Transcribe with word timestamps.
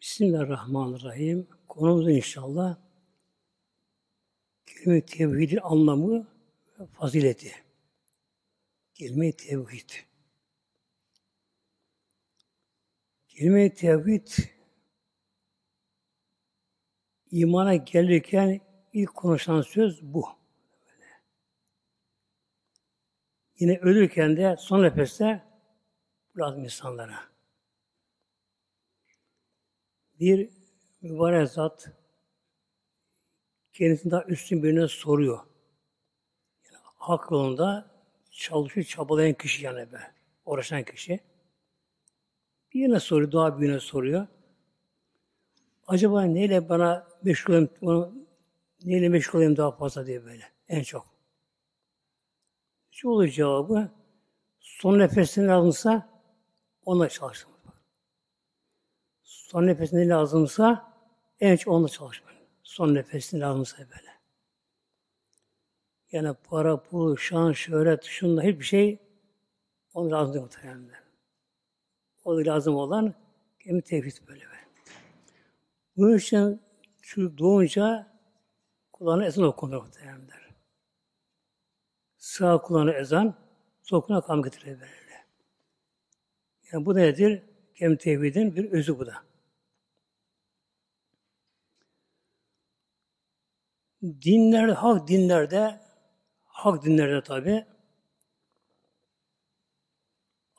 Bismillahirrahmanirrahim. 0.00 1.48
Konumuz 1.68 2.08
inşallah 2.08 2.76
kelime 4.66 5.04
tevhidin 5.04 5.58
anlamı 5.62 6.26
ve 6.78 6.86
fazileti. 6.86 7.52
Kelime 8.94 9.32
tevhid. 9.32 9.90
Kelime 13.28 13.74
tevhid 13.74 14.28
imana 17.30 17.76
gelirken 17.76 18.60
ilk 18.92 19.14
konuşan 19.14 19.62
söz 19.62 20.02
bu. 20.02 20.26
Yine 23.58 23.78
ölürken 23.78 24.36
de 24.36 24.56
son 24.58 24.82
nefeste 24.82 25.44
lazım 26.36 26.64
insanlara. 26.64 27.29
Bir 30.20 30.50
mübarek 31.02 31.48
zat 31.48 31.90
kendisini 33.72 34.22
üstün 34.26 34.62
birine 34.62 34.88
soruyor. 34.88 35.38
Yani 36.64 36.82
hak 36.96 37.30
yolunda 37.30 37.90
çalışıyor, 38.30 38.86
çabalayan 38.86 39.34
kişi 39.34 39.64
yani 39.64 39.92
be. 39.92 40.00
Uğraşan 40.44 40.82
kişi. 40.82 41.20
Birine 42.74 43.00
soruyor, 43.00 43.32
daha 43.32 43.60
birine 43.60 43.80
soruyor. 43.80 44.26
Acaba 45.86 46.22
neyle 46.22 46.68
bana 46.68 47.08
meşgul 47.22 47.52
olayım, 47.52 47.70
onu, 47.82 48.14
neyle 48.84 49.08
meşgul 49.08 49.38
olayım 49.38 49.56
daha 49.56 49.72
fazla 49.72 50.06
diye 50.06 50.24
böyle. 50.24 50.44
En 50.68 50.82
çok. 50.82 51.06
Şu 52.90 53.08
olur 53.08 53.28
cevabı. 53.28 53.90
Son 54.58 54.98
nefesini 54.98 55.52
alınsa 55.52 56.08
onunla 56.84 57.08
çalıştım. 57.08 57.49
Son 59.50 59.66
nefesine 59.66 60.08
lazımsa 60.08 60.92
en 61.40 61.56
çok 61.56 61.74
onunla 61.74 61.88
çalışmak. 61.88 62.34
Son 62.62 62.94
nefesine 62.94 63.40
lazımsa 63.40 63.78
böyle. 63.78 64.10
Yani 66.12 66.36
para, 66.44 66.82
pul, 66.82 67.16
şan, 67.16 67.52
şöhret, 67.52 68.04
şunda 68.04 68.42
hiçbir 68.42 68.64
şey 68.64 68.98
onun 69.94 70.10
lazım 70.10 70.34
değil 70.34 70.44
muhtemelen. 70.44 70.90
O 72.24 72.36
lazım 72.36 72.76
olan 72.76 73.14
kendi 73.60 73.82
tevhid 73.82 74.16
böyle. 74.28 74.44
Bunun 75.96 76.16
için 76.16 76.62
çocuk 77.02 77.38
doğunca 77.38 78.06
kulağına 78.92 79.26
ezan 79.26 79.44
okunur 79.44 79.82
muhtemelen. 79.82 80.20
Sağ 82.16 82.58
kulağına 82.58 82.92
ezan, 82.92 83.34
sol 83.82 84.00
kulağına 84.00 84.24
kam 84.24 84.42
getirir 84.42 84.80
böyle. 84.80 85.26
Yani 86.72 86.86
bu 86.86 86.96
nedir? 86.96 87.42
Kendi 87.74 87.98
tevhidin 87.98 88.56
bir 88.56 88.70
özü 88.70 88.98
bu 88.98 89.06
da. 89.06 89.29
Dinlerde, 94.02 94.72
hak 94.72 95.08
dinlerde, 95.08 95.80
hak 96.44 96.84
dinlerde 96.84 97.22
tabi 97.22 97.64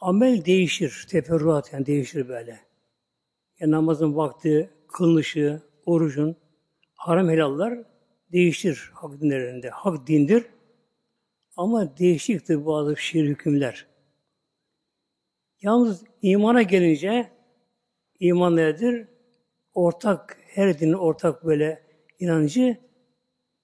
amel 0.01 0.45
değişir, 0.45 1.05
teferruat 1.09 1.73
yani 1.73 1.85
değişir 1.85 2.27
böyle. 2.27 2.59
Yani 3.59 3.71
namazın 3.71 4.15
vakti, 4.15 4.69
kılınışı, 4.87 5.61
orucun, 5.85 6.35
haram 6.93 7.29
helallar 7.29 7.79
değişir 8.31 8.91
hak 8.93 9.21
dinlerinde. 9.21 9.69
Hak 9.69 10.07
dindir 10.07 10.45
ama 11.57 11.97
değişiktir 11.97 12.65
bazı 12.65 12.97
şiir 12.97 13.25
hükümler. 13.27 13.87
Yalnız 15.61 16.03
imana 16.21 16.61
gelince 16.61 17.31
iman 18.19 18.55
nedir? 18.55 19.07
Ortak, 19.73 20.37
her 20.47 20.79
dinin 20.79 20.93
ortak 20.93 21.45
böyle 21.45 21.83
inancı 22.19 22.90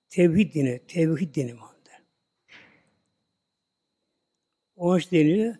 Tevhid 0.09 0.53
dini, 0.53 0.81
tevhid 0.87 1.35
dini 1.35 1.53
madde. 1.53 1.91
O 4.75 4.97
iş 4.97 5.11
deniyor, 5.11 5.55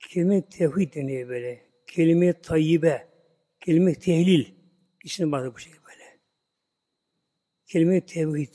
kelime 0.00 0.48
tevhid 0.48 0.94
deniyor 0.94 1.28
böyle. 1.28 1.66
Kelime 1.86 2.40
tayyibe, 2.40 3.08
kelime 3.60 3.94
tehlil. 3.94 4.46
İçinde 5.04 5.30
vardır 5.30 5.54
bu 5.54 5.58
şey 5.58 5.72
böyle. 5.72 6.18
Kelime 7.66 8.06
tevhid. 8.06 8.54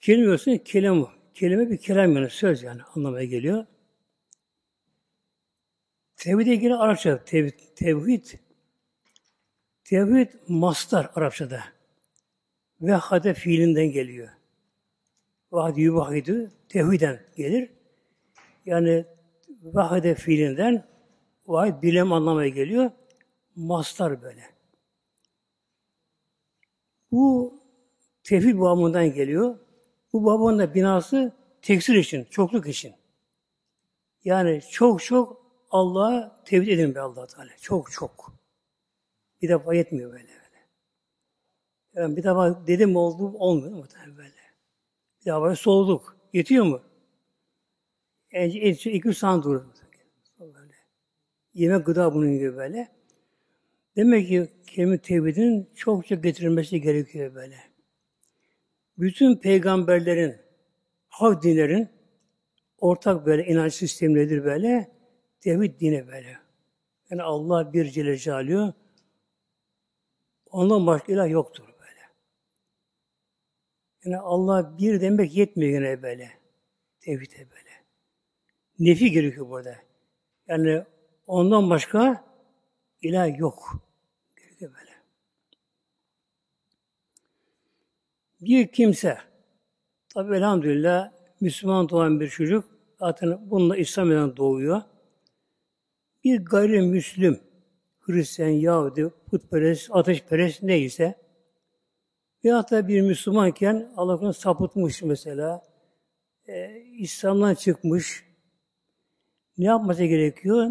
Kelime 0.00 0.32
olsun 0.32 0.58
kelam. 0.58 1.14
Kelime 1.34 1.70
bir 1.70 1.78
kelam 1.78 2.16
yani 2.16 2.30
söz 2.30 2.62
yani 2.62 2.82
anlamaya 2.82 3.24
geliyor. 3.24 3.66
Tevhid'e 6.16 6.54
göre 6.54 6.74
Arapça 6.74 7.24
tevhid, 7.24 7.58
tevhid 7.76 8.24
tevhid 9.84 10.28
mastar 10.48 11.10
Arapçada. 11.14 11.73
Vehhade 12.86 13.34
fiilinden 13.34 13.92
geliyor. 13.92 14.28
Vahdi 15.52 15.80
yuvahidu 15.80 16.50
tevhiden 16.68 17.20
gelir. 17.36 17.70
Yani 18.66 19.04
vahade 19.62 20.14
fiilinden 20.14 20.84
vahid 21.46 21.82
bilem 21.82 22.12
anlamaya 22.12 22.48
geliyor. 22.48 22.90
Mastar 23.56 24.22
böyle. 24.22 24.42
Bu 27.10 27.54
tevhid 28.24 28.58
babından 28.58 29.12
geliyor. 29.12 29.58
Bu 30.12 30.24
babın 30.24 30.58
da 30.58 30.74
binası 30.74 31.32
teksir 31.62 31.94
için, 31.94 32.24
çokluk 32.24 32.66
için. 32.66 32.94
Yani 34.24 34.62
çok 34.70 35.02
çok 35.02 35.46
Allah'a 35.70 36.42
tevhid 36.44 36.68
edin 36.68 36.94
be 36.94 37.00
allah 37.00 37.26
Teala. 37.26 37.50
Çok 37.60 37.92
çok. 37.92 38.32
Bir 39.42 39.48
defa 39.48 39.74
yetmiyor 39.74 40.12
böyle. 40.12 40.43
Yani 41.94 42.16
bir 42.16 42.22
defa 42.22 42.66
dedim 42.66 42.96
oldu 42.96 43.38
olmuyor 43.38 43.72
muhtemelen 43.72 44.16
böyle. 44.16 44.34
Bir 45.20 45.26
defa 45.26 45.56
soğuduk. 45.56 46.16
Yetiyor 46.32 46.64
mu? 46.64 46.80
En, 48.30 48.50
en, 48.50 48.72
iki 48.72 49.08
üç 49.08 49.18
saat 49.18 49.44
durur. 49.44 49.64
Böyle. 50.40 50.74
Yemek 51.54 51.86
gıda 51.86 52.14
bunun 52.14 52.32
gibi 52.32 52.56
böyle. 52.56 52.88
Demek 53.96 54.28
ki 54.28 54.48
kelime 54.66 54.98
tevhidin 54.98 55.70
çokça 55.74 56.14
getirilmesi 56.14 56.80
gerekiyor 56.80 57.34
böyle. 57.34 57.56
Bütün 58.98 59.36
peygamberlerin, 59.36 60.36
hak 61.08 61.42
dinlerin 61.42 61.88
ortak 62.78 63.26
böyle 63.26 63.46
inanç 63.46 63.74
sistemleridir 63.74 64.44
böyle. 64.44 64.90
Tevhid 65.40 65.80
dini 65.80 66.06
böyle. 66.06 66.38
Yani 67.10 67.22
Allah 67.22 67.72
bir 67.72 67.84
Celle 67.90 68.16
Celaluhu 68.16 68.74
ondan 70.50 70.86
başka 70.86 71.12
ilah 71.12 71.30
yoktur. 71.30 71.73
Yani 74.04 74.18
Allah 74.18 74.78
bir 74.78 75.00
demek 75.00 75.36
yetmiyor 75.36 75.80
yine 75.80 76.02
böyle. 76.02 76.30
Tevhide 77.00 77.50
böyle. 77.50 77.70
Nefi 78.78 79.10
gerekiyor 79.10 79.50
burada. 79.50 79.76
Yani 80.48 80.84
ondan 81.26 81.70
başka 81.70 82.24
ilah 83.02 83.38
yok. 83.38 83.82
Gerekiyor 84.36 84.72
böyle. 84.80 84.90
Bir 88.40 88.68
kimse, 88.68 89.18
tabi 90.08 90.36
elhamdülillah 90.36 91.12
Müslüman 91.40 91.88
doğan 91.88 92.20
bir 92.20 92.28
çocuk, 92.28 92.64
zaten 92.98 93.50
bununla 93.50 93.76
İslam'dan 93.76 94.36
doğuyor. 94.36 94.82
Bir 96.24 96.44
gayrimüslim, 96.44 97.40
Hristiyan, 98.00 98.48
Yahudi, 98.48 99.10
putperest, 99.30 99.90
ateşperest 99.92 100.62
neyse, 100.62 101.23
Veyahut 102.44 102.70
da 102.70 102.88
bir 102.88 103.00
Müslümanken 103.00 103.92
Allah'ın 103.96 104.30
sapıtmış 104.30 105.02
mesela, 105.02 105.62
e, 106.48 106.80
İslam'dan 106.80 107.54
çıkmış, 107.54 108.24
ne 109.58 109.64
yapması 109.64 110.04
gerekiyor? 110.04 110.70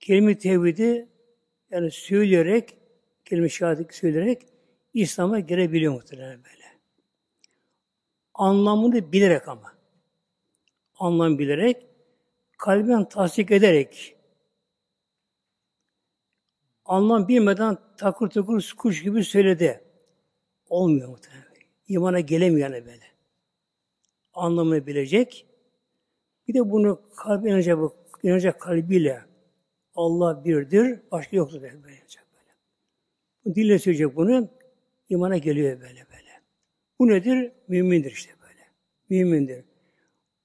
Kelime 0.00 0.38
tevhidi 0.38 1.08
yani 1.70 1.90
söyleyerek, 1.90 2.76
kelime 3.24 3.48
şehadet 3.48 3.94
söyleyerek 3.94 4.42
İslam'a 4.94 5.40
girebiliyor 5.40 5.92
muhtemelen 5.92 6.44
böyle. 6.44 6.64
Anlamını 8.34 9.12
bilerek 9.12 9.48
ama. 9.48 9.72
Anlam 10.98 11.38
bilerek, 11.38 11.86
kalben 12.58 13.08
tasdik 13.08 13.50
ederek, 13.50 14.16
anlam 16.84 17.28
bilmeden 17.28 17.78
takır 17.96 18.30
takır 18.30 18.72
kuş 18.72 19.02
gibi 19.02 19.24
söyledi. 19.24 19.87
Olmuyor 20.68 21.08
muhtemelen. 21.08 21.44
İmana 21.88 22.20
gelemiyor 22.20 22.70
yani 22.72 22.86
böyle. 22.86 23.04
Anlamını 24.32 24.86
bilecek. 24.86 25.46
Bir 26.48 26.54
de 26.54 26.70
bunu 26.70 27.00
kalbi 27.16 27.48
inanacak, 28.22 28.60
kalbiyle 28.60 29.22
Allah 29.94 30.44
birdir, 30.44 31.00
başka 31.10 31.36
yoktur 31.36 31.62
böyle. 31.62 31.84
böyle. 31.84 31.98
Bu 33.44 33.54
dille 33.54 33.78
söyleyecek 33.78 34.16
bunu, 34.16 34.48
imana 35.08 35.36
geliyor 35.38 35.80
böyle 35.80 36.06
böyle. 36.10 36.42
Bu 36.98 37.08
nedir? 37.08 37.52
Mümindir 37.68 38.12
işte 38.12 38.32
böyle. 38.42 38.62
Mümindir. 39.08 39.64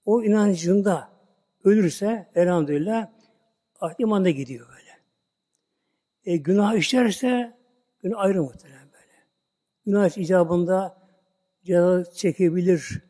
O 0.06 0.24
inancında 0.24 1.10
ölürse 1.64 2.28
elhamdülillah 2.36 3.12
ah, 3.80 3.94
imanda 3.98 4.30
gidiyor 4.30 4.68
böyle. 4.70 5.00
E, 6.26 6.38
günah 6.38 6.76
işlerse 6.76 7.58
günah 8.04 8.20
ayrı 8.20 8.44
muhtemelen 8.44 8.80
böyle. 8.80 8.83
Günah 9.86 10.18
icabında 10.18 10.98
ceza 11.64 12.04
çekebilir. 12.14 13.02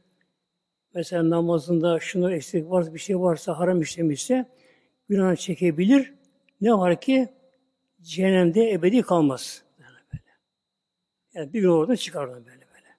Mesela 0.93 1.29
namazında 1.29 1.99
şunu 1.99 2.33
eksik 2.33 2.69
varsa 2.69 2.93
bir 2.93 2.99
şey 2.99 3.19
varsa 3.19 3.59
haram 3.59 3.81
işlemişse 3.81 4.45
günah 5.09 5.35
çekebilir. 5.35 6.13
Ne 6.61 6.73
var 6.73 7.01
ki 7.01 7.29
cehennemde 8.01 8.71
ebedi 8.71 9.01
kalmaz. 9.01 9.63
Yani, 9.79 9.95
böyle. 10.13 10.23
yani 11.33 11.53
bir 11.53 11.61
gün 11.61 11.69
oradan 11.69 11.95
çıkar 11.95 12.29
böyle 12.29 12.45
böyle. 12.45 12.97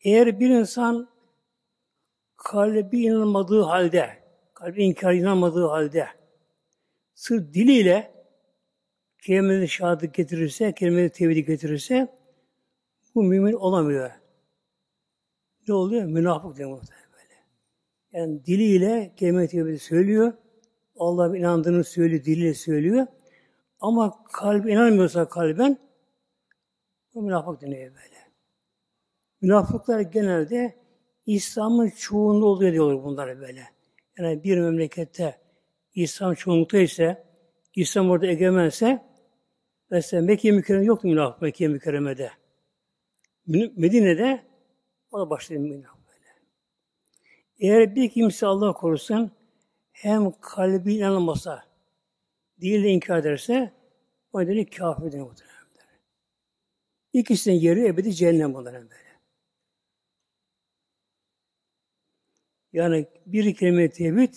Eğer 0.00 0.40
bir 0.40 0.50
insan 0.50 1.08
kalbi 2.36 3.02
inanmadığı 3.02 3.62
halde, 3.62 4.10
kalbi 4.54 4.84
inkar 4.84 5.12
inanmadığı 5.12 5.66
halde 5.66 6.08
sırf 7.14 7.54
diliyle 7.54 8.14
kelime-i 9.22 9.68
şehadet 9.68 10.14
getirirse, 10.14 10.72
kelime-i 10.72 11.10
tevhidi 11.10 11.44
getirirse 11.44 12.08
bu 13.14 13.22
mümin 13.22 13.52
olamıyor. 13.52 14.10
Ne 15.68 15.74
oluyor? 15.74 16.04
Münafık 16.04 16.56
diyor 16.56 16.70
böyle. 16.70 17.34
Yani 18.12 18.44
diliyle 18.44 19.12
kelime-i 19.16 19.48
tevhidi 19.48 19.78
söylüyor. 19.78 20.32
Allah'a 20.96 21.36
inandığını 21.36 21.84
söylüyor, 21.84 22.24
diliyle 22.24 22.54
söylüyor. 22.54 23.06
Ama 23.80 24.24
kalbi 24.32 24.72
inanmıyorsa 24.72 25.28
kalben 25.28 25.78
bu 27.14 27.22
münafık 27.22 27.62
deniyor 27.62 27.94
böyle. 27.94 28.24
Münafıklar 29.40 30.00
genelde 30.00 30.74
İslam'ın 31.26 31.90
çoğunluğu 31.90 32.46
oluyor 32.46 32.72
diyorlar 32.72 33.04
bunlara 33.04 33.40
böyle. 33.40 33.64
Yani 34.18 34.44
bir 34.44 34.58
memlekette 34.58 35.38
İslam 35.94 36.34
çoğunlukta 36.34 36.78
ise, 36.78 37.24
İslam 37.74 38.10
orada 38.10 38.26
egemense, 38.26 39.02
mesela 39.90 40.22
Mekke 40.22 40.52
mükerreme 40.52 40.84
yoktu 40.84 41.08
münafık 41.08 41.42
Mekke 41.42 41.68
mükerremede. 41.68 42.30
Medine'de 43.46 44.42
o 45.10 45.20
da 45.20 45.30
başladı 45.30 45.70
böyle. 45.70 45.86
Eğer 47.58 47.94
bir 47.94 48.10
kimse 48.10 48.46
Allah 48.46 48.72
korusun 48.72 49.30
hem 49.92 50.32
kalbi 50.40 50.94
inanmasa, 50.94 51.64
değil 52.60 52.84
de 52.84 52.88
inkar 52.88 53.18
ederse, 53.18 53.72
o 54.32 54.40
nedenle 54.40 54.66
kafir 54.66 55.12
denir 55.12 55.22
muhtemelen. 55.22 55.54
İkisinin 57.12 57.54
yeri 57.54 57.86
ebedi 57.86 58.14
cehennem 58.14 58.54
bunların 58.54 58.90
böyle. 58.90 59.04
Yani 62.72 63.06
bir 63.26 63.54
kelime 63.54 63.90
tevhid 63.90 64.34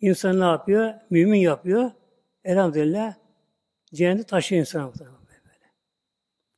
insan 0.00 0.40
ne 0.40 0.44
yapıyor? 0.44 0.94
Mümin 1.10 1.40
yapıyor. 1.40 1.90
Elhamdülillah 2.44 3.14
cennete 3.94 4.26
taşıyor 4.26 4.60
insan 4.60 4.92
böyle. 5.00 5.10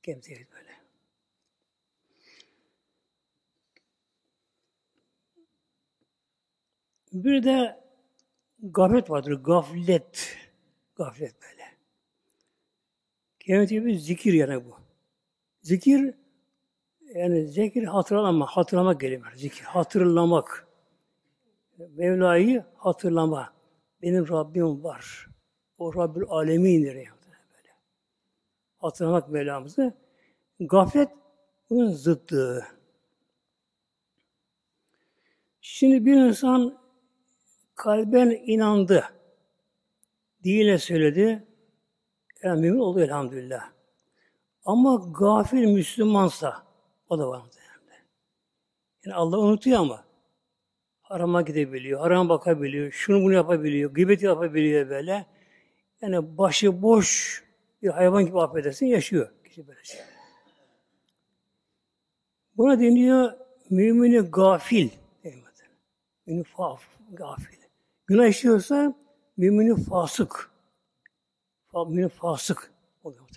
Kelime 0.02 0.20
tevhid 0.20 0.46
böyle. 0.52 0.66
Bir 7.24 7.42
de 7.42 7.80
gaflet 8.62 9.10
vardır. 9.10 9.32
Gaflet. 9.32 10.36
Gaflet 10.96 11.34
böyle. 11.42 11.64
Kelime 13.40 13.66
tevhid 13.66 13.98
zikir 13.98 14.32
yani 14.32 14.64
bu. 14.64 14.76
Zikir 15.62 16.14
yani 17.14 17.46
zikir 17.46 17.84
hatırlama, 17.84 18.46
hatırlamak 18.46 19.00
gelir. 19.00 19.22
Zikir, 19.34 19.64
hatırlamak. 19.64 20.68
Mevla'yı 21.78 22.64
hatırlama. 22.76 23.52
Benim 24.02 24.28
Rabbim 24.28 24.84
var. 24.84 25.28
O 25.78 25.94
Rabbül 25.94 26.24
Alemin'dir. 26.28 26.94
Böyle. 26.94 27.10
Hatırlamak 28.78 29.28
Mevlamızı. 29.28 29.94
Gaflet 30.60 31.08
bunun 31.70 31.90
zıddığı. 31.90 32.66
Şimdi 35.60 36.06
bir 36.06 36.14
insan 36.14 36.85
kalben 37.76 38.30
inandı. 38.46 39.04
Dile 40.44 40.78
söyledi. 40.78 41.44
Yani 42.42 42.60
mümin 42.60 42.78
oldu 42.78 43.00
elhamdülillah. 43.00 43.70
Ama 44.64 45.12
gafil 45.18 45.66
Müslümansa 45.66 46.62
o 47.08 47.18
da 47.18 47.28
var. 47.28 47.42
Yani 49.04 49.14
Allah 49.14 49.38
unutuyor 49.38 49.80
ama 49.80 50.04
harama 51.02 51.42
gidebiliyor, 51.42 52.00
haram 52.00 52.28
bakabiliyor, 52.28 52.92
şunu 52.92 53.22
bunu 53.22 53.32
yapabiliyor, 53.32 53.90
gıybet 53.94 54.22
yapabiliyor 54.22 54.88
böyle. 54.88 55.26
Yani 56.00 56.38
başı 56.38 56.82
boş 56.82 57.42
bir 57.82 57.88
hayvan 57.88 58.26
gibi 58.26 58.40
affedersin 58.40 58.86
yaşıyor 58.86 59.30
kişi 59.56 59.68
böyle 59.68 59.84
şey. 59.84 60.00
Buna 62.56 62.80
deniyor 62.80 63.32
mümini 63.70 64.18
gafil. 64.18 64.88
Mümini 66.26 66.44
faf, 66.44 66.82
gafil. 67.12 67.55
Günah 68.06 68.26
işliyorsa 68.26 68.94
mümini 69.36 69.84
fasık. 69.84 70.50
Mümini 71.74 72.08
fasık 72.08 72.72
oluyor. 73.04 73.28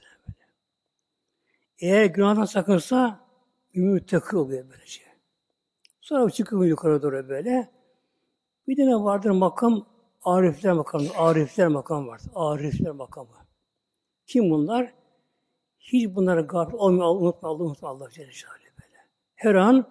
Eğer 1.79 2.05
günahdan 2.05 2.45
sakınsa 2.45 3.19
mümin 3.73 3.93
müttaki 3.93 4.37
oluyor 4.37 4.69
böyle 4.69 4.85
şey. 4.85 5.05
Sonra 6.01 6.29
çıkıyor 6.29 6.65
yukarı 6.65 7.01
doğru 7.01 7.29
böyle. 7.29 7.69
Bir 8.67 8.77
de 8.77 8.87
ne 8.87 8.95
vardır 8.95 9.29
makam? 9.29 9.85
Arifler 10.23 10.73
makamı. 10.73 11.07
Arifler 11.17 11.67
makam 11.67 12.07
vardır. 12.07 12.31
Arifler 12.35 12.91
makamı. 12.91 13.29
Kim 14.25 14.49
bunlar? 14.49 14.93
Hiç 15.79 16.15
bunlara 16.15 16.41
gafil 16.41 16.73
olmuyor. 16.73 17.05
Unutma, 17.07 17.49
Allah 17.49 17.63
unutma 17.63 17.89
Allah 17.89 18.09
Celle 18.09 18.31
böyle. 18.81 19.07
Her 19.35 19.55
an 19.55 19.85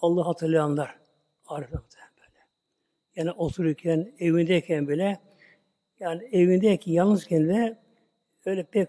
Allah 0.00 0.26
hatırlayanlar. 0.26 0.98
Arifler. 1.46 2.03
Yani 3.16 3.32
otururken, 3.32 4.14
evindeyken 4.18 4.88
bile 4.88 5.20
yani 6.00 6.24
evindeyken, 6.32 6.92
yalnızken 6.92 7.48
de 7.48 7.78
öyle 8.46 8.64
pek 8.64 8.88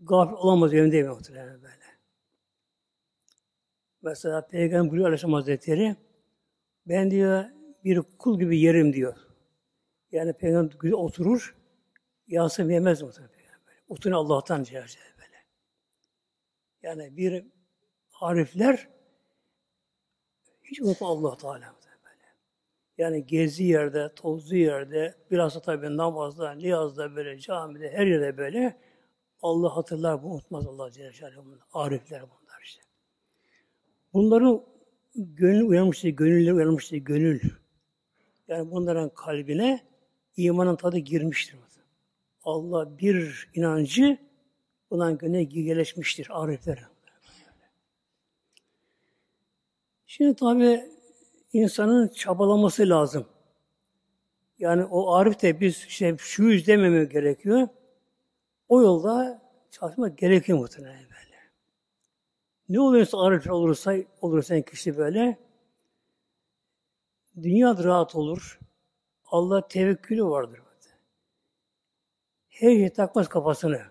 gafil 0.00 0.34
olamaz 0.34 0.74
evinde 0.74 1.02
muhtemelen 1.02 1.62
böyle. 1.62 1.76
Mesela 4.02 4.46
Peygamber 4.46 4.90
buyuruyor 4.90 5.06
Aleyhisselam 5.06 5.34
Hazretleri 5.34 5.96
ben 6.86 7.10
diyor 7.10 7.44
bir 7.84 8.02
kul 8.18 8.38
gibi 8.38 8.60
yerim 8.60 8.92
diyor. 8.92 9.16
Yani 10.12 10.32
Peygamber 10.32 10.76
güzel 10.78 10.96
oturur 10.96 11.56
yansım 12.26 12.70
yemez 12.70 12.98
Peygamber. 12.98 13.82
Oturuyor 13.88 14.18
Allah'tan 14.18 14.62
Celle 14.62 14.80
böyle. 15.18 15.44
Yani 16.82 17.16
bir 17.16 17.46
harifler 18.08 18.88
hiç 20.62 20.80
unutma 20.80 21.08
Allah 21.08 21.36
Teala. 21.36 21.75
Yani 22.98 23.26
gezi 23.26 23.64
yerde, 23.64 24.12
tozlu 24.16 24.56
yerde, 24.56 25.14
biraz 25.30 25.54
da 25.54 25.60
tabii 25.60 25.96
namazda, 25.96 26.52
niyazda 26.52 27.16
böyle, 27.16 27.38
camide, 27.38 27.92
her 27.92 28.06
yerde 28.06 28.36
böyle 28.36 28.76
Allah 29.42 29.76
hatırlar, 29.76 30.22
bu 30.22 30.26
unutmaz 30.32 30.66
Allah 30.66 30.90
Celle 30.90 31.12
Celaluhu. 31.12 31.58
Arifler 31.72 32.22
bunlar 32.22 32.62
işte. 32.62 32.82
Bunların 34.12 34.62
gönül 35.14 35.62
uyanmıştır, 35.62 36.08
gönülleri 36.08 36.54
uyanmıştır, 36.54 36.96
gönül. 36.96 37.40
Yani 38.48 38.70
bunların 38.70 39.08
kalbine 39.08 39.80
imanın 40.36 40.76
tadı 40.76 40.98
girmiştir. 40.98 41.56
Allah 42.44 42.98
bir 42.98 43.48
inancı 43.54 44.18
bundan 44.90 45.18
gönüle 45.18 45.60
yerleşmiştir 45.60 46.28
arifler. 46.30 46.84
Şimdi 50.06 50.34
tabi 50.34 50.95
insanın 51.56 52.08
çabalaması 52.08 52.88
lazım. 52.88 53.26
Yani 54.58 54.84
o 54.84 55.12
arif 55.12 55.42
de 55.42 55.60
biz 55.60 55.84
işte 55.88 56.16
şu 56.18 56.42
yüz 56.42 56.66
dememe 56.66 57.04
gerekiyor. 57.04 57.68
O 58.68 58.82
yolda 58.82 59.42
çalışmak 59.70 60.18
gerekiyor 60.18 60.58
muhtemelen 60.58 61.04
böyle. 61.04 61.36
Ne 62.68 62.80
oluyorsa 62.80 63.20
arif 63.20 63.50
olursa, 63.50 63.94
olursa 64.20 64.62
kişi 64.62 64.96
böyle 64.96 65.38
dünya 67.42 67.84
rahat 67.84 68.14
olur. 68.14 68.60
Allah 69.26 69.68
tevekkülü 69.68 70.24
vardır. 70.24 70.60
Her 72.48 72.70
şey 72.70 72.90
takmaz 72.90 73.28
kafasını. 73.28 73.82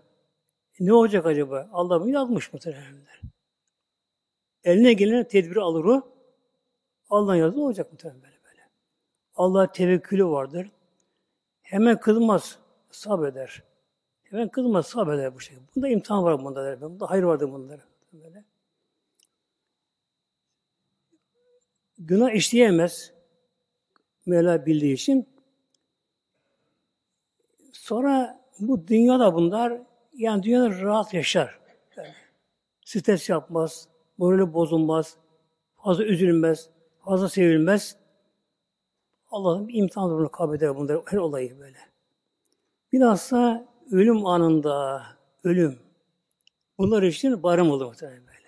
E 0.80 0.86
ne 0.86 0.94
olacak 0.94 1.26
acaba? 1.26 1.70
Allah 1.74 2.02
bunu 2.02 2.10
yazmış 2.10 2.54
muhtemelenler. 2.54 3.22
Eline 4.64 4.94
gelen 4.94 5.28
tedbiri 5.28 5.62
alır 5.62 5.84
o. 5.86 6.15
Allah'ın 7.10 7.36
yazdığı 7.36 7.62
olacak 7.62 7.92
muhtemelen 7.92 8.22
böyle 8.22 8.44
böyle. 8.46 8.62
Allah 9.36 9.72
tevekkülü 9.72 10.26
vardır. 10.26 10.72
Hemen 11.62 12.00
kızmaz, 12.00 12.60
sabreder. 12.92 13.64
Hemen 14.24 14.50
kızmaz, 14.50 14.88
sabreder 14.88 15.36
bu 15.36 15.40
şey. 15.40 15.58
Bunda 15.76 15.88
imtihan 15.88 16.24
var 16.24 16.44
bunda. 16.44 16.82
Bunda 16.82 17.10
hayır 17.10 17.24
vardır 17.24 17.52
bunlar. 17.52 17.80
Böyle. 18.14 18.44
günah 21.98 22.32
işleyemez. 22.32 23.14
Mevla 24.26 24.66
bildiği 24.66 24.94
için. 24.94 25.30
Sonra 27.72 28.42
bu 28.60 28.88
dünyada 28.88 29.34
bunlar 29.36 29.82
yani 30.14 30.44
dünyada 30.44 30.82
rahat 30.82 31.14
yaşar. 31.14 31.60
Yani, 31.98 32.14
stres 32.86 33.30
yapmaz, 33.30 33.88
morali 34.18 34.54
bozulmaz, 34.54 35.18
fazla 35.76 36.04
üzülmez, 36.04 36.70
fazla 37.06 37.30
sevilmez. 37.30 37.98
Allah'ın 39.32 39.68
imtihan 39.68 40.10
durumunu 40.10 40.32
kabul 40.32 40.56
eder 40.56 40.76
bunları, 40.76 41.04
her 41.06 41.18
olayı 41.18 41.60
böyle. 41.60 41.78
Bilhassa 42.92 43.68
ölüm 43.92 44.26
anında, 44.26 45.04
ölüm. 45.44 45.80
Bunlar 46.78 47.04
için 47.04 47.44
bayram 47.44 47.72
olur 47.72 47.86
muhtemelen 47.86 48.24
böyle. 48.28 48.46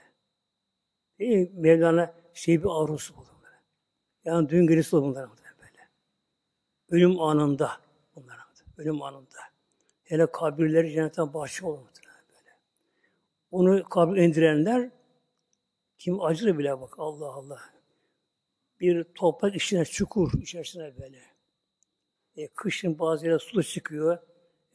Mi? 1.19 1.51
Mevlana 1.53 2.13
şey 2.33 2.63
bir 2.63 2.69
arzusu 2.83 3.13
olur 3.13 3.27
böyle. 3.43 3.55
Yani 4.25 4.49
düğün 4.49 4.67
gecesi 4.67 4.95
olur 4.95 5.05
bunlar 5.05 5.25
muhtemelen 5.25 5.57
böyle. 5.59 5.89
Ölüm 6.89 7.21
anında 7.21 7.71
bunlar 8.15 8.37
ölüm 8.77 9.01
anında. 9.01 9.39
Hele 10.03 10.31
kabirleri 10.31 10.91
cennetten 10.91 11.33
bahçe 11.33 11.65
olur 11.65 11.79
muhtemelen 11.79 12.21
böyle. 12.29 12.55
Onu 13.51 13.83
kabir 13.83 14.17
indirenler 14.17 14.89
kim 15.97 16.21
acır 16.21 16.57
bile 16.57 16.81
bak 16.81 16.93
Allah 16.97 17.33
Allah. 17.33 17.59
Bir 18.79 19.03
toprak 19.03 19.55
içine 19.55 19.85
çukur 19.85 20.33
içerisine 20.41 20.93
böyle. 21.01 21.21
E, 22.35 22.47
kışın 22.47 22.99
bazı 22.99 23.25
yere 23.25 23.39
su 23.39 23.63
çıkıyor. 23.63 24.17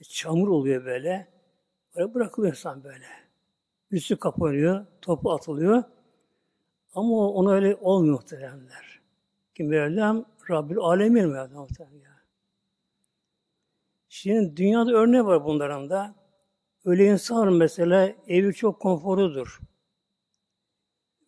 E, 0.01 0.05
çamur 0.05 0.49
oluyor 0.49 0.85
böyle. 0.85 1.29
Böyle 1.97 2.15
bırakılıyor 2.15 2.53
insan 2.53 2.85
böyle. 2.85 3.07
Üstü 3.91 4.17
kapanıyor, 4.17 4.87
topu 5.03 5.33
atılıyor. 5.33 5.85
Ama 6.95 7.31
ona 7.31 7.53
öyle 7.53 7.77
olmuyor 7.77 8.15
muhteremler. 8.15 9.01
Kim 9.55 9.69
Mevlam 9.69 10.25
Rabbül 10.51 10.79
Alemin 10.79 11.29
Mevlam 11.29 11.53
muhterem 11.53 12.01
ya. 12.01 12.23
Şimdi 14.09 14.57
dünyada 14.57 14.93
örneği 14.93 15.25
var 15.25 15.45
bunların 15.45 15.91
da. 15.91 16.15
Öyle 16.85 17.07
insan 17.07 17.53
mesela 17.53 18.13
evi 18.29 18.55
çok 18.55 18.81
konforludur. 18.81 19.61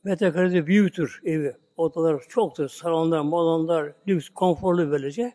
Metrekarede 0.04 0.66
büyüktür 0.66 1.20
evi. 1.24 1.56
Odalar 1.76 2.24
çoktur. 2.28 2.68
Salonlar, 2.68 3.20
malonlar, 3.20 3.92
lüks, 4.08 4.28
konforlu 4.28 4.90
böylece. 4.90 5.32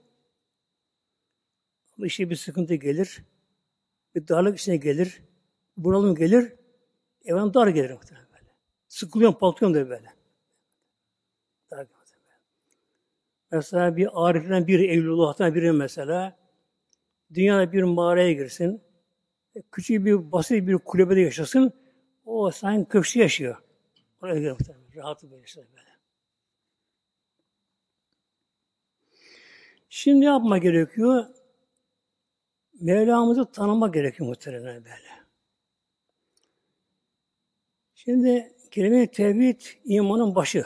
Ama 1.97 2.07
işte 2.07 2.29
bir 2.29 2.35
sıkıntı 2.35 2.75
gelir. 2.75 3.23
Bir 4.15 4.27
darlık 4.27 4.59
içine 4.59 4.77
gelir. 4.77 5.21
Bunalım 5.77 6.15
gelir. 6.15 6.53
Evden 7.25 7.53
dar 7.53 7.67
gelir 7.67 7.89
böyle. 7.89 8.55
Sıkılıyorum, 8.87 9.37
patlıyorum 9.39 9.81
da 9.81 9.89
böyle. 9.89 10.13
Dar 11.71 11.87
Mesela 13.51 13.97
bir 13.97 14.09
ariften 14.13 14.67
biri, 14.67 14.87
Evlullah'tan 14.87 15.55
biri 15.55 15.71
mesela 15.71 16.37
dünyada 17.33 17.71
bir 17.71 17.83
mağaraya 17.83 18.33
girsin. 18.33 18.81
Küçük 19.71 20.05
bir 20.05 20.31
basit 20.31 20.67
bir 20.67 20.77
kulübede 20.77 21.21
yaşasın. 21.21 21.73
O 22.25 22.51
sanki 22.51 22.89
köşkte 22.89 23.19
yaşıyor. 23.19 23.57
Oraya 24.21 24.39
girer 24.39 24.51
muhtemelen. 24.51 24.95
Rahatı 24.95 25.31
böyle 25.31 25.43
böyle. 25.57 25.88
Şimdi 29.89 30.25
yapma 30.25 30.57
gerekiyor? 30.57 31.25
Mevlamızı 32.81 33.51
tanımak 33.51 33.93
gerekiyor 33.93 34.29
muhtemelen 34.29 34.85
böyle. 34.85 35.09
Şimdi 37.95 38.55
kelime-i 38.71 39.11
tevhid 39.11 39.61
imanın 39.85 40.35
başı. 40.35 40.65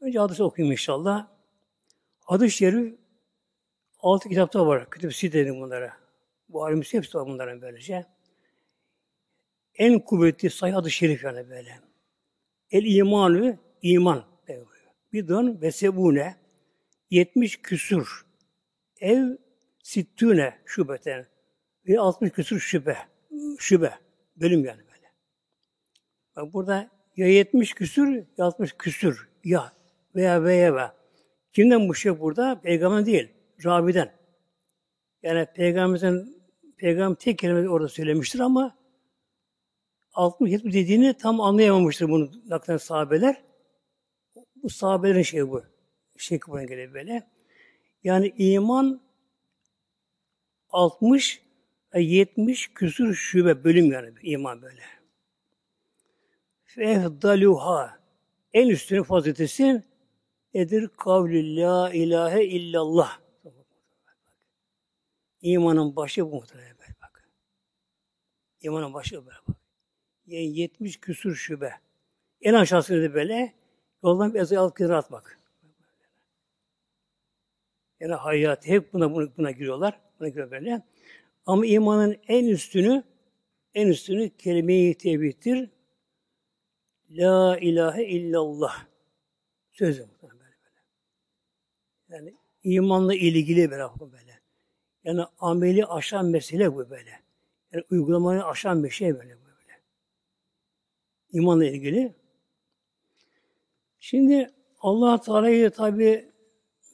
Önce 0.00 0.18
hadisi 0.18 0.42
okuyayım 0.42 0.72
inşallah. 0.72 1.28
Hadis-i 2.20 2.56
şerif 2.56 2.94
altı 4.00 4.28
kitapta 4.28 4.66
var. 4.66 4.90
Kütüb 4.90 5.12
Site 5.12 5.38
dedim 5.38 5.60
bunlara. 5.60 5.96
Bu 6.48 6.64
alimisi 6.64 6.96
hepsi 6.96 7.18
var 7.18 7.26
bunların 7.26 7.62
böylece. 7.62 8.06
En 9.74 9.98
kuvvetli 9.98 10.50
sayı 10.50 10.74
hadis 10.74 10.92
şerif 10.92 11.24
yani 11.24 11.50
böyle. 11.50 11.80
El 12.70 12.84
imanı 12.84 13.58
iman. 13.82 14.24
Bir 15.12 15.28
dön 15.28 15.58
ve 15.60 15.72
sebune 15.72 16.45
70 17.10 17.62
küsur 17.62 18.26
ev 19.00 19.36
sittüne 19.82 20.58
şubeten 20.64 21.26
ve 21.88 22.00
60 22.00 22.32
küsur 22.32 22.60
şübe 22.60 22.96
şübe 23.58 23.94
bölüm 24.36 24.64
yani 24.64 24.78
böyle. 24.78 25.12
Bak 26.36 26.52
burada 26.52 26.90
ya 27.16 27.26
70 27.26 27.74
küsur 27.74 28.08
ya 28.08 28.44
60 28.44 28.72
küsur 28.72 29.28
ya 29.44 29.72
veya 30.14 30.44
veya 30.44 30.76
ve. 30.76 30.82
Kimden 31.52 31.88
bu 31.88 31.94
şey 31.94 32.20
burada? 32.20 32.60
Peygamber 32.60 33.06
değil. 33.06 33.28
Rabi'den. 33.64 34.12
Yani 35.22 35.46
peygamberimizin 35.54 36.42
peygamber 36.76 37.16
tek 37.16 37.38
kelime 37.38 37.68
orada 37.68 37.88
söylemiştir 37.88 38.40
ama 38.40 38.76
60-70 40.12 40.72
dediğini 40.72 41.14
tam 41.14 41.40
anlayamamıştır 41.40 42.08
bunu 42.08 42.30
naklen 42.46 42.76
sahabeler. 42.76 43.42
Bu 44.62 44.70
sahabelerin 44.70 45.22
şeyi 45.22 45.50
bu. 45.50 45.75
Şey 46.18 46.40
buna 46.46 46.64
göre 46.64 46.94
böyle. 46.94 47.30
Yani 48.04 48.34
iman 48.38 49.00
60 50.68 51.42
70 51.94 52.74
küsur 52.74 53.14
şube 53.14 53.64
bölüm 53.64 53.92
yani 53.92 54.14
iman 54.22 54.62
böyle. 54.62 54.82
Fehdaluha 56.64 58.00
en 58.52 58.68
üstünü 58.68 59.04
faziletesi 59.04 59.82
nedir? 60.54 60.88
Kavli 60.88 61.56
la 61.56 61.92
ilahe 61.92 62.44
illallah. 62.44 63.20
İmanın 65.40 65.96
başı 65.96 66.26
bu 66.26 66.34
muhtemelen 66.34 66.78
böyle 66.78 66.94
bak. 67.02 67.28
İmanın 68.60 68.94
başı 68.94 69.26
böyle 69.26 69.38
bak. 69.48 69.56
Yani 70.26 70.58
70 70.58 71.00
küsur 71.00 71.34
şube. 71.34 71.72
En 72.40 72.54
aşağısında 72.54 73.02
da 73.02 73.14
böyle 73.14 73.54
yoldan 74.02 74.34
bir 74.34 74.40
ezayı 74.40 74.60
alıp 74.60 74.76
kenara 74.76 74.98
atmak. 74.98 75.35
Yani 78.00 78.14
hayat 78.14 78.66
hep 78.66 78.92
buna, 78.92 79.14
buna, 79.14 79.36
buna 79.36 79.50
giriyorlar. 79.50 80.00
Buna 80.20 80.28
giriyor 80.28 80.50
böyle. 80.50 80.82
Ama 81.46 81.66
imanın 81.66 82.16
en 82.28 82.46
üstünü 82.46 83.04
en 83.76 83.88
üstünü 83.88 84.30
kelime-i 84.30 84.94
tevhiddir. 84.94 85.70
La 87.10 87.58
ilahe 87.58 88.04
illallah. 88.04 88.86
Sözü 89.72 90.08
böyle 90.22 90.32
böyle. 90.32 90.54
Yani 92.08 92.34
imanla 92.62 93.14
ilgili 93.14 93.70
böyle 93.70 93.84
böyle. 94.12 94.40
Yani 95.04 95.22
ameli 95.38 95.86
aşan 95.86 96.26
mesele 96.26 96.74
bu 96.74 96.90
böyle. 96.90 97.10
Yani 97.72 97.84
uygulamayı 97.90 98.44
aşan 98.44 98.84
bir 98.84 98.90
şey 98.90 99.14
böyle 99.14 99.28
böyle. 99.28 99.80
İmanla 101.32 101.64
ilgili. 101.64 102.14
Şimdi 104.00 104.50
Allah 104.80 105.20
Teala'yı 105.20 105.70
tabi 105.70 106.30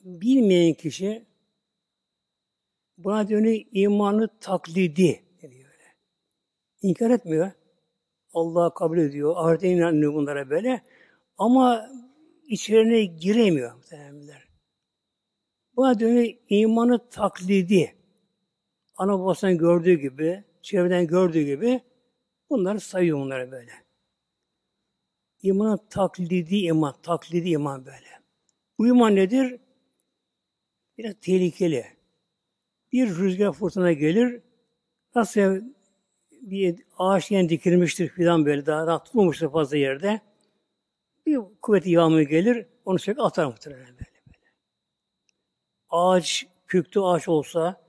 bilmeyen 0.03 0.75
kişi 0.75 1.27
buna 2.99 3.29
dönük 3.29 3.67
imanı 3.73 4.39
taklidi 4.41 5.23
deniyor 5.43 5.65
böyle. 5.71 5.97
İnkar 6.83 7.11
etmiyor. 7.11 7.51
Allah'a 8.35 8.75
kabul 8.75 8.99
ediyor. 8.99 9.35
Ahirete 9.37 9.69
inanıyor 9.69 10.15
bunlara 10.15 10.51
böyle. 10.51 10.83
Ama 11.39 11.91
içerine 12.47 13.05
giremiyor 13.05 13.75
muhtemelenler. 13.75 14.49
Buna 15.77 16.01
dönük 16.01 16.39
imanı 16.49 17.09
taklidi 17.11 17.95
ana 18.97 19.19
babasından 19.19 19.59
gördüğü 19.59 19.95
gibi, 19.95 20.45
çevreden 20.63 21.07
gördüğü 21.07 21.43
gibi 21.43 21.81
bunları 22.51 22.81
sayıyor 22.81 23.19
bunları 23.19 23.51
böyle. 23.51 23.73
İman 25.43 25.79
taklidi 25.91 26.57
iman, 26.57 26.95
taklidi 27.03 27.49
iman 27.49 27.87
böyle. 27.87 28.23
Bu 28.79 28.87
iman 28.87 29.17
nedir? 29.17 29.61
Biraz 30.99 31.15
tehlikeli. 31.21 31.87
Bir 32.93 33.09
rüzgar 33.09 33.53
fırtına 33.53 33.93
gelir, 33.93 34.41
nasıl 35.15 35.61
bir 36.31 36.83
ağaç 36.99 37.31
yeni 37.31 37.49
dikilmiştir 37.49 38.09
filan 38.09 38.47
böyle 38.47 38.67
daha 38.67 38.87
rahat 38.87 39.05
tutmamıştır 39.05 39.51
fazla 39.51 39.77
yerde. 39.77 40.21
Bir 41.27 41.39
kuvveti 41.63 41.91
yağmur 41.91 42.21
gelir, 42.21 42.67
onu 42.85 42.99
sürekli 42.99 43.23
atar 43.23 43.47
muhtemelen 43.47 43.87
böyle. 43.87 43.99
böyle. 43.99 44.53
Ağaç, 45.91 46.47
köklü 46.67 47.01
ağaç 47.01 47.29
olsa, 47.29 47.83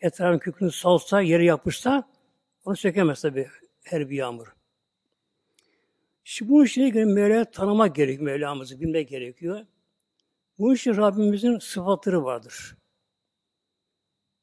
etrafın 0.00 0.38
kökünü 0.38 0.72
salsa, 0.72 1.20
yere 1.20 1.44
yapışsa 1.44 2.08
onu 2.64 2.76
sökemez 2.76 3.22
tabi 3.22 3.48
her 3.84 4.10
bir 4.10 4.16
yağmur. 4.16 4.54
Şimdi 6.24 6.52
bu 6.52 6.64
işe 6.64 6.88
göre 6.88 7.44
tanımak 7.52 7.96
gerekiyor, 7.96 8.24
Mevlamızı 8.24 8.80
bilmek 8.80 9.08
gerekiyor. 9.08 9.66
Bu 10.58 10.74
işin 10.74 10.96
Rabbimizin 10.96 11.58
sıfatları 11.58 12.24
vardır. 12.24 12.76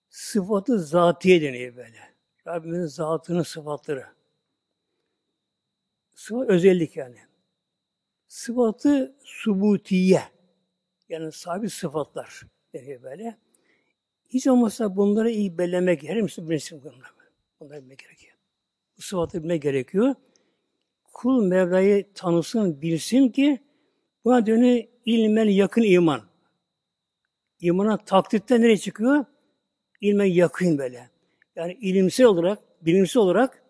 Sıfatı 0.10 0.80
zatiye 0.80 1.42
deniyor 1.42 1.76
böyle. 1.76 1.98
Rabbimizin 2.48 2.86
zatının 2.86 3.44
sıfatları. 3.44 4.06
Sıfat 6.14 6.50
özellik 6.50 6.98
yani. 6.98 7.18
Sıfatı 8.28 9.16
subutiye. 9.24 10.22
Yani 11.10 11.32
sabit 11.32 11.72
sıfatlar 11.72 12.42
deniyor 12.74 13.04
böyle 13.04 13.38
Hiç 14.30 14.48
olmazsa 14.48 14.96
bunları 14.96 15.32
iyi 15.32 15.58
bellemek, 15.58 16.04
her 16.04 16.22
Müslüman 16.22 16.50
bilsin 16.50 16.84
bunları. 16.84 16.96
Bunları 17.60 17.82
bilmek 17.82 18.00
gerekiyor. 18.00 18.38
Bu 18.98 19.02
sıfatı 19.02 19.44
bilmek 19.44 19.62
gerekiyor. 19.62 20.16
Kul 21.14 21.44
Mevla'yı 21.44 22.14
tanısın, 22.14 22.82
bilsin 22.82 23.30
ki 23.30 23.60
buna 24.26 24.46
dönü 24.46 24.95
ilmen 25.06 25.46
yakın 25.46 25.84
iman. 25.84 26.22
İmana 27.60 27.98
taklitten 27.98 28.62
nereye 28.62 28.78
çıkıyor? 28.78 29.26
İlmen 30.02 30.26
yakın 30.26 30.78
böyle. 30.78 31.10
Yani 31.56 31.74
ilimsel 31.74 32.26
olarak, 32.26 32.60
bilimsel 32.82 33.22
olarak 33.22 33.64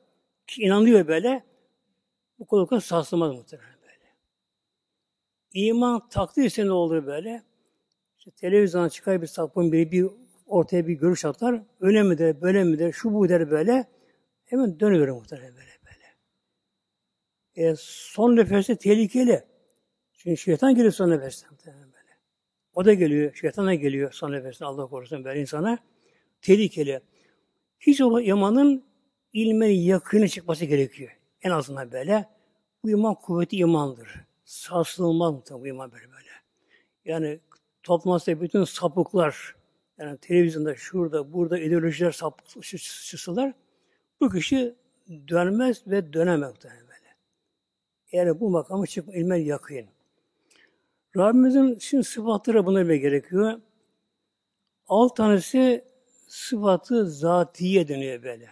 inanıyor 0.58 1.08
böyle. 1.08 1.44
Bu 2.40 2.46
kul 2.46 2.80
sarsılmaz 2.80 3.36
muhtemelen 3.36 3.76
böyle. 3.82 4.14
İman 5.54 6.10
takdir 6.10 6.44
ise 6.44 6.66
ne 6.66 6.72
olur 6.72 7.06
böyle? 7.06 7.44
İşte 8.18 8.32
televizyona 8.32 8.90
çıkar 8.90 9.22
bir 9.22 9.28
sapın 9.28 9.72
biri 9.72 9.92
bir 9.92 10.06
ortaya 10.48 10.88
bir 10.88 10.94
görüş 10.94 11.26
atar. 11.26 11.62
Öyle 11.80 12.04
mi 12.04 12.18
der, 12.18 12.42
böyle 12.42 12.64
mi 12.64 12.80
der, 12.80 12.92
şu 12.92 13.14
bu 13.14 13.30
der 13.30 13.52
böyle. 13.52 13.86
Hemen 14.46 14.80
dönüyor 14.80 15.08
muhtemelen 15.08 15.54
böyle 15.56 15.72
böyle. 15.86 16.06
E, 17.70 17.76
son 17.80 18.36
nefeste 18.36 18.76
tehlikeli. 18.76 19.44
Çünkü 20.26 20.38
şeytan 20.42 20.76
geliyor 20.76 20.92
son 20.92 21.12
nefeste 21.12 21.48
böyle. 21.72 22.18
O 22.74 22.86
da 22.86 22.94
geliyor, 22.94 23.34
şeytan 23.34 23.68
da 23.68 23.74
geliyor 23.74 24.12
son 24.12 24.32
nefeste 24.32 24.66
Allah 24.66 24.88
korusun 24.88 25.24
böyle 25.24 25.42
insana. 25.42 25.80
Tehlikeli. 26.42 27.02
Hiç 27.80 28.02
o 28.02 28.20
imanın 28.20 28.84
ilme 29.34 29.68
yakını 29.68 30.30
çıkması 30.30 30.66
gerekiyor. 30.66 31.18
En 31.42 31.50
azından 31.50 31.92
böyle. 31.92 32.26
Bu 32.84 32.90
iman 32.90 33.16
kuvveti 33.16 33.58
imandır. 33.58 34.10
Sarsılmaz 34.46 35.34
muhtemelen 35.34 35.64
bu 35.64 35.68
iman 35.68 35.92
böyle 35.92 36.12
böyle. 36.12 36.30
Yani 37.06 37.40
toplumda 37.84 38.42
bütün 38.42 38.64
sapıklar, 38.64 39.56
yani 39.98 40.18
televizyonda, 40.18 40.76
şurada, 40.76 41.34
burada 41.34 41.60
ideolojiler 41.60 42.12
sapıkçısılar, 42.12 43.54
bu 44.22 44.30
kişi 44.30 44.76
dönmez 45.28 45.88
ve 45.88 46.14
dönemez 46.14 46.50
muhtemelen 46.50 46.88
böyle. 46.88 47.16
Yani 48.12 48.40
bu 48.40 48.50
makamı 48.50 48.88
çıkma 48.88 49.14
ilmen 49.14 49.36
yakın. 49.36 49.95
Rabbimizin 51.18 51.80
şimdi 51.80 52.04
sıfatları 52.04 52.66
buna 52.66 52.90
bir 52.90 52.96
gerekiyor. 52.96 53.62
Alt 54.88 55.16
tanesi 55.16 55.86
sıfatı 56.28 57.10
zatiye 57.10 57.88
dönüyor 57.88 58.24
böyle. 58.24 58.50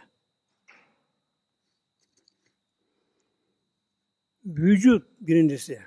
Vücut 4.46 5.08
birincisi. 5.20 5.82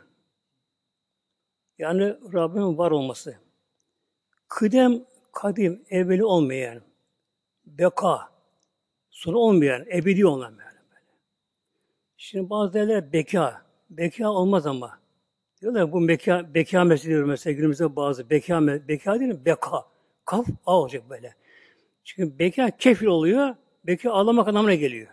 Yani 1.79 2.03
Rabbimin 2.33 2.79
var 2.79 2.91
olması. 2.91 3.39
Kıdem, 4.49 5.05
kadim, 5.33 5.85
evveli 5.91 6.25
olmayan, 6.25 6.83
beka, 7.67 8.31
sonu 9.11 9.37
olmayan, 9.37 9.87
ebedi 9.93 10.27
olan 10.27 10.59
böyle. 10.59 10.77
Şimdi 12.17 12.51
bazı 12.51 12.75
derler 12.75 13.13
beka. 13.13 13.67
Beka 13.91 14.31
olmaz 14.31 14.67
ama. 14.67 15.06
Diyorlar 15.61 15.93
bu 15.93 16.09
beka, 16.09 16.55
beka 16.55 16.85
meselesi 16.85 17.09
diyor 17.09 17.25
mesela 17.25 17.55
günümüzde 17.55 17.97
bazı 17.97 18.31
beka, 18.31 18.67
beka 18.67 19.21
değil 19.21 19.33
mi? 19.33 19.45
Beka. 19.45 19.85
Kaf, 20.25 20.47
a 20.67 20.81
olacak 20.81 21.11
böyle. 21.11 21.35
Çünkü 22.05 22.39
beka 22.39 22.71
kefil 22.71 23.07
oluyor, 23.07 23.55
beka 23.87 24.13
ağlamak 24.13 24.49
anlamına 24.49 24.75
geliyor. 24.75 25.09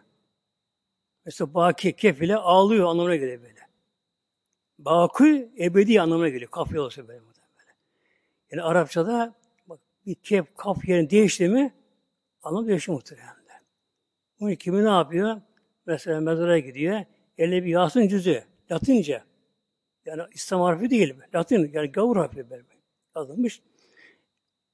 Mesela 1.26 1.54
baki, 1.54 1.94
kefile 1.96 2.36
ağlıyor 2.36 2.88
anlamına 2.90 3.16
geliyor 3.16 3.42
böyle. 3.42 3.60
Bakı 4.80 5.50
ebedi 5.60 6.02
anlamına 6.02 6.30
geliyor. 6.30 6.52
Kaf 6.52 6.76
olsa 6.76 7.08
böyle. 7.08 7.20
böyle. 7.20 7.72
Yani 8.52 8.62
Arapçada 8.62 9.34
bak, 9.68 9.80
bir 10.06 10.16
kef, 10.16 10.46
kaf 10.58 10.88
yerini 10.88 11.10
değişti 11.10 11.50
mi 11.50 11.74
anlam 12.44 12.68
değişiyor 12.68 12.96
muhtemelen. 12.96 13.44
Bunu 14.40 14.56
kimi 14.56 14.84
ne 14.84 14.90
yapıyor? 14.90 15.42
Mesela 15.86 16.22
mezara 16.22 16.60
gidiyor. 16.60 17.02
Eline 17.38 17.64
bir 17.64 17.70
Yasin 17.70 18.08
cüzü. 18.08 18.44
Latince. 18.72 19.24
Yani 20.06 20.24
İslam 20.34 20.62
harfi 20.62 20.90
değil. 20.90 21.16
Latin. 21.36 21.72
Yani 21.74 21.92
gavur 21.92 22.18
harfi 22.18 22.50
böyle 22.50 22.64
yazılmış. 23.16 23.62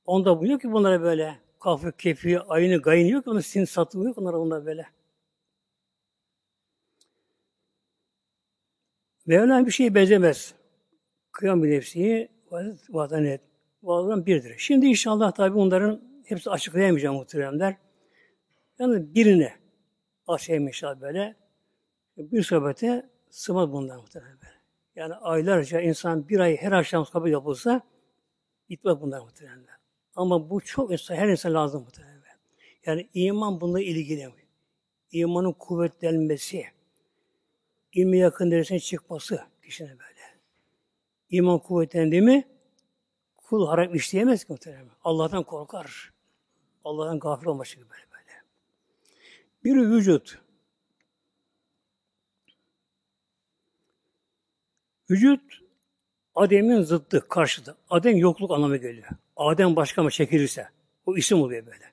Onda 0.05 0.39
buluyor 0.39 0.59
ki 0.59 0.71
bunlara 0.71 1.01
böyle 1.01 1.39
kafı, 1.59 1.91
kefi, 1.91 2.39
ayını, 2.39 2.77
gayını 2.81 3.09
yok. 3.09 3.27
Onu 3.27 3.41
sin 3.41 3.65
satılıyor. 3.65 4.13
Onlara 4.17 4.37
onlar 4.37 4.65
böyle. 4.65 4.85
Mevla 9.25 9.65
bir 9.65 9.71
şey 9.71 9.95
benzemez. 9.95 10.53
Kıyam 11.31 11.63
bir 11.63 11.69
nefsiyi 11.69 12.29
vatanet. 12.89 13.41
Vallahi 13.83 14.25
birdir. 14.25 14.55
Şimdi 14.57 14.85
inşallah 14.85 15.31
tabi 15.31 15.57
onların 15.57 16.01
hepsi 16.25 16.49
açıklayamayacağım 16.49 17.15
muhteremler. 17.15 17.77
Yani 18.79 19.15
birine 19.15 19.53
açayım 20.27 20.67
inşallah 20.67 21.01
böyle. 21.01 21.35
Bir 22.17 22.43
sohbete 22.43 23.09
sığmaz 23.29 23.71
bundan 23.71 24.01
muhtemelen 24.01 24.37
böyle. 24.41 24.58
Yani 24.95 25.13
aylarca 25.15 25.81
insan 25.81 26.29
bir 26.29 26.39
ay 26.39 26.57
her 26.57 26.71
akşam 26.71 27.05
sohbet 27.05 27.31
yapılsa 27.31 27.81
bitmez 28.69 29.01
bunlar 29.01 29.19
muhtemelen. 29.19 29.65
Ama 30.15 30.49
bu 30.49 30.61
çok 30.61 30.91
insan, 30.91 31.15
her 31.15 31.27
insan 31.27 31.53
lazım 31.53 31.83
muhtemelen. 31.83 32.19
Yani 32.85 33.09
iman 33.13 33.61
bununla 33.61 33.81
ilgili. 33.81 34.29
İmanın 35.11 35.53
kuvvetlenmesi, 35.53 36.65
ilmi 37.93 38.17
yakın 38.17 38.51
derecesine 38.51 38.79
çıkması 38.79 39.41
kişinin 39.63 39.99
böyle. 39.99 40.19
İman 41.29 41.59
kuvvetlendi 41.59 42.21
mi 42.21 42.47
kul 43.37 43.67
haram 43.67 43.95
işleyemez 43.95 44.43
ki 44.43 44.51
muhtemelen. 44.51 44.89
Allah'tan 45.03 45.43
korkar. 45.43 46.13
Allah'tan 46.83 47.19
gafil 47.19 47.47
olması 47.47 47.75
gibi 47.75 47.89
böyle 47.89 48.03
böyle. 48.11 48.43
Bir 49.63 49.91
vücut. 49.91 50.39
Vücut 55.09 55.41
Adem'in 56.35 56.81
zıttı, 56.81 57.27
karşıda. 57.27 57.75
Adem 57.89 58.17
yokluk 58.17 58.51
anlamı 58.51 58.77
geliyor. 58.77 59.07
Adem 59.35 59.75
başka 59.75 60.03
mı 60.03 60.11
çekilirse, 60.11 60.69
o 61.05 61.17
isim 61.17 61.41
oluyor 61.41 61.65
böyle. 61.65 61.91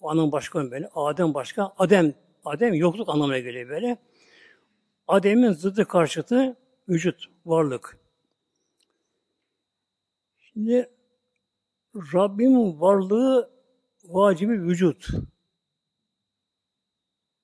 O 0.00 0.10
anlam 0.10 0.32
başka 0.32 0.62
mı 0.62 0.70
böyle? 0.70 0.88
Adem 0.94 1.34
başka, 1.34 1.72
Adem, 1.78 2.14
Adem 2.44 2.74
yokluk 2.74 3.08
anlamına 3.08 3.38
geliyor 3.38 3.68
böyle. 3.68 3.98
Adem'in 5.08 5.52
zıttı 5.52 5.84
karşıtı 5.84 6.56
vücut, 6.88 7.24
varlık. 7.46 7.98
Şimdi 10.38 10.90
Rabbimin 11.94 12.80
varlığı 12.80 13.50
vacibi 14.04 14.62
vücut. 14.62 15.08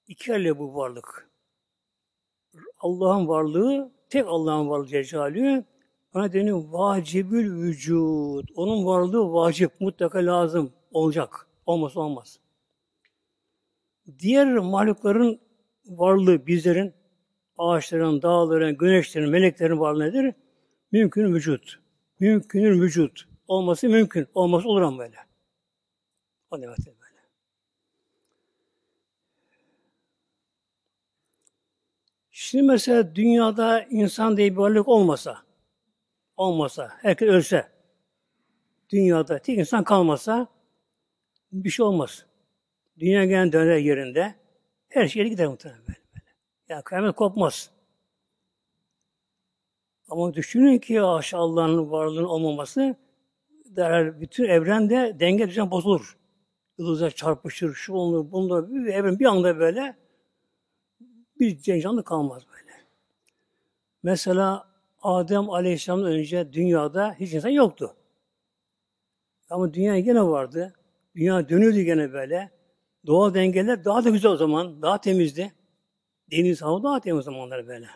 İki 0.07 0.33
elle 0.33 0.59
bu 0.59 0.75
varlık. 0.75 1.31
Allah'ın 2.79 3.29
varlığı, 3.29 3.93
tek 4.11 4.27
Allah'ın 4.27 4.69
varlığı 4.69 4.87
Cecalü, 4.87 5.65
ona 6.15 6.33
deniyor 6.33 6.65
vacibül 6.69 7.63
vücut. 7.63 8.51
Onun 8.55 8.87
varlığı 8.87 9.33
vacip, 9.33 9.81
mutlaka 9.81 10.19
lazım 10.19 10.73
olacak. 10.93 11.47
Olmazsa 11.67 12.01
olmaz. 12.01 12.41
Diğer 14.19 14.59
mahlukların 14.59 15.41
varlığı 15.87 16.47
bizlerin 16.47 16.95
ağaçların, 17.59 18.23
dağların, 18.23 18.79
güneşlerin, 18.79 19.31
meleklerin 19.31 19.81
varlığı 19.81 20.05
nedir? 20.05 20.35
Mümkün 20.93 21.35
vücut. 21.35 21.81
Mümkünün 22.21 22.81
vücut. 22.81 23.29
Olması 23.49 23.89
mümkün. 23.89 24.27
Olması 24.35 24.69
olur 24.69 24.83
ama 24.83 24.99
böyle. 24.99 25.17
O 26.51 26.63
demektir 26.63 26.87
böyle. 26.87 27.21
Şimdi 32.51 32.65
mesela 32.65 33.15
dünyada 33.15 33.83
insan 33.83 34.37
diye 34.37 34.53
bir 34.53 34.57
varlık 34.57 34.89
olmasa, 34.89 35.39
olmasa, 36.37 36.93
herkes 37.03 37.29
ölse, 37.29 37.69
dünyada 38.89 39.39
tek 39.39 39.59
insan 39.59 39.85
kalmasa 39.85 40.47
bir 41.53 41.71
şey 41.71 41.87
olmaz. 41.87 42.27
Dünya 42.99 43.25
gelen 43.25 43.53
döner 43.53 43.77
yerinde 43.77 44.35
her 44.89 45.09
şey 45.09 45.29
gider 45.29 45.47
muhtemelen 45.47 45.81
böyle. 45.81 45.99
böyle. 46.15 46.25
Yani 46.69 46.83
kıyamet 46.83 47.17
kopmaz. 47.17 47.71
Ama 50.09 50.35
düşünün 50.35 50.79
ki 50.79 51.03
aşağı 51.03 51.41
Allah'ın 51.41 51.91
varlığının 51.91 52.29
olmaması 52.29 52.97
derhal 53.65 54.21
bütün 54.21 54.45
evrende 54.45 55.17
denge 55.21 55.49
düzen 55.49 55.71
bozulur. 55.71 56.19
Yıldızlar 56.79 57.11
çarpışır, 57.11 57.75
şu 57.75 57.93
olur, 57.93 58.33
bunda 58.33 58.91
evren 58.93 59.19
bir 59.19 59.27
anda 59.27 59.59
böyle 59.59 60.00
bir 61.41 61.81
canlı 61.81 62.05
kalmaz 62.05 62.43
böyle. 62.53 62.73
Mesela 64.03 64.69
Adem 65.03 65.51
Aleyhisselam'dan 65.51 66.13
önce 66.13 66.53
dünyada 66.53 67.15
hiç 67.21 67.33
insan 67.33 67.49
yoktu. 67.49 67.97
Ama 69.51 69.75
dünya 69.75 69.99
gene 69.99 70.23
vardı. 70.23 70.75
Dünya 71.17 71.49
dönüyordu 71.49 71.81
gene 71.81 72.13
böyle. 72.13 72.51
Doğal 73.07 73.35
dengeler 73.35 73.85
daha 73.85 74.05
da 74.05 74.11
güzel 74.11 74.31
o 74.31 74.37
zaman. 74.37 74.83
Daha 74.83 75.01
temizdi. 75.01 75.53
Deniz 76.31 76.63
hava 76.63 76.83
daha 76.83 77.01
temiz 77.01 77.25
zamanlar 77.25 77.67
böyle. 77.67 77.87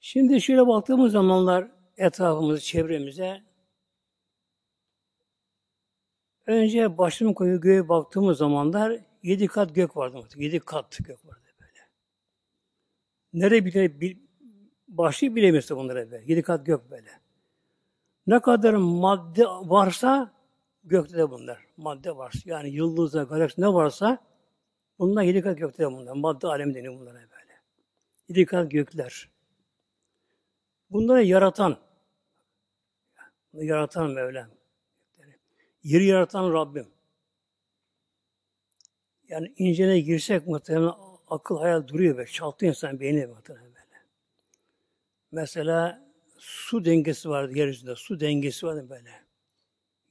Şimdi 0.00 0.40
şöyle 0.40 0.66
baktığımız 0.66 1.12
zamanlar 1.12 1.70
etrafımızı, 1.96 2.60
çevremize 2.60 3.49
önce 6.50 6.98
başımı 6.98 7.34
koyu 7.34 7.60
göğe 7.60 7.88
baktığımız 7.88 8.38
zamanlar 8.38 9.00
yedi 9.22 9.46
kat 9.46 9.74
gök 9.74 9.96
vardı. 9.96 10.22
Yedi 10.36 10.60
kat 10.60 10.98
gök 11.04 11.26
vardı 11.26 11.48
böyle. 11.60 11.80
Nereye 13.32 13.64
bile 13.64 14.00
bil, 14.00 14.18
başlığı 14.88 15.34
bilemiyorsa 15.36 15.76
bunlara 15.76 16.10
böyle. 16.10 16.24
Yedi 16.26 16.42
kat 16.42 16.66
gök 16.66 16.90
böyle. 16.90 17.10
Ne 18.26 18.40
kadar 18.40 18.74
madde 18.74 19.44
varsa 19.46 20.32
gökte 20.84 21.16
de 21.16 21.30
bunlar. 21.30 21.66
Madde 21.76 22.16
varsa. 22.16 22.38
Yani 22.44 22.70
yıldızlar, 22.70 23.22
galaksi 23.22 23.60
ne 23.60 23.72
varsa 23.72 24.18
bunlar 24.98 25.22
yedi 25.22 25.42
kat 25.42 25.58
gökte 25.58 25.82
de 25.82 25.92
bunlar. 25.92 26.12
Madde 26.12 26.46
alemi 26.46 26.74
deniyor 26.74 27.00
bunlara 27.00 27.14
böyle. 27.14 27.60
Yedi 28.28 28.46
kat 28.46 28.70
gökler. 28.70 29.30
Bunları 30.90 31.22
yaratan, 31.22 31.76
yaratan 33.52 34.10
Mevlam. 34.10 34.59
Yeri 35.82 36.04
yaratan 36.04 36.52
Rabbim. 36.52 36.86
Yani 39.28 39.52
incene 39.56 40.00
girsek 40.00 40.46
muhtemelen 40.46 40.92
akıl 41.28 41.58
hayal 41.58 41.88
duruyor 41.88 42.16
böyle. 42.16 42.30
Çaltı 42.30 42.66
insan 42.66 43.00
beyni 43.00 43.26
muhtemelen 43.26 43.66
böyle. 43.66 43.80
Mesela 45.32 46.06
su 46.38 46.84
dengesi 46.84 47.28
vardı 47.28 47.58
yeryüzünde. 47.58 47.94
Su 47.96 48.20
dengesi 48.20 48.66
vardı 48.66 48.86
böyle. 48.90 49.10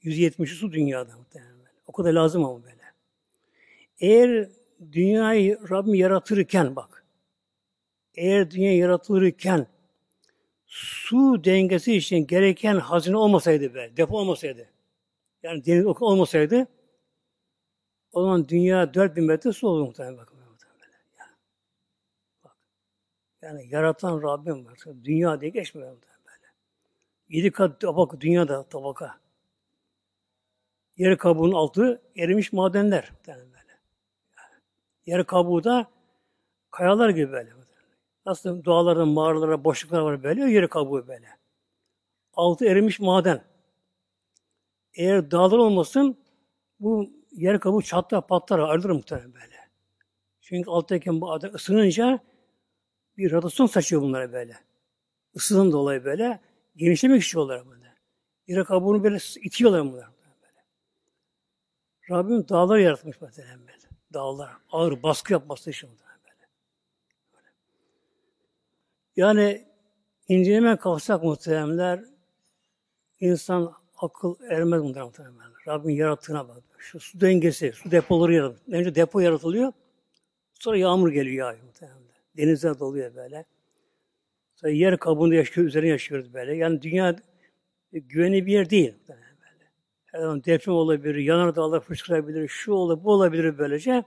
170 0.02 0.54
su 0.54 0.72
dünyada 0.72 1.18
muhtemelen 1.18 1.58
böyle. 1.58 1.70
O 1.88 1.92
kadar 1.92 2.14
lazım 2.14 2.46
ama 2.46 2.64
böyle. 2.64 2.80
Eğer 4.00 4.50
dünyayı 4.92 5.60
Rabbim 5.70 5.94
yaratırken 5.94 6.76
bak. 6.76 7.06
Eğer 8.16 8.52
dünya 8.52 8.78
yaratılırken 8.78 9.68
su 10.68 11.44
dengesi 11.44 11.96
için 11.96 12.28
gereken 12.28 12.76
hazine 12.76 13.18
olmasaydı 13.18 13.76
be, 13.76 13.92
depo 13.98 14.18
olmasaydı, 14.18 14.70
yani 15.44 15.66
deniz 15.66 15.86
olmasaydı, 15.86 16.68
o 18.12 18.22
zaman 18.22 18.48
dünya 18.48 18.94
4000 18.94 19.24
metre 19.24 19.52
su 19.52 19.68
olur 19.68 19.86
muhtemelen. 19.86 20.18
Bakın. 20.18 20.36
Yani, 21.20 21.32
bak. 22.44 22.58
yani 23.42 23.68
yaratan 23.70 24.22
Rabbim 24.24 24.66
var. 24.66 24.80
Dünya 25.04 25.42
diye 25.42 25.52
geçmiyor 25.52 25.92
muhtemelen 25.92 26.26
böyle. 26.26 26.54
Yedi 27.30 27.52
kat 27.52 27.82
tabaka, 27.82 28.22
dünyada 28.22 28.64
tabaka. 28.64 29.20
Yer 30.98 31.18
kabuğunun 31.18 31.54
altı 31.54 32.02
erimiş 32.18 32.54
madenler. 32.54 33.10
Muhtemelen 33.12 33.48
böyle. 33.48 33.80
Yani, 34.38 34.62
yer 35.06 35.26
kabuğu 35.26 35.64
da 35.64 35.88
kayalar 36.72 37.10
gibi 37.10 37.32
böyle. 37.32 37.50
Aslında 38.26 38.66
doğalarda, 38.66 39.06
mağaralara, 39.06 39.64
boşluklar 39.64 40.00
var 40.00 40.24
böyle, 40.24 40.52
yeri 40.52 40.68
kabuğu 40.68 41.08
böyle. 41.08 41.28
Altı 42.34 42.66
erimiş 42.66 43.00
maden. 43.00 43.49
Eğer 44.94 45.32
dağlar 45.32 45.58
olmasın, 45.58 46.18
bu 46.80 47.10
yer 47.32 47.60
kabuğu 47.60 47.82
çatlar, 47.82 48.28
patlar, 48.28 48.60
ayrılır 48.60 48.90
muhtemelen 48.90 49.34
böyle. 49.34 49.56
Çünkü 50.42 50.70
alttayken 50.70 51.22
bu 51.22 51.32
adam 51.32 51.54
ısınınca 51.54 52.20
bir 53.18 53.32
radyasyon 53.32 53.66
saçıyor 53.66 54.02
bunlara 54.02 54.34
böyle. 54.34 54.58
Isının 55.34 55.72
dolayı 55.72 56.06
böyle. 56.06 56.40
Genişlemek 56.76 57.22
istiyorlar 57.22 57.70
böyle. 57.70 57.96
Yer 58.48 58.66
kabuğunu 58.66 59.04
böyle 59.04 59.18
itiyorlar 59.42 59.82
bunlar. 59.82 60.08
Böyle. 60.42 60.66
Rabbim 62.10 62.50
dağlar 62.50 62.78
yaratmış 62.78 63.22
muhtemelen 63.22 63.60
böyle. 63.60 63.80
Dağlar. 64.14 64.50
Ağır 64.72 65.04
baskı 65.04 65.34
yapması 65.34 65.70
için 65.70 65.90
Yani 69.20 69.66
incelemeye 70.28 70.76
kalksak 70.76 71.24
muhteremler 71.24 72.04
insan 73.20 73.74
akıl 74.02 74.36
ermez 74.50 74.82
muhteremler. 74.82 75.48
Rabbin 75.68 75.94
yarattığına 75.94 76.48
bak. 76.48 76.64
Şu 76.78 77.00
su 77.00 77.22
dengesi, 77.22 77.72
su 77.72 77.92
depoları 77.92 78.34
yaratılıyor. 78.34 78.80
Önce 78.80 78.96
depo 78.96 79.20
yaratılıyor. 79.20 79.74
Sonra 80.54 80.78
yağmur 80.78 81.12
geliyor 81.12 81.36
yağıyor 81.36 81.64
muhteremler. 81.64 82.16
Denizler 82.38 82.80
doluyor 82.80 83.16
böyle. 83.16 83.46
Sonra 84.56 84.72
yer 84.72 84.98
kabuğunda 84.98 85.36
yaşıyoruz, 85.36 85.72
üzerine 85.72 85.90
yaşıyoruz 85.90 86.34
böyle. 86.34 86.56
Yani 86.56 86.82
dünya 86.82 87.16
güvenli 87.92 88.46
bir 88.46 88.52
yer 88.52 88.70
değil. 88.70 88.94
Böyle. 89.10 89.22
Her 90.06 90.20
zaman 90.20 90.44
deprem 90.44 90.74
olabilir, 90.74 91.16
yanar 91.16 91.56
dağlar 91.56 91.80
fışkırabilir, 91.80 92.48
şu 92.48 92.74
olabilir, 92.74 93.04
bu 93.06 93.12
olabilir 93.14 93.58
böylece. 93.58 94.04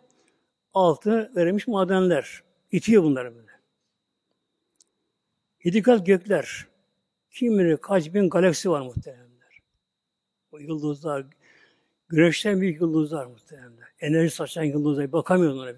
Altı 0.74 1.32
verilmiş 1.36 1.68
madenler. 1.68 2.42
itiyor 2.72 3.02
bunları 3.02 3.34
böyle. 3.36 3.52
Yedi 5.64 5.82
kat 5.82 6.06
gökler. 6.06 6.66
Kim 7.30 7.58
bilir 7.58 7.76
kaç 7.76 8.14
bin 8.14 8.30
galaksi 8.30 8.70
var 8.70 8.80
muhteremler. 8.80 9.31
O 10.52 10.58
yıldızlar, 10.58 11.26
güneşten 12.08 12.60
büyük 12.60 12.80
yıldızlar 12.80 13.26
muhteremler. 13.26 13.88
Enerji 14.00 14.34
saçan 14.34 14.62
yıldızlar. 14.62 15.12
Bakamıyor 15.12 15.52
onlara. 15.52 15.74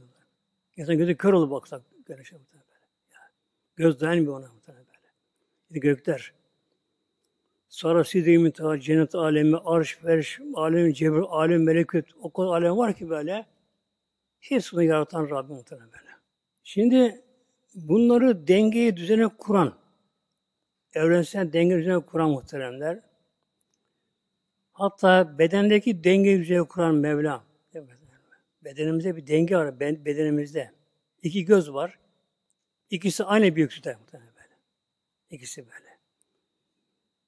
İnsan 0.76 0.98
gözü 0.98 1.16
kör 1.16 1.32
olup 1.32 1.50
baksak 1.50 1.82
güneşe 2.06 2.36
muhteremler. 2.36 2.80
Yani, 3.14 3.30
göz 3.76 4.00
dayanmıyor 4.00 4.40
ona 4.40 4.52
muhteremler. 4.52 5.00
Yedi 5.70 5.80
gökler. 5.80 6.32
Sonra 7.68 8.04
sidri 8.04 8.38
müteha, 8.38 8.80
cennet 8.80 9.14
alemi, 9.14 9.56
arş, 9.64 9.96
ferş, 9.96 10.40
alem, 10.54 10.92
cebir, 10.92 11.22
alem, 11.28 11.62
melekut, 11.62 12.06
o 12.20 12.32
kadar 12.32 12.48
alem 12.48 12.76
var 12.76 12.94
ki 12.94 13.10
böyle. 13.10 13.46
Hepsini 14.40 14.86
yaratan 14.86 15.30
Rabbim 15.30 15.56
muhtemelen. 15.56 15.88
Şimdi 16.62 17.22
bunları 17.74 18.48
dengeye 18.48 18.96
düzene 18.96 19.28
kuran, 19.28 19.74
evrensel 20.94 21.52
denge 21.52 21.78
düzene 21.78 21.98
kuran 21.98 22.30
muhteremler, 22.30 23.00
hatta 24.74 25.38
bedendeki 25.38 26.04
denge 26.04 26.38
düzeni 26.38 26.68
kuran 26.68 26.94
Mevla, 26.94 27.44
bedenimizde 28.64 29.16
bir 29.16 29.26
denge 29.26 29.56
var, 29.56 29.80
bedenimizde. 29.80 30.72
İki 31.22 31.44
göz 31.44 31.72
var, 31.72 31.98
ikisi 32.90 33.24
aynı 33.24 33.56
büyüklükte 33.56 33.98
böyle. 34.12 34.24
İkisi 35.30 35.66
böyle. 35.66 35.98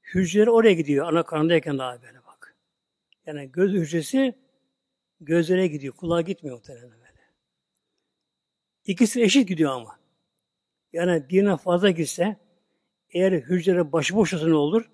Hücreler 0.03 0.47
oraya 0.47 0.73
gidiyor, 0.73 1.07
ana 1.07 1.23
karnındayken 1.23 1.79
daha 1.79 2.03
böyle 2.03 2.19
bak. 2.27 2.57
Yani 3.27 3.53
göz 3.53 3.73
hücresi 3.73 4.35
gözlere 5.21 5.67
gidiyor, 5.67 5.95
kulağa 5.95 6.21
gitmiyor 6.21 6.57
muhtemelen 6.57 6.91
böyle. 6.91 7.07
İkisi 8.85 9.23
eşit 9.23 9.49
gidiyor 9.49 9.73
ama. 9.73 9.99
Yani 10.93 11.29
birine 11.29 11.57
fazla 11.57 11.91
gitse 11.91 12.37
eğer 13.11 13.33
hücre 13.33 13.93
başıboş 13.93 14.35
olsa 14.35 14.47
ne 14.47 14.55
olur? 14.55 14.91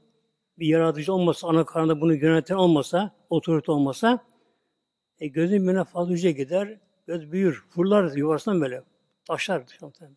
Bir 0.62 0.66
yaratıcı 0.66 1.12
olmasa, 1.12 1.48
ana 1.48 1.66
karnında 1.66 2.00
bunu 2.00 2.14
yöneten 2.14 2.54
olmasa, 2.54 3.14
otorite 3.30 3.72
olmasa 3.72 4.24
e, 5.18 5.26
gözün 5.26 5.68
birine 5.68 5.84
fazla 5.84 6.14
gider, 6.14 6.80
göz 7.06 7.32
büyür, 7.32 7.64
fırlar 7.70 8.16
yuvasından 8.16 8.60
böyle, 8.60 8.82
taşlar 9.24 9.62
böyle. 9.82 10.14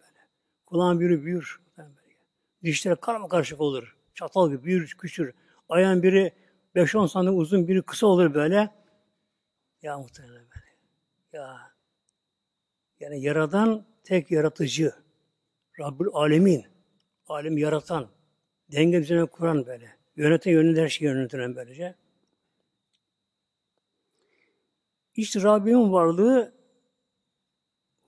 Kulağın 0.65 0.99
biri 0.99 1.23
büyür. 1.23 1.59
Böyle. 1.77 1.89
Dişleri 2.63 2.95
karma 2.95 3.27
karışık 3.27 3.61
olur. 3.61 3.97
Çatal 4.13 4.49
gibi 4.49 4.63
büyür, 4.63 4.95
küçür. 4.97 5.33
Ayağın 5.69 6.03
biri 6.03 6.31
5-10 6.75 7.09
santim 7.09 7.37
uzun, 7.37 7.67
biri 7.67 7.81
kısa 7.81 8.07
olur 8.07 8.33
böyle. 8.33 8.69
Ya 9.81 9.97
muhtemelen 9.97 10.35
böyle. 10.35 10.77
Ya. 11.33 11.57
Yani 12.99 13.21
yaradan 13.21 13.85
tek 14.03 14.31
yaratıcı. 14.31 14.93
Rabbül 15.79 16.07
Alemin, 16.13 16.65
alem 17.27 17.57
yaratan, 17.57 18.07
denge 18.71 19.25
kuran 19.25 19.65
böyle. 19.65 20.04
Yöneten 20.15 20.51
yönünde 20.51 20.81
her 20.81 20.89
şeyi 20.89 21.05
yönetilen 21.05 21.55
böylece. 21.55 21.95
İşte 25.15 25.41
Rabbinin 25.41 25.91
varlığı 25.91 26.53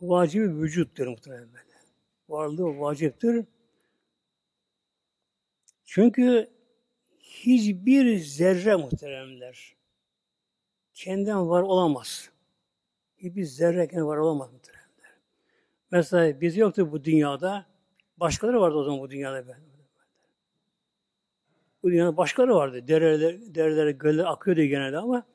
vacibi 0.02 0.62
vücuttur 0.62 1.08
muhtemelen 1.08 1.54
böyle. 1.54 1.78
Varlığı 2.30 2.80
vaciptir. 2.80 3.46
Çünkü 5.86 6.50
hiçbir 7.20 8.20
zerre 8.20 8.76
muhteremler 8.76 9.76
kendinden 10.94 11.50
var 11.50 11.62
olamaz. 11.62 12.30
Hiçbir 13.18 13.44
zerre 13.44 13.88
kendinden 13.88 14.08
var 14.08 14.18
olamaz 14.18 14.54
muhterem. 14.54 14.88
Mesela 15.92 16.42
biz 16.42 16.58
yoktu 16.58 16.92
bu 16.92 17.04
dünyada. 17.04 17.66
Başkaları 18.18 18.62
vardı 18.62 18.76
o 18.76 18.84
zaman 18.84 19.00
bu 19.00 19.10
dünyada. 19.10 19.48
Bu 19.48 19.54
dünyada 21.84 22.18
başkaları 22.18 22.56
vardı. 22.56 22.88
Dereler, 22.88 23.56
dereler, 23.56 23.90
göller 23.90 24.26
akıyordu 24.26 24.62
genelde 24.62 24.98
ama 24.98 25.26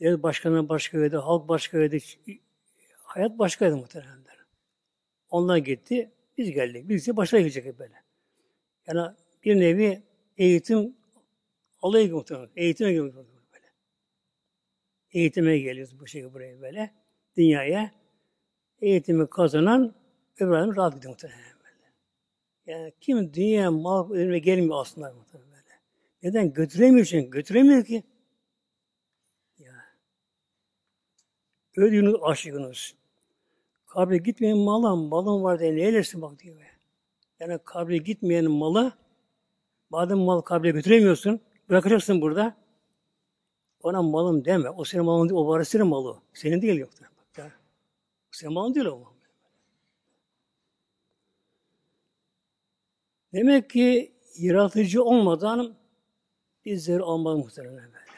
devlet 0.00 0.22
başkanı 0.22 0.68
başkaydı, 0.68 1.16
halk 1.16 1.48
başkaydı, 1.48 1.98
hayat 3.02 3.38
başkaydı 3.38 3.76
muhtemelen. 3.76 4.20
Onlar 5.30 5.56
gitti, 5.56 6.10
biz 6.38 6.50
geldik. 6.50 6.88
Biz 6.88 7.06
de 7.06 7.16
başa 7.16 7.38
gelecek 7.38 7.78
böyle. 7.78 7.94
Yani 8.86 9.16
bir 9.44 9.60
nevi 9.60 10.02
eğitim 10.36 10.96
alay 11.82 12.04
gibi 12.04 12.14
muhtemelen. 12.14 12.50
Eğitime 12.56 12.92
gibi 12.92 13.16
böyle. 13.16 13.28
Eğitime 15.12 15.58
geliyoruz 15.58 16.00
bu 16.00 16.06
şekilde 16.06 16.34
buraya 16.34 16.60
böyle. 16.60 16.90
Dünyaya 17.36 17.90
eğitimi 18.80 19.30
kazanan 19.30 19.94
öbür 20.40 20.76
rahat 20.76 20.94
gidiyor 20.94 21.12
muhtemelen. 21.12 21.50
Yani 22.66 22.92
kim 23.00 23.34
dünya 23.34 23.70
mal 23.70 24.10
önüne 24.10 24.38
gelmiyor 24.38 24.80
aslında 24.80 25.12
muhtemelen 25.12 25.49
böyle. 25.49 25.49
Neden? 26.22 26.52
Götüremiyor 26.52 27.06
çünkü. 27.06 27.30
Götüremiyor 27.30 27.84
ki. 27.84 28.02
Ya. 29.58 29.72
Öyle 31.76 31.96
Yunus, 31.96 32.20
aşık 32.22 32.52
Yunus. 32.52 32.94
Kabre 33.86 34.18
gitmeyen 34.18 34.58
mala 34.58 34.96
malın 34.96 35.42
var 35.42 35.60
diye 35.60 35.76
ne 35.76 35.82
eylesin 35.82 36.22
bak 36.22 36.38
diyor. 36.38 36.56
Yani 37.40 37.58
kabre 37.64 37.96
gitmeyen 37.96 38.50
malı 38.50 38.92
madem 39.90 40.18
mal 40.18 40.40
kabre 40.40 40.70
götüremiyorsun 40.70 41.40
bırakacaksın 41.70 42.20
burada. 42.20 42.56
Ona 43.82 44.02
malım 44.02 44.44
deme. 44.44 44.70
O 44.70 44.84
senin 44.84 45.04
malın 45.04 45.28
değil. 45.28 45.40
O 45.40 45.48
varisinin 45.48 45.86
malı. 45.86 46.16
Senin 46.32 46.62
değil 46.62 46.78
yoktur. 46.78 47.06
Bak. 47.38 47.60
Senin 48.30 48.52
malın 48.52 48.74
değil 48.74 48.86
o. 48.86 49.12
Demek 53.32 53.70
ki 53.70 54.12
yaratıcı 54.38 55.04
olmadan 55.04 55.79
bizleri 56.64 57.02
olmaz 57.02 57.38
muhtemelen 57.38 57.92
böyle. 57.92 58.10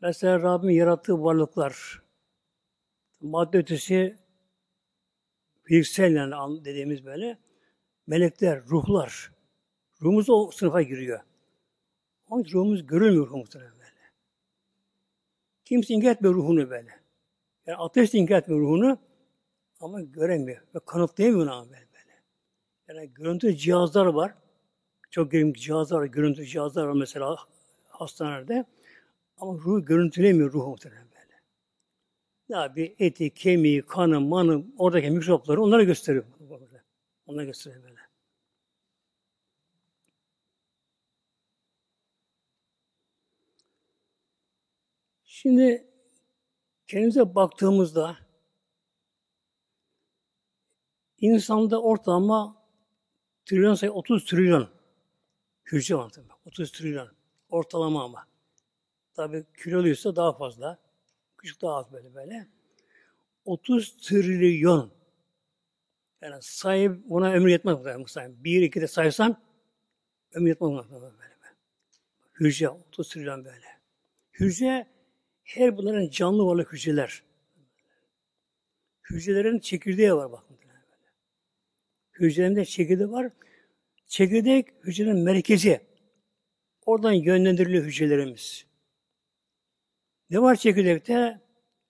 Mesela 0.00 0.42
Rabbim 0.42 0.70
yarattığı 0.70 1.22
varlıklar, 1.24 2.02
madde 3.20 3.58
ötesi 3.58 4.18
fiziksel 5.64 6.12
yani 6.12 6.64
dediğimiz 6.64 7.04
böyle 7.04 7.38
melekler, 8.06 8.64
ruhlar. 8.64 9.32
Ruhumuz 10.02 10.30
o 10.30 10.50
sınıfa 10.50 10.82
giriyor. 10.82 11.20
Ama 12.30 12.44
ruhumuz 12.52 12.86
görülmüyor 12.86 13.30
muhtemelen 13.30 13.72
böyle. 13.72 13.84
Kimse 15.64 15.94
inkar 15.94 16.10
etmiyor 16.10 16.34
ruhunu 16.34 16.70
böyle. 16.70 17.00
Yani 17.66 17.76
ateş 17.76 18.12
de 18.12 18.18
inkar 18.18 18.38
etmiyor 18.38 18.60
ruhunu 18.60 18.98
ama 19.80 20.00
göremiyor 20.00 20.62
ve 20.74 20.78
kanıtlayamıyor 20.86 21.46
ama 21.46 21.66
böyle. 21.70 21.84
Yani 22.88 23.14
görüntü 23.14 23.56
cihazlar 23.56 24.06
var. 24.06 24.34
Çok 25.14 25.30
görüntü 25.30 25.60
cihazlar 25.60 26.00
var, 26.00 26.04
görüntü 26.06 26.46
cihazlar 26.46 26.86
var 26.86 26.92
mesela 26.92 27.36
hastanelerde. 27.88 28.64
Ama 29.36 29.52
ruh 29.52 29.86
görüntülemiyor 29.86 30.52
ruh 30.52 30.66
muhtemelen 30.66 31.06
böyle. 31.06 31.40
Ya 32.48 32.76
bir 32.76 32.94
eti, 32.98 33.34
kemiği, 33.34 33.82
kanı, 33.82 34.20
manı, 34.20 34.64
oradaki 34.78 35.10
mikropları 35.10 35.62
onlara 35.62 35.82
gösteriyor. 35.82 36.24
Onlara 37.26 37.44
gösteriyor 37.44 37.82
böyle. 37.82 38.00
Şimdi 45.24 45.86
kendimize 46.86 47.34
baktığımızda 47.34 48.16
insanda 51.18 51.82
ortalama 51.82 52.66
trilyon 53.46 53.74
sayı 53.74 53.92
30 53.92 54.24
trilyon 54.24 54.73
hücre 55.64 55.94
var 55.94 56.10
tabii. 56.10 56.32
30 56.44 56.72
trilyon 56.72 57.08
ortalama 57.48 58.04
ama. 58.04 58.26
Tabi 59.14 59.44
kiloluysa 59.62 60.16
daha 60.16 60.32
fazla. 60.32 60.78
Küçük 61.38 61.62
daha 61.62 61.76
az 61.76 61.92
böyle 61.92 62.14
böyle. 62.14 62.48
30 63.44 63.96
trilyon 63.96 64.92
yani 66.22 66.36
sayı 66.40 67.02
ona 67.08 67.32
ömür 67.32 67.48
yetmez 67.48 67.76
muhtemelen. 67.76 68.44
Bir, 68.44 68.62
iki 68.62 68.80
de 68.80 68.86
saysan 68.86 69.42
ömür 70.32 70.48
yetmez 70.48 70.70
muhtemelen 70.70 71.02
böyle. 71.02 71.12
böyle. 71.18 71.54
Hücre 72.40 72.68
30 72.68 73.08
trilyon 73.08 73.44
böyle. 73.44 73.66
Hücre 74.32 74.86
her 75.44 75.76
bunların 75.76 76.08
canlı 76.08 76.46
varlık 76.46 76.72
hücreler. 76.72 77.22
Hücrelerin 79.10 79.58
çekirdeği 79.58 80.14
var 80.14 80.32
bakın. 80.32 80.54
Hücrelerinde 82.20 82.64
çekirdeği 82.64 83.10
var. 83.10 83.32
Çekirdek 84.14 84.68
hücrenin 84.84 85.18
merkezi. 85.18 85.80
Oradan 86.86 87.12
yönlendiriliyor 87.12 87.84
hücrelerimiz. 87.84 88.66
Ne 90.30 90.42
var 90.42 90.56
çekirdekte? 90.56 91.40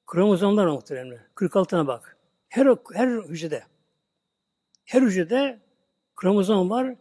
Kromozomlar 0.07 0.67
muhtemelen. 0.67 1.19
46 1.35 1.71
tane 1.71 1.87
bak. 1.87 2.17
Her, 2.49 2.67
her 2.95 3.09
hücrede. 3.09 3.65
Her 4.85 5.03
hücrede 5.03 5.61
kromozom 6.17 6.71
var. 6.71 6.97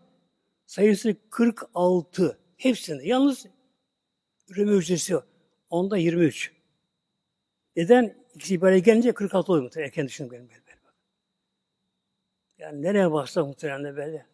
Sayısı 0.65 1.15
46. 1.29 2.39
Hepsinde. 2.57 3.07
Yalnız 3.07 3.45
üreme 4.49 4.71
hücresi 4.71 5.15
onda 5.69 5.97
23. 5.97 6.51
Neden? 7.75 8.15
İkisi 8.35 8.61
bir 8.61 8.75
gelince 8.75 9.13
46 9.13 9.51
oluyor 9.51 9.63
muhtemelen. 9.63 9.87
Erken 9.87 10.07
düşünün 10.07 10.31
benim. 10.31 10.49
Yani 12.57 12.81
nereye 12.81 13.11
baksak 13.11 13.45
muhtemelen 13.45 13.95
böyle. 13.95 14.32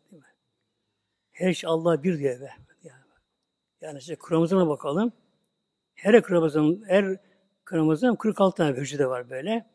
Her 1.39 1.53
şey 1.53 1.69
Allah 1.69 2.03
bir 2.03 2.19
diye 2.19 2.41
be. 2.41 2.49
Yani, 2.83 3.01
yani 3.81 3.99
işte 3.99 4.15
kromozoma 4.15 4.67
bakalım. 4.67 5.13
Her 5.95 6.23
kromozom, 6.23 6.83
her 6.83 7.17
kromozom 7.65 8.15
46 8.15 8.57
tane 8.57 8.77
hücrede 8.77 9.07
var 9.07 9.29
böyle. 9.29 9.65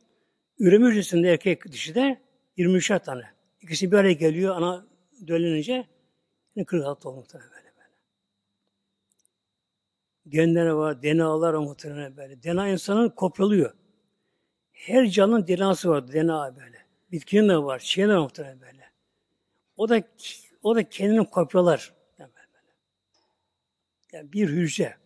Üreme 0.59 0.88
hücresinde 0.88 1.33
erkek 1.33 1.72
dişi 1.72 1.94
de 1.94 2.20
23 2.57 2.88
tane. 3.05 3.22
İkisi 3.61 3.92
bir 3.92 3.96
araya 3.96 4.12
geliyor 4.12 4.57
ana 4.57 4.87
döllenince 5.27 5.87
46 6.66 7.09
oldu 7.09 7.16
muhtemelen 7.16 7.50
böyle 7.50 7.72
böyle. 7.77 7.88
Genler 10.29 10.66
var, 10.66 11.03
DNA'lar 11.03 11.55
var 11.55 11.59
muhtemelen 11.59 12.16
böyle. 12.16 12.42
DNA 12.42 12.68
insanın 12.68 13.09
kopyalıyor. 13.09 13.74
Her 14.72 15.07
canlının 15.07 15.46
DNA'sı 15.46 15.88
var, 15.88 16.09
DNA 16.09 16.57
böyle. 16.57 16.79
Bitkinin 17.12 17.48
de 17.48 17.59
var, 17.59 17.79
çiğne 17.79 18.09
de 18.09 18.16
muhtemelen 18.16 18.61
böyle. 18.61 18.90
O 19.77 19.88
da 19.88 20.03
o 20.64 20.77
da 20.77 20.88
kendini 20.88 21.31
kopyalar. 21.31 21.94
Yani, 24.12 24.33
bir 24.33 24.48
hücre. 24.48 24.96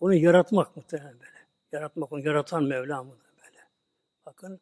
Onu 0.00 0.14
yaratmak 0.14 0.76
muhtemelen 0.76 1.14
böyle. 1.20 1.46
Yaratmak, 1.72 2.12
onu 2.12 2.26
yaratan 2.26 2.64
Mevla 2.64 3.06
böyle. 3.06 3.58
Bakın 4.26 4.60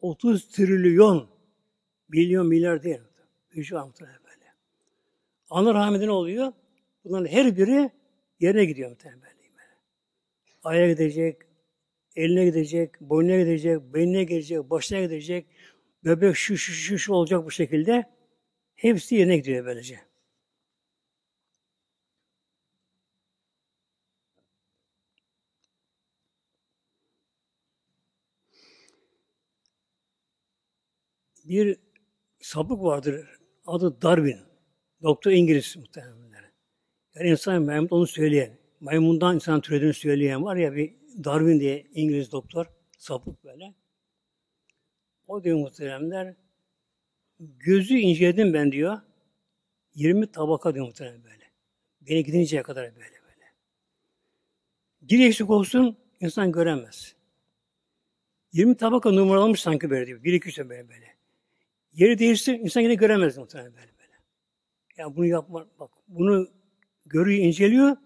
30 0.00 0.48
trilyon 0.48 1.28
milyon 2.08 2.46
milyar 2.46 2.82
değil. 2.82 3.00
Hücre 3.50 3.76
muhtemelen 3.76 4.20
böyle. 4.24 4.54
Ana 5.50 5.74
rahmeti 5.74 6.06
ne 6.06 6.10
oluyor? 6.10 6.52
Bunların 7.04 7.26
her 7.26 7.56
biri 7.56 7.90
yerine 8.40 8.64
gidiyor 8.64 8.90
muhtemelen 8.90 9.22
böyle. 9.22 9.34
Aya 10.64 10.92
gidecek, 10.92 11.42
eline 12.16 12.44
gidecek, 12.44 13.00
boynuna 13.00 13.38
gidecek, 13.38 13.94
beynine 13.94 14.24
gidecek, 14.24 14.70
başına 14.70 15.00
gidecek, 15.00 15.46
bebek 16.04 16.36
şu 16.36 16.56
şu 16.56 16.72
şu 16.72 16.98
şu 16.98 17.12
olacak 17.12 17.44
bu 17.44 17.50
şekilde. 17.50 18.19
Hepsi 18.80 19.14
yerine 19.14 19.36
gidiyor 19.36 19.66
böylece. 19.66 20.00
Bir 31.44 31.76
sapık 32.40 32.82
vardır. 32.82 33.26
Adı 33.66 34.02
Darwin. 34.02 34.38
Doktor 35.02 35.30
İngiliz 35.30 35.76
muhtemelen. 35.76 36.52
Yani 37.14 37.28
insan 37.28 37.62
maymun 37.62 37.88
onu 37.90 38.06
söyleyen, 38.06 38.58
maymundan 38.80 39.34
insan 39.34 39.60
türediğini 39.60 39.94
söyleyen 39.94 40.44
var 40.44 40.56
ya 40.56 40.74
bir 40.74 40.94
Darwin 41.24 41.60
diye 41.60 41.86
İngiliz 41.94 42.32
doktor, 42.32 42.66
sapık 42.98 43.44
böyle. 43.44 43.74
O 45.28 45.44
diyor 45.44 45.58
muhteremler, 45.58 46.36
gözü 47.40 47.98
inceledim 47.98 48.54
ben 48.54 48.72
diyor, 48.72 49.00
20 49.94 50.32
tabaka 50.32 50.74
diyor 50.74 50.86
muhterem 50.86 51.24
böyle. 51.24 51.50
Beni 52.00 52.24
gidinceye 52.24 52.62
kadar 52.62 52.84
böyle 52.84 52.96
böyle. 52.98 53.20
Bir 55.02 55.26
eksik 55.26 55.50
olsun, 55.50 55.96
insan 56.20 56.52
göremez. 56.52 57.14
20 58.52 58.76
tabaka 58.76 59.10
numaralanmış 59.10 59.60
sanki 59.60 59.90
böyle 59.90 60.06
diyor. 60.06 60.24
Bir 60.24 60.32
iki 60.32 60.48
üç 60.48 60.58
böyle 60.58 60.88
böyle. 60.88 61.16
Yeri 61.92 62.18
değişti, 62.18 62.52
insan 62.56 62.80
yine 62.80 62.94
göremez 62.94 63.38
muhtemelen 63.38 63.72
böyle 63.72 63.92
böyle. 63.98 64.12
Yani 64.96 65.16
bunu 65.16 65.26
yapma, 65.26 65.66
bak 65.78 65.90
bunu 66.08 66.48
görüyor, 67.06 67.44
inceliyor 67.44 67.96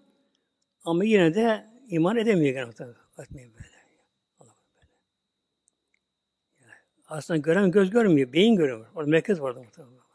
ama 0.83 1.03
yine 1.03 1.35
de 1.35 1.67
iman 1.89 2.17
edemiyor 2.17 2.53
gene 2.53 2.65
muhtemelen. 2.65 2.97
Böyle. 3.17 3.49
Allah 4.39 4.55
böyle. 4.75 4.91
Yani 6.59 6.73
aslında 7.07 7.37
gören 7.37 7.71
göz 7.71 7.89
görmüyor, 7.89 8.33
beyin 8.33 8.55
görüyor. 8.55 8.87
Orada 8.95 9.09
merkez 9.09 9.41
vardı 9.41 9.63
muhtemelen. 9.63 10.05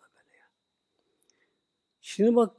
Şimdi 2.01 2.37
bak 2.37 2.57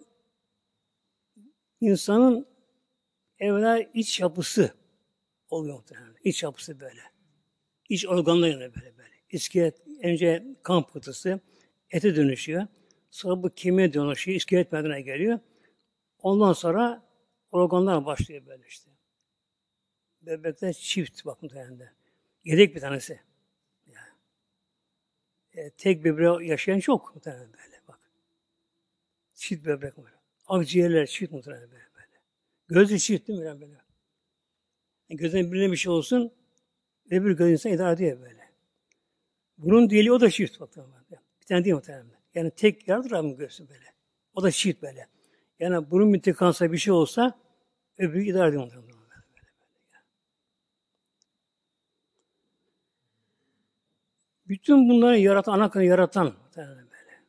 insanın 1.82 2.48
evvela 3.40 3.80
iç 3.80 4.20
yapısı 4.20 4.74
oluyor 5.50 5.76
muhtemelen. 5.76 6.16
İç 6.24 6.44
yapısı 6.44 6.80
böyle. 6.80 7.02
İç 7.90 8.08
organları 8.08 8.60
böyle 8.76 8.98
böyle. 8.98 9.16
İskelet 9.30 9.82
önce 10.04 10.46
kan 10.64 10.88
pıhtısı 10.88 11.40
ete 11.90 12.16
dönüşüyor. 12.16 12.68
Sonra 13.10 13.44
bu 13.44 13.50
kemiğe 13.50 13.94
dönüşüyor. 13.94 14.36
İskelet 14.36 14.72
meydana 14.72 15.00
geliyor. 15.00 15.40
Ondan 16.20 16.54
sonra 16.54 17.04
organlar 17.52 18.06
başlıyor 18.06 18.46
böyle 18.46 18.68
işte. 18.68 18.92
Bebekler 20.22 20.74
çift 20.74 21.26
bak 21.26 21.42
muhtemelen. 21.42 21.94
Yedek 22.44 22.76
bir 22.76 22.82
tanesi. 22.82 23.20
E, 25.56 25.70
tek 25.70 26.04
böbreği 26.04 26.50
yaşayan 26.50 26.80
çok 26.80 27.16
muhtemelen 27.16 27.54
böyle 27.54 27.82
bak. 27.88 28.00
Çift 29.34 29.66
böbrek 29.66 29.98
var. 29.98 30.14
Akciğerler 30.48 31.08
çift 31.08 31.32
muhtemelen 31.32 31.72
böyle. 31.72 31.84
böyle. 31.96 32.22
Gözü 32.68 33.00
çift 33.00 33.28
değil 33.28 33.40
mi 33.40 33.46
böyle? 33.46 33.62
böyle. 33.62 33.82
Yani 35.10 35.20
gözden 35.20 35.52
birine 35.52 35.72
bir 35.72 35.78
şey 35.78 35.92
olsun 35.92 36.34
öbür 37.12 37.38
göz 37.38 37.52
insan 37.52 37.72
idare 37.72 37.94
ediyor 37.94 38.22
böyle. 38.22 38.52
Bunun 39.58 39.90
dili 39.90 40.12
o 40.12 40.22
da 40.22 40.30
çift 40.30 40.60
muhtemelen. 40.60 40.94
Bir 41.42 41.46
tane 41.46 41.64
değil 41.64 41.76
muhtemelen. 41.76 42.22
Yani 42.36 42.52
tek 42.52 42.88
yardır 42.88 43.12
Rabbim 43.12 43.38
gözü 43.38 43.70
böyle. 43.70 43.86
O 44.34 44.44
da 44.44 44.52
çift 44.52 44.82
böyle. 44.82 45.08
Yani 45.60 45.92
bunun 45.92 46.14
bir 46.14 46.22
tıkansa 46.22 46.72
bir 46.72 46.78
şey 46.78 46.94
olsa 46.94 47.40
öbürü 47.98 48.24
idare 48.24 48.50
ediyor 48.50 48.64
muhtemelen. 48.64 48.91
Bütün 54.52 54.90
bunları 54.90 55.18
yaratan, 55.18 55.60
ana 55.60 55.84
yaratan 55.84 56.34
böyle. 56.58 57.24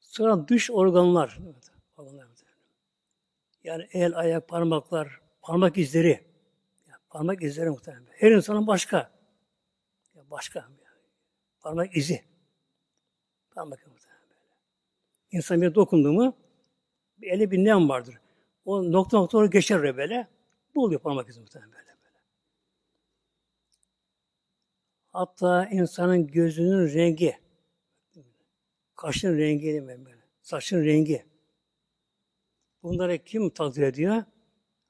Sonra 0.00 0.48
dış 0.48 0.70
organlar. 0.70 1.38
Yani 3.64 3.88
el, 3.92 4.18
ayak, 4.18 4.48
parmaklar, 4.48 5.20
parmak 5.42 5.78
izleri. 5.78 6.24
Parmak 7.08 7.42
izleri 7.42 7.70
muhtemelen. 7.70 8.06
Her 8.10 8.30
insanın 8.30 8.66
başka. 8.66 9.10
Başka. 10.14 10.68
Parmak 11.60 11.96
izi. 11.96 12.24
Parmak 13.50 13.86
muhtemelen 13.86 14.22
böyle. 14.30 14.40
İnsan 15.30 15.62
bir 15.62 15.74
dokundu 15.74 16.12
mu 16.12 16.36
bir 17.18 17.30
ele 17.30 17.50
bir 17.50 17.58
nem 17.58 17.88
vardır. 17.88 18.14
O 18.64 18.92
nokta 18.92 19.18
nokta 19.18 19.46
geçer 19.46 19.96
böyle. 19.96 20.28
Bu 20.74 20.84
oluyor 20.84 21.00
parmak 21.00 21.28
izi 21.28 21.40
muhtemelen. 21.40 21.89
Hatta 25.12 25.66
insanın 25.66 26.26
gözünün 26.26 26.94
rengi, 26.94 27.38
kaşın 28.96 29.38
rengi, 29.38 29.84
saçın 30.42 30.84
rengi. 30.84 31.26
Bunları 32.82 33.24
kim 33.24 33.50
takdir 33.50 33.82
ediyor? 33.82 34.24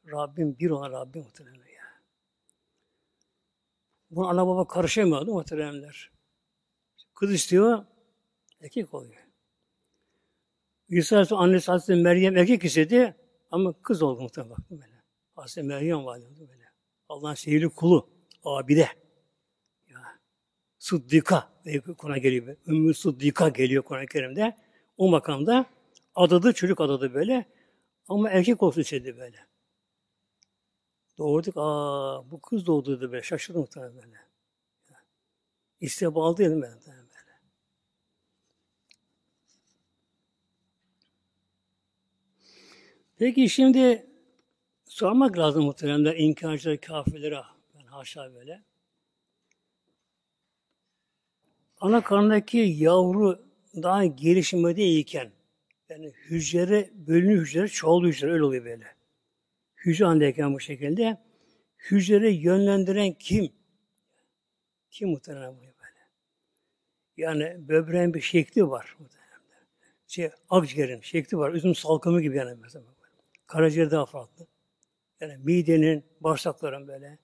Rabbim 0.06 0.58
bir 0.58 0.70
olan 0.70 0.92
Rabbim 0.92 1.22
muhtemelen 1.22 1.56
ya. 1.56 1.84
Bunu 4.10 4.28
ana 4.28 4.46
baba 4.46 4.66
karışamıyor 4.66 5.26
muhteremler. 5.26 6.10
Kız 7.14 7.32
istiyor, 7.32 7.84
erkek 8.60 8.94
oluyor. 8.94 9.26
İsa 10.88 11.16
Aleyhisselam 11.16 11.42
annesi 11.42 11.70
Hazreti 11.70 12.02
Meryem 12.02 12.36
erkek 12.36 12.64
istedi 12.64 13.16
ama 13.50 13.82
kız 13.82 14.02
oldu 14.02 14.20
muhtemelen. 14.22 14.56
Böyle. 14.70 15.02
Hazreti 15.34 15.62
Meryem 15.62 16.04
valide 16.04 16.48
böyle. 16.48 16.64
Allah'ın 17.08 17.34
sevgili 17.34 17.68
kulu, 17.68 18.10
abide. 18.44 18.99
Sıddika 20.80 21.52
Kur'an 21.98 22.20
geliyor. 22.20 22.56
Ümmü 22.66 22.94
Sıddika 22.94 23.48
geliyor 23.48 23.82
Kur'an-ı 23.82 24.06
Kerim'de. 24.06 24.56
O 24.96 25.08
makamda 25.08 25.66
adadı, 26.14 26.52
çocuk 26.52 26.80
adadı 26.80 27.14
böyle. 27.14 27.44
Ama 28.08 28.30
erkek 28.30 28.62
olsun 28.62 28.80
istedi 28.80 29.18
böyle. 29.18 29.46
Doğurduk, 31.18 31.54
aa 31.56 32.30
bu 32.30 32.40
kız 32.40 32.66
doğdu 32.66 32.96
dedi 33.00 33.12
böyle. 33.12 33.22
Şaşırdım 33.22 33.60
muhtemelen 33.60 33.96
böyle. 33.96 34.16
İstihbal 35.80 36.22
aldı 36.22 36.42
elim 36.42 36.62
ben 36.62 36.72
böyle. 36.86 37.00
Peki 43.18 43.48
şimdi 43.48 44.06
sormak 44.88 45.38
lazım 45.38 45.64
muhtemelen 45.64 46.14
inkarcılar, 46.16 46.80
kafirlere. 46.80 47.42
Ben 47.74 47.86
haşa 47.86 48.34
böyle. 48.34 48.69
Ana 51.80 52.00
karnındaki 52.00 52.58
yavru 52.58 53.44
daha 53.74 54.04
gelişmedeyken 54.04 55.32
yani 55.88 56.12
hücre, 56.30 56.90
bölünü 56.94 57.40
hücre, 57.40 57.68
çoğul 57.68 58.06
hücre 58.06 58.32
öyle 58.32 58.44
oluyor 58.44 58.64
böyle. 58.64 58.86
Hücre 59.76 60.06
andayken 60.06 60.54
bu 60.54 60.60
şekilde 60.60 61.18
hücreyi 61.78 62.42
yönlendiren 62.42 63.12
kim? 63.12 63.52
Kim 64.90 65.08
muhtemelen 65.08 65.56
bu 65.56 65.60
böyle? 65.60 66.08
Yani 67.16 67.68
böbreğin 67.68 68.14
bir 68.14 68.20
şekli 68.20 68.68
var 68.68 68.96
muhtemelen. 68.98 69.30
Şey, 70.06 70.30
akciğerin 70.50 71.00
şekli 71.00 71.38
var. 71.38 71.52
Üzüm 71.52 71.74
salkımı 71.74 72.20
gibi 72.20 72.36
yani 72.36 72.58
mesela. 72.62 72.84
Karaciğer 73.46 73.90
daha 73.90 74.06
farklı. 74.06 74.46
Yani 75.20 75.36
midenin, 75.36 76.04
bağırsakların 76.20 76.88
böyle. 76.88 77.18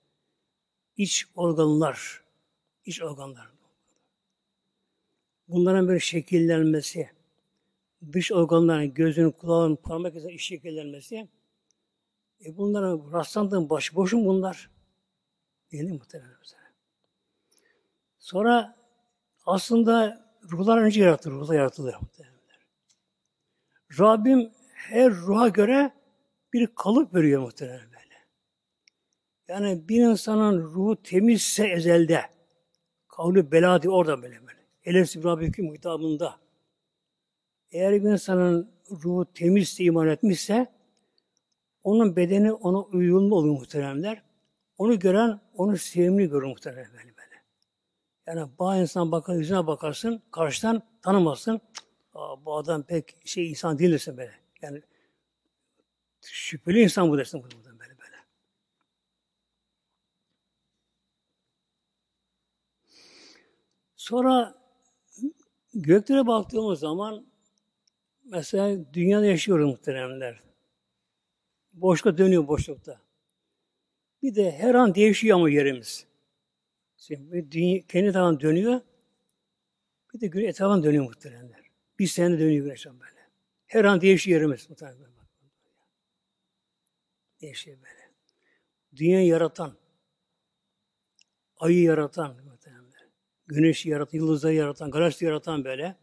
iç 0.97 1.25
organlar, 1.35 2.23
iç 2.85 3.01
organlar 3.01 3.56
bunların 5.47 5.87
böyle 5.87 5.99
şekillenmesi, 5.99 7.09
dış 8.13 8.31
organların, 8.31 8.93
gözünün, 8.93 9.31
kulağın, 9.31 9.75
parmak 9.75 10.15
izinin 10.15 10.37
şekillenmesi, 10.37 11.27
e 12.45 12.57
bunlara 12.57 12.97
rastlandığın 13.11 13.69
başıboşun 13.69 14.25
bunlar. 14.25 14.69
Değil 15.71 15.91
muhtemelen? 15.91 16.37
Sonra 18.19 18.75
aslında 19.45 20.25
ruhlar 20.51 20.77
önce 20.77 21.03
yaratılır, 21.03 21.35
ruhlar 21.35 21.55
yaratılır 21.55 21.95
muhtemelen. 22.01 22.37
Rabbim 23.99 24.51
her 24.73 25.11
ruha 25.11 25.47
göre 25.47 25.91
bir 26.53 26.67
kalıp 26.75 27.15
veriyor 27.15 27.41
muhtemelen 27.41 27.85
böyle. 27.85 28.15
Yani 29.47 29.89
bir 29.89 30.01
insanın 30.01 30.63
ruhu 30.63 31.03
temizse 31.03 31.67
ezelde, 31.67 32.21
kavlu 33.07 33.51
beladi 33.51 33.89
orada 33.89 34.21
böyle 34.21 34.47
böyle. 34.47 34.56
Elefsi 34.87 35.23
Rabbiküm 35.23 35.73
hitabında 35.73 36.39
eğer 37.71 38.03
bir 38.03 38.09
insanın 38.09 38.71
ruhu 38.91 39.33
temizse, 39.33 39.83
iman 39.83 40.07
etmişse 40.07 40.67
onun 41.83 42.15
bedeni 42.15 42.53
ona 42.53 42.81
uyumlu 42.81 43.35
olur 43.35 43.49
muhteremler. 43.49 44.23
Onu 44.77 44.99
gören 44.99 45.39
onu 45.53 45.77
sevimli 45.77 46.29
görür 46.29 46.47
muhterem 46.47 46.85
böyle 46.93 47.17
böyle. 47.17 47.43
Yani 48.27 48.51
bazı 48.59 48.81
insan 48.81 49.11
bakar, 49.11 49.35
yüzüne 49.35 49.67
bakarsın, 49.67 50.23
karşıdan 50.31 50.81
tanımazsın. 51.01 51.61
Aa, 52.13 52.45
bu 52.45 52.57
adam 52.57 52.83
pek 52.83 53.27
şey 53.27 53.49
insan 53.49 53.79
değilsin 53.79 54.17
böyle. 54.17 54.33
Yani 54.61 54.81
şüpheli 56.21 56.81
insan 56.81 57.09
bu 57.09 57.17
dersin 57.17 57.43
buradan 57.43 57.79
böyle 57.79 57.97
böyle. 57.99 58.17
Sonra 63.95 64.56
Göklere 65.81 66.27
baktığımız 66.27 66.79
zaman 66.79 67.27
mesela 68.25 68.93
dünyada 68.93 69.25
yaşıyoruz 69.25 69.65
muhteremler. 69.65 70.39
Boşlukta 71.73 72.17
dönüyor 72.17 72.47
boşlukta. 72.47 73.01
Bir 74.23 74.35
de 74.35 74.51
her 74.51 74.75
an 74.75 74.95
değişiyor 74.95 75.37
ama 75.37 75.49
yerimiz. 75.49 76.07
Şimdi 76.97 77.51
dünya, 77.51 77.81
kendi 77.87 78.11
tarafından 78.11 78.39
dönüyor. 78.39 78.81
Bir 80.13 80.19
de 80.21 80.27
güneş 80.27 80.49
etrafından 80.49 80.83
dönüyor 80.83 81.03
muhteremler. 81.03 81.61
Bir 81.99 82.07
sene 82.07 82.39
dönüyor 82.39 82.65
güneş 82.65 82.85
böyle. 82.85 83.27
Her 83.67 83.85
an 83.85 84.01
değişiyor 84.01 84.39
yerimiz 84.39 84.69
muhteremler. 84.69 85.09
Değişiyor 87.41 87.77
böyle. 87.77 88.11
Dünya 88.95 89.25
yaratan, 89.25 89.77
ayı 91.57 91.81
yaratan, 91.81 92.37
güneşi 93.47 93.89
yaratan, 93.89 94.17
yıldızları 94.17 94.53
yaratan, 94.53 94.91
galaksi 94.91 95.25
yaratan 95.25 95.63
böyle. 95.63 95.95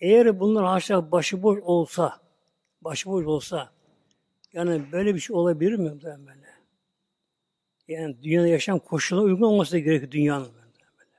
Eğer 0.00 0.40
bunlar 0.40 0.64
haşa 0.64 1.12
başıboş 1.12 1.58
olsa, 1.62 2.20
başıboş 2.82 3.26
olsa, 3.26 3.72
yani 4.52 4.92
böyle 4.92 5.14
bir 5.14 5.20
şey 5.20 5.36
olabilir 5.36 5.78
mi 5.78 6.02
böyle? 6.02 6.50
Yani 7.88 8.22
dünyada 8.22 8.46
yaşam 8.46 8.78
koşuluna 8.78 9.24
uygun 9.24 9.42
olması 9.42 9.78
gerekiyor 9.78 10.10
dünyanın. 10.10 10.52
Böyle. 10.52 11.10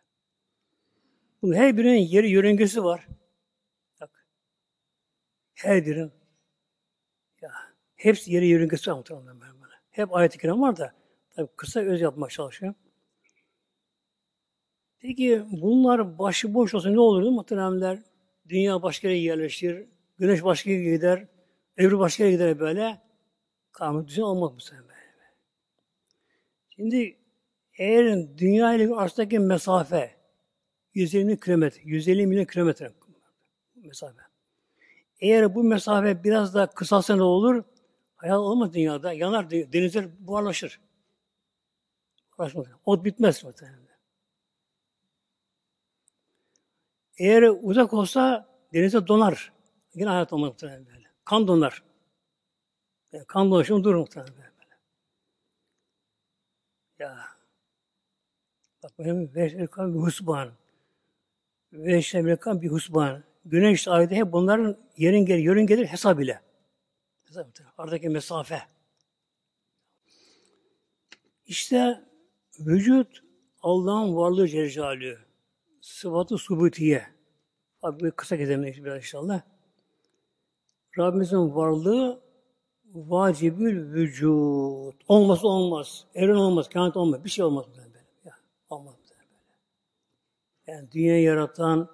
Bunun 1.42 1.54
her 1.54 1.78
birinin 1.78 1.98
yeri 1.98 2.30
yörüngesi 2.30 2.84
var. 2.84 3.08
Bak. 4.02 4.26
Her 5.54 5.86
birinin 5.86 6.12
ya 7.42 7.52
hepsi 7.96 8.34
yeri 8.34 8.48
yörüngesi 8.48 8.92
var 8.92 8.96
muhtemelen 8.98 9.42
böyle. 9.42 9.74
Hep 9.92 10.16
ayet-i 10.16 10.52
var 10.52 10.78
da 10.78 10.94
tabii 11.36 11.50
kısa 11.56 11.80
öz 11.80 12.02
yapmak 12.02 12.32
çalışıyorum. 12.32 12.76
Peki 15.02 15.44
bunlar 15.52 16.20
başıboş 16.20 16.74
olsa 16.74 16.90
ne 16.90 17.00
olurdu 17.00 17.32
muhteremler? 17.32 18.00
Dünya 18.50 18.82
başka 18.82 19.08
yere 19.08 19.18
yerleşir, 19.20 19.86
güneş 20.18 20.44
başka 20.44 20.70
yere 20.70 20.96
gider, 20.96 21.28
evri 21.78 22.00
başka 22.00 22.24
yere 22.24 22.34
gider 22.34 22.60
böyle. 22.60 23.02
Kanun 23.72 24.08
düzen 24.08 24.22
olmak 24.22 24.56
bu 24.56 24.60
sefer 24.60 24.84
böyle. 24.84 24.92
Şimdi 26.70 27.18
eğer 27.78 28.38
dünya 28.38 28.74
ile 28.74 28.96
arasındaki 28.96 29.40
mesafe 29.40 30.16
120 30.94 31.40
kilometre, 31.40 31.82
150 31.84 32.28
milyon 32.28 32.46
kilometre 32.46 32.92
mesafe. 33.76 34.22
Eğer 35.20 35.56
bu 35.56 35.64
mesafe 35.64 36.24
biraz 36.24 36.56
daha 36.56 36.68
kısalsa 36.68 37.16
ne 37.16 37.24
olur? 37.24 37.64
Hayat 38.16 38.38
olmaz 38.38 38.74
dünyada. 38.74 39.14
Yanar, 39.14 39.52
denizler 39.52 40.06
buharlaşır. 40.28 40.80
Buharlaşmaz. 42.38 42.66
Ot 42.86 43.06
bitmez 43.06 43.44
muhtemelen. 43.44 43.91
Eğer 47.22 47.44
uzak 47.62 47.94
olsa 47.94 48.48
denize 48.74 49.08
donar. 49.08 49.54
Yine 49.94 50.10
hayat 50.10 50.34
olmaz 50.34 50.50
muhtemelen 50.50 50.86
böyle. 50.86 51.08
Kan 51.26 51.48
donar. 51.48 51.84
Yani 53.12 53.26
kan 53.26 53.52
dolaşımı 53.52 53.84
durur 53.84 53.96
muhtemelen 53.96 54.34
böyle. 54.34 54.78
Ya. 57.00 57.26
Bak 58.84 58.92
benim 59.00 59.36
veşrekan 59.36 59.94
bir 59.94 60.00
husban. 60.00 60.52
Veşrekan 61.74 62.62
bir 62.62 62.72
husban. 62.72 63.24
Güneş 63.46 63.88
ayda 63.88 64.16
hep 64.16 64.32
bunların 64.32 64.78
yerin 64.98 65.26
gelir, 65.26 65.44
yörün 65.44 65.66
gelir 65.66 65.86
hesap 65.86 66.22
ile. 66.22 66.42
Hesap 67.24 67.48
Aradaki 67.78 68.10
mesafe. 68.10 68.62
İşte 71.46 72.02
vücut 72.60 73.24
Allah'ın 73.62 74.16
varlığı 74.16 74.48
Celle 74.48 75.31
Sıfatı 75.82 76.38
subutiye. 76.38 77.06
Abi 77.82 78.12
kısa 78.12 78.36
gezelim 78.36 78.64
biraz 78.64 78.98
inşallah. 78.98 79.42
Rabbimizin 80.98 81.56
varlığı 81.56 82.22
vacibül 82.94 83.94
vücut. 83.94 84.96
Olmazsa 85.08 85.48
olmaz. 85.48 86.06
Evren 86.16 86.36
olmaz, 86.36 86.70
kainat 86.70 86.98
olmaz. 86.98 87.24
Bir 87.24 87.30
şey 87.30 87.46
olmaz 87.46 87.66
böyle. 87.78 88.06
Ya, 88.26 88.34
olmaz 88.70 88.96
böyle. 89.10 89.22
Yani 90.68 90.92
dünya 90.92 91.22
yaratan, 91.22 91.90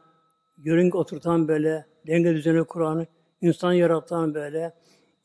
yörünge 0.58 0.98
oturtan 0.98 1.48
böyle, 1.48 1.86
denge 2.08 2.34
düzeni 2.34 2.64
kuranı, 2.64 3.08
insan 3.42 3.74
yaratan 3.74 4.34
böyle, 4.34 4.74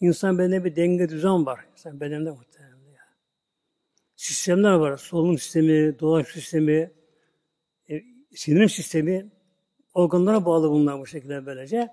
insan 0.00 0.38
bedeninde 0.38 0.64
bir 0.64 0.76
denge 0.76 1.08
düzen 1.08 1.46
var. 1.46 1.66
İnsan 1.72 2.00
bedeninde 2.00 2.30
muhtemelen. 2.30 2.76
Ya. 2.76 3.02
Sistemler 4.16 4.72
var. 4.72 4.96
Solunum 4.96 5.38
sistemi, 5.38 5.98
dolaş 5.98 6.28
sistemi, 6.28 6.92
e, 8.32 8.36
sinir 8.36 8.68
sistemi, 8.68 9.30
organlara 9.94 10.46
bağlı 10.46 10.70
bunlar 10.70 11.00
bu 11.00 11.06
şekilde 11.06 11.46
böylece. 11.46 11.88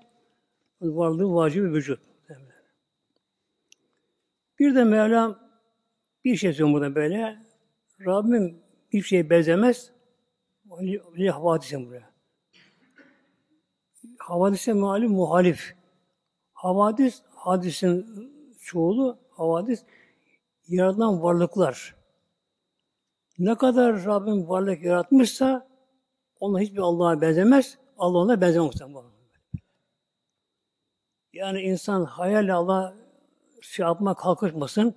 Varlığı 0.80 1.34
vacip 1.34 1.64
bir 1.64 1.72
vücut. 1.72 2.00
Bir 4.58 4.74
de 4.74 4.84
Mevlam 4.84 5.38
bir 6.24 6.36
şey 6.36 6.52
söylüyor 6.52 6.74
burada 6.74 6.94
böyle. 6.94 7.38
Rabbim 8.06 8.62
bir 8.92 9.02
şeye 9.02 9.30
benzemez. 9.30 9.92
Bir 11.16 11.28
havadise 11.28 11.86
buraya. 11.86 12.10
Havadise 14.18 14.72
malum 14.72 15.12
muhalif. 15.12 15.74
Havadis, 16.52 17.22
hadisin 17.34 18.06
çoğulu, 18.60 19.18
havadis, 19.30 19.84
yaratılan 20.68 21.22
varlıklar. 21.22 21.96
Ne 23.38 23.54
kadar 23.54 24.04
Rabbim 24.04 24.48
varlık 24.48 24.82
yaratmışsa, 24.82 25.69
ona 26.40 26.60
hiçbir 26.60 26.78
Allah'a 26.78 27.20
benzemez, 27.20 27.78
Allah 27.98 28.18
ona 28.18 28.40
benzemez. 28.40 28.74
Yani 31.32 31.60
insan 31.60 32.04
hayalle 32.04 32.52
Allah 32.52 32.94
şey 33.60 33.86
yapma 33.86 34.14
kalkışmasın. 34.14 34.94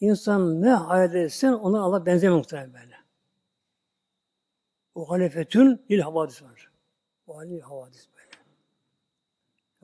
İnsan 0.00 0.62
ne 0.62 0.70
hayal 0.70 1.14
etsin 1.14 1.52
ona 1.52 1.82
Allah 1.82 2.06
benzemez 2.06 2.36
muhtemelen 2.36 2.74
böyle. 2.74 2.96
O 4.94 5.10
halefetün 5.10 5.84
lil 5.90 6.00
havadis 6.00 6.42
var. 6.42 6.70
O 7.26 7.36
halil 7.36 7.60
havadis 7.60 8.08
böyle. 8.16 8.30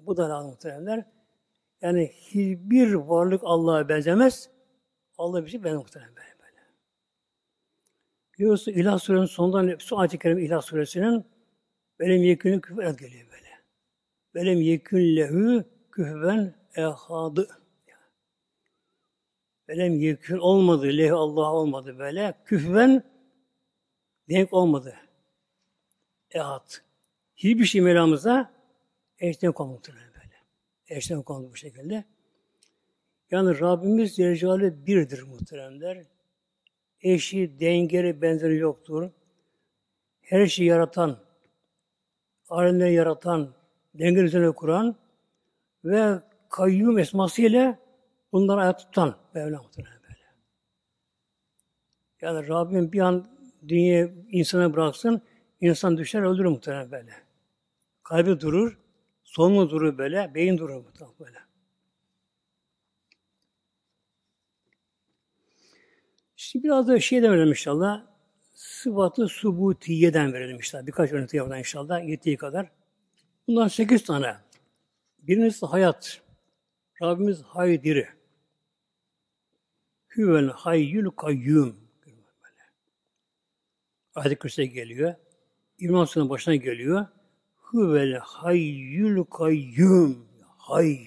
Bu 0.06 0.16
da 0.16 0.30
lazım 0.30 0.50
muhtemelenler. 0.50 1.04
Yani 1.80 2.12
hiçbir 2.14 2.92
varlık 2.92 3.40
Allah'a 3.44 3.88
benzemez. 3.88 4.50
Allah 5.18 5.44
bir 5.44 5.50
şey 5.50 5.64
benzemez 5.64 5.82
muhtemelen 5.82 6.16
Biliyorsun 8.38 8.72
İlah 8.72 8.98
Suresinin 8.98 9.26
sonundan 9.26 9.76
su 9.78 9.98
ayet-i 9.98 10.18
kerime 10.18 10.42
İlah 10.42 10.62
Suresinin 10.62 11.24
benim 12.00 12.22
yekünü 12.22 12.60
küfür 12.60 12.98
geliyor 12.98 13.26
böyle. 13.30 13.48
Benim 14.34 14.60
yekün 14.60 15.16
lehü 15.16 15.64
kühven 15.92 16.54
ehadı. 16.76 17.48
Benim 19.68 20.00
yekün 20.00 20.38
olmadı, 20.38 20.86
leh 20.86 21.12
Allah 21.12 21.52
olmadı 21.52 21.98
böyle. 21.98 22.34
Kühven 22.44 23.02
denk 24.28 24.52
olmadı. 24.52 24.96
Ehad. 26.30 26.70
Hiçbir 27.36 27.64
şey 27.64 27.80
Mevlamıza 27.80 28.52
eşten 29.18 29.52
konuldu 29.52 29.88
böyle. 29.88 30.34
Eşten 30.88 31.22
konuldu 31.22 31.50
bu 31.52 31.56
şekilde. 31.56 32.04
Yani 33.30 33.60
Rabbimiz 33.60 34.16
Celle 34.16 34.86
birdir 34.86 35.22
muhteremler. 35.22 36.04
Eşi, 37.02 37.60
dengeri, 37.60 38.22
benzeri 38.22 38.56
yoktur. 38.56 39.10
Her 40.20 40.46
şeyi 40.46 40.68
yaratan, 40.68 41.18
alemleri 42.48 42.94
yaratan, 42.94 43.54
denge 43.94 44.20
üzerine 44.20 44.50
kuran 44.50 44.96
ve 45.84 46.20
kayyum 46.48 46.98
esmasıyla 46.98 47.78
bunları 48.32 48.60
ayakta 48.60 48.84
tutan 48.84 49.16
Mevla 49.34 49.62
muhtemelen 49.62 50.02
böyle. 50.02 50.16
Yani 52.20 52.48
Rabbim 52.48 52.92
bir 52.92 53.00
an 53.00 53.28
dünya 53.68 54.08
insana 54.30 54.72
bıraksın, 54.74 55.22
insan 55.60 55.98
düşer 55.98 56.22
öldürür 56.22 56.48
muhtemelen 56.48 56.90
böyle. 56.90 57.12
Kalbi 58.02 58.40
durur, 58.40 58.78
sonu 59.24 59.70
durur 59.70 59.98
böyle, 59.98 60.34
beyin 60.34 60.58
durur 60.58 60.74
muhtemelen 60.74 61.14
böyle. 61.20 61.38
Şimdi 66.52 66.64
biraz 66.64 66.88
da 66.88 67.00
şey 67.00 67.22
verelim 67.22 67.48
inşallah. 67.48 68.06
Sıfatı 68.54 69.28
subutiyeden 69.28 70.32
verelim 70.32 70.56
inşallah. 70.56 70.86
Birkaç 70.86 71.12
örnek 71.12 71.34
yapalım 71.34 71.58
inşallah. 71.58 72.08
Yettiği 72.08 72.36
kadar. 72.36 72.70
Bundan 73.48 73.68
sekiz 73.68 74.04
tane. 74.04 74.36
Birincisi 75.18 75.66
hayat. 75.66 76.22
Rabbimiz 77.02 77.42
hay 77.42 77.82
diri. 77.82 78.08
Hüvel 80.16 80.48
hayyül 80.48 81.10
kayyum. 81.10 81.76
Ayet-i 84.14 84.36
Kürse 84.36 84.66
geliyor. 84.66 85.14
İmam 85.78 86.06
Sınıfın 86.06 86.30
başına 86.30 86.54
geliyor. 86.54 87.06
Hüvel 87.72 88.18
hayyül 88.18 89.24
kayyum. 89.24 90.28
Hay. 90.58 91.06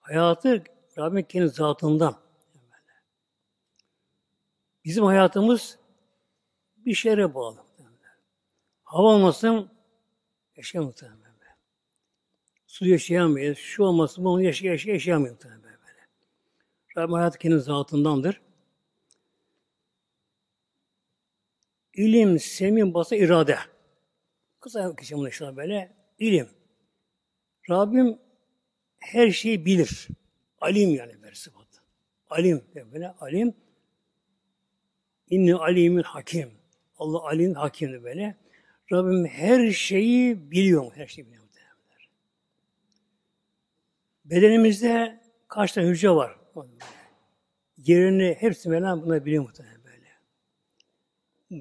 Hayatı 0.00 0.64
Rabbim 0.98 1.22
kendi 1.22 1.48
zatından. 1.48 2.23
Bizim 4.84 5.04
hayatımız 5.04 5.78
bir 6.76 6.94
şeye 6.94 7.34
bağlı. 7.34 7.64
Hava 8.82 9.08
olmasın 9.08 9.70
yaşayamayız. 10.56 11.02
Su 12.66 12.88
yaşayamayız. 12.88 13.58
Şu 13.58 13.82
olmasın, 13.82 14.24
bunu 14.24 14.42
yaşay 14.42 14.70
yaşay 14.70 14.92
yaşayamayız. 14.92 15.36
Böyle. 15.44 15.74
Rabbim 16.96 17.14
hayatı 17.14 17.38
kendi 17.38 17.58
zatındandır. 17.58 18.40
İlim, 21.94 22.38
semin, 22.38 22.94
basa, 22.94 23.16
irade. 23.16 23.58
Kısa 24.60 24.96
kişi 24.96 25.16
bunu 25.16 25.28
işte 25.28 25.56
böyle. 25.56 25.96
İlim. 26.18 26.48
Rabbim 27.70 28.18
her 28.98 29.30
şeyi 29.30 29.64
bilir. 29.64 30.08
Alim 30.60 30.90
yani 30.90 31.22
bir 31.22 31.34
sıfat. 31.34 31.68
Alim 32.30 32.64
böyle 32.74 33.10
alim. 33.10 33.54
İnni 35.30 35.54
alimin 35.54 36.02
hakim. 36.02 36.50
Allah 36.98 37.24
alim 37.24 37.54
hakimdir 37.54 38.02
böyle. 38.02 38.36
Rabbim 38.92 39.26
her 39.26 39.70
şeyi 39.70 40.50
biliyor. 40.50 40.92
Her 40.94 41.06
şeyi 41.06 41.26
biliyor. 41.26 41.44
Bedenimizde 44.24 45.20
kaç 45.48 45.72
tane 45.72 45.86
hücre 45.88 46.10
var? 46.10 46.36
Yerini 47.78 48.36
hepsi 48.38 48.68
Mevlam 48.68 49.02
bunları 49.02 49.24
biliyor 49.24 49.42
muhtemelen 49.42 49.84
böyle. 49.84 50.08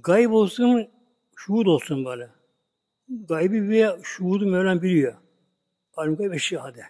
Gayb 0.01 0.32
olsun, 0.32 0.89
şuhud 1.36 1.66
olsun 1.66 2.05
böyle. 2.05 2.30
Gaybi 3.09 3.70
ve 3.70 3.97
şuhudu 4.03 4.45
Mevlam 4.45 4.82
biliyor. 4.82 5.16
Alim 5.97 6.16
gayb 6.16 6.32
ve 6.32 6.39
şehade. 6.39 6.84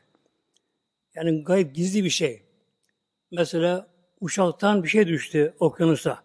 Yani 1.15 1.43
gayb 1.43 1.74
gizli 1.74 2.03
bir 2.03 2.09
şey. 2.09 2.43
Mesela 3.32 3.88
uçaktan 4.21 4.84
bir 4.84 4.88
şey 4.88 5.07
düştü 5.07 5.53
okyanusa. 5.59 6.22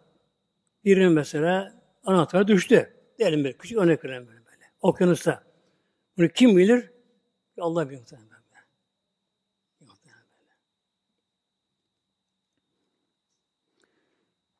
Birinin 0.84 1.12
mesela 1.12 1.82
anahtarı 2.04 2.48
düştü. 2.48 2.94
Diyelim 3.18 3.44
bir 3.44 3.52
küçük 3.52 3.78
örnek 3.78 4.04
verelim 4.04 4.26
böyle. 4.26 4.46
böyle. 4.46 4.64
Okyanusta. 4.80 5.44
Bunu 6.16 6.28
kim 6.28 6.56
bilir? 6.56 6.90
Allah 7.60 7.90
bilir 7.90 7.98
muhtemelen. 7.98 8.28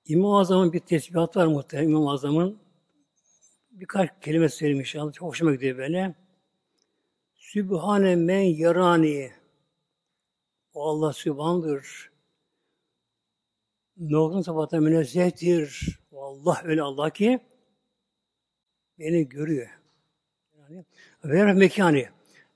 İmam-ı 0.09 0.39
Azam'ın 0.39 0.73
bir 0.73 0.81
tesbihat 0.81 1.37
var 1.37 1.47
muhtemelen 1.47 1.89
İmam-ı 1.89 2.11
Azam'ın. 2.11 2.59
Birkaç 3.71 4.11
kelime 4.21 4.49
söyleyeyim 4.49 4.81
inşallah. 4.81 5.13
Çok 5.13 5.29
hoşuma 5.29 5.55
gidiyor 5.55 5.79
böyle. 5.79 6.15
Sübhane 7.35 8.17
men 8.17 8.41
yarani. 8.41 9.33
O 10.75 10.89
Allah 10.89 11.13
sübhandır. 11.13 12.11
Noktan 13.97 14.43
sıfatı 14.43 14.81
münezzehtir. 14.81 16.01
Allah 16.29 16.61
öyle 16.65 16.83
Allah 16.83 17.11
ki 17.11 17.41
beni 18.99 19.29
görüyor. 19.29 19.69
Yani. 20.59 20.85
Ve 21.25 21.53
mekanı. 21.53 22.05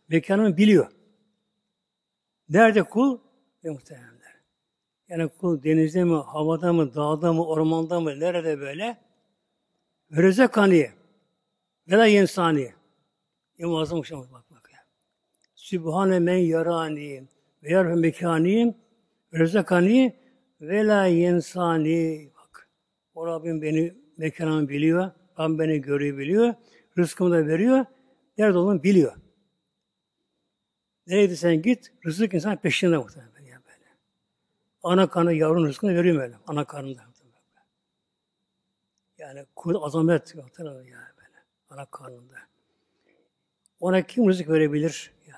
Mekanını 0.09 0.57
biliyor. 0.57 0.91
Nerede 2.49 2.83
kul? 2.83 3.19
Ve 3.65 3.71
muhtemelenler. 3.71 4.37
Yani 5.09 5.29
kul 5.29 5.63
denizde 5.63 6.05
mi, 6.05 6.17
havada 6.17 6.73
mı, 6.73 6.95
dağda 6.95 7.33
mı, 7.33 7.47
ormanda 7.47 8.01
mı, 8.01 8.21
nerede 8.21 8.61
böyle? 8.61 8.97
Ve 10.11 10.23
rezekani. 10.23 10.91
Ve 11.89 11.97
la 11.97 12.07
yensani. 12.07 12.73
İmam 13.59 13.77
Azam 13.77 14.01
Uşam 14.01 14.21
bak 14.21 14.51
bak 14.51 14.71
ya. 14.73 14.79
Sübhane 15.55 16.19
men 16.19 16.37
yarani 16.37 17.25
ve 17.63 17.71
yarfe 17.71 17.95
mekani 17.95 18.75
ve 19.33 19.39
rezekani 19.39 20.17
ve 20.61 20.87
la 20.87 21.07
yensani. 21.07 22.32
O 23.15 23.27
Rabbim 23.27 23.63
beni 23.63 23.95
mekanımı 24.17 24.69
biliyor. 24.69 25.11
Rabbim 25.39 25.59
beni 25.59 25.81
görüyor, 25.81 26.19
biliyor. 26.19 26.55
Rızkımı 26.99 27.31
da 27.31 27.47
veriyor. 27.47 27.85
Nerede 28.39 28.59
olduğumu 28.59 28.83
biliyor. 28.83 29.17
Nereye 31.07 31.37
sen 31.37 31.63
git, 31.63 31.93
rızık 32.07 32.35
insan 32.35 32.57
peşinde 32.57 32.97
muhtemelen 32.97 33.33
böyle. 33.35 33.89
Ana 34.83 35.11
karnı 35.11 35.33
yavrun 35.33 35.67
rızkını 35.67 35.95
veriyor 35.95 36.17
böyle. 36.17 36.35
Ana 36.47 36.65
karnında. 36.65 37.03
Yani 39.19 39.47
kul 39.57 39.83
azamet 39.83 40.35
muhtemelen 40.35 40.85
ya 40.85 41.13
böyle. 41.17 41.45
Ana 41.71 41.87
karnında. 41.87 42.35
Ona 43.81 44.03
kim 44.03 44.29
rızık 44.29 44.49
verebilir? 44.49 45.13
Ya. 45.29 45.37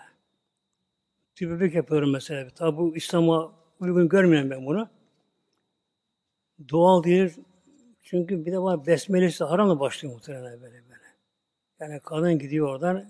Tübebek 1.34 1.74
yapıyorum 1.74 2.12
mesela. 2.12 2.50
Tabi 2.50 2.76
bu 2.76 2.96
İslam'a 2.96 3.52
uygun 3.80 4.08
görmeyen 4.08 4.50
ben 4.50 4.66
bunu. 4.66 4.88
Doğal 6.68 7.04
değil. 7.04 7.36
Çünkü 8.05 8.46
bir 8.46 8.52
de 8.52 8.59
var 8.59 8.86
besmelesi 8.86 9.44
haramla 9.44 9.80
başlıyor 9.80 10.14
muhtemelen 10.14 10.62
böyle 10.62 10.74
böyle. 10.74 11.05
Yani 11.80 12.00
kadın 12.00 12.38
gidiyor 12.38 12.68
oradan 12.68 13.09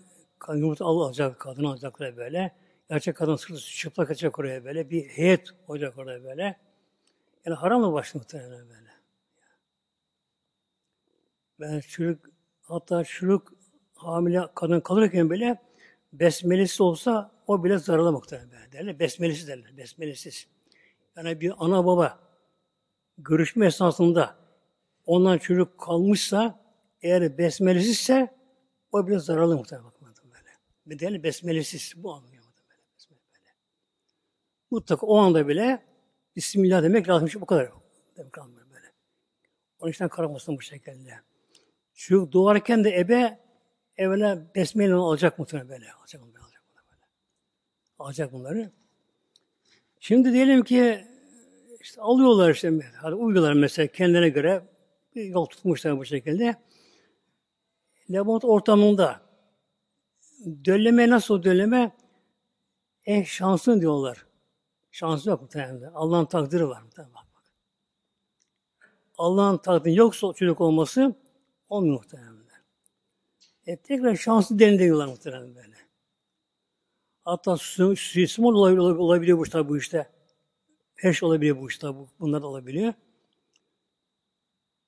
yumurta 0.54 0.84
alacak, 0.84 1.40
kadın 1.40 1.64
alacaklar 1.64 2.16
böyle. 2.16 2.54
Gerçek 2.88 3.16
kadın 3.16 3.36
sırtı 3.36 3.60
çıplak 3.60 4.10
açacak 4.10 4.38
oraya 4.38 4.64
böyle. 4.64 4.90
Bir 4.90 5.04
heyet 5.04 5.48
olacak 5.68 5.98
orada 5.98 6.24
böyle. 6.24 6.56
Yani 7.44 7.56
haramla 7.56 7.92
başlıyor 7.92 8.24
muhtemelen 8.24 8.68
böyle. 8.68 8.90
Ben 11.60 11.80
çocuk 11.80 12.30
hatta 12.62 13.04
çocuk 13.04 13.52
hamile 13.94 14.42
kadın 14.54 14.80
kalırken 14.80 15.30
bile 15.30 15.58
besmelesi 16.12 16.82
olsa 16.82 17.30
o 17.46 17.64
bile 17.64 17.78
zararlı 17.78 18.12
muhtemelen 18.12 18.72
derler. 18.72 18.98
Besmelesi 18.98 19.48
derler. 19.48 19.76
Besmelesiz. 19.76 20.46
Yani 21.16 21.40
bir 21.40 21.52
ana 21.58 21.86
baba 21.86 22.18
görüşme 23.18 23.66
esnasında 23.66 24.43
ondan 25.06 25.38
çocuk 25.38 25.78
kalmışsa 25.80 26.60
eğer 27.02 27.38
besmelesizse 27.38 28.34
o 28.92 29.06
bile 29.06 29.18
zararlı 29.18 29.56
muhtemelen 29.56 29.86
bakmadım 29.86 30.24
böyle. 30.24 30.50
Bir 30.86 30.98
değerli 30.98 31.22
besmelesiz. 31.22 31.92
Bu 31.96 32.12
anlıyor 32.12 32.44
böyle. 32.44 32.80
Böyle. 33.10 33.50
Mutlaka 34.70 35.06
o 35.06 35.16
anda 35.16 35.48
bile 35.48 35.82
Bismillah 36.36 36.82
demek 36.82 37.08
lazım. 37.08 37.28
Bu 37.40 37.46
kadar. 37.46 37.70
Demek 38.16 38.38
lazım 38.38 38.56
böyle. 38.56 38.92
Onun 39.80 39.90
için 39.90 40.08
karamasın 40.08 40.56
bu 40.56 40.62
şekilde. 40.62 41.20
Çocuk 41.94 42.32
doğarken 42.32 42.84
de 42.84 42.98
ebe 42.98 43.38
evvela 43.96 44.54
besmele 44.54 44.94
alacak 44.94 45.38
muhtemelen 45.38 45.68
böyle. 45.68 45.92
Alacak 45.92 46.22
bunları. 46.22 46.42
Alacak 46.42 46.62
bunları 46.70 46.86
böyle. 46.90 47.02
Alacak 47.98 48.32
bunları. 48.32 48.72
Şimdi 50.00 50.32
diyelim 50.32 50.64
ki 50.64 51.06
işte 51.80 52.00
alıyorlar 52.00 52.50
işte, 52.50 52.72
hadi 52.96 53.14
uyuyorlar 53.14 53.52
mesela 53.52 53.86
kendine 53.86 54.28
göre 54.28 54.62
yol 55.14 55.46
tutmuşlar 55.46 55.98
bu 55.98 56.04
şekilde. 56.04 56.56
Labirent 58.10 58.44
ortamında 58.44 59.20
dölleme 60.64 61.10
nasıl 61.10 61.42
dölleme? 61.42 61.96
Eh 63.04 63.26
şansın 63.26 63.80
diyorlar. 63.80 64.26
Şansı 64.90 65.30
yok 65.30 65.42
muhtemelen. 65.42 65.92
Allah'ın 65.94 66.26
takdiri 66.26 66.68
var 66.68 66.82
muhtemelen. 66.82 67.14
Bak. 67.14 67.24
Allah'ın 69.18 69.58
takdiri 69.58 69.94
yoksa 69.94 70.32
çocuk 70.32 70.60
olması 70.60 71.14
olmuyor 71.68 71.94
muhtemelen. 71.94 72.44
E, 73.66 73.76
tekrar 73.76 74.16
şanslı 74.16 74.58
derin 74.58 74.78
diyorlar 74.78 75.06
muhtemelen 75.06 75.54
böyle. 75.54 75.76
Hatta 77.24 77.56
suistimal 77.56 78.54
olabiliyor, 78.54 78.96
olabiliyor 78.96 79.38
bu 79.38 79.44
işte 79.44 79.68
bu 79.68 79.76
işte. 79.76 80.10
Her 80.94 81.12
şey 81.12 81.26
olabiliyor 81.26 81.60
bu 81.60 81.68
işte. 81.68 81.88
Bu, 81.88 82.08
bunlar 82.20 82.42
da 82.42 82.46
olabiliyor. 82.46 82.94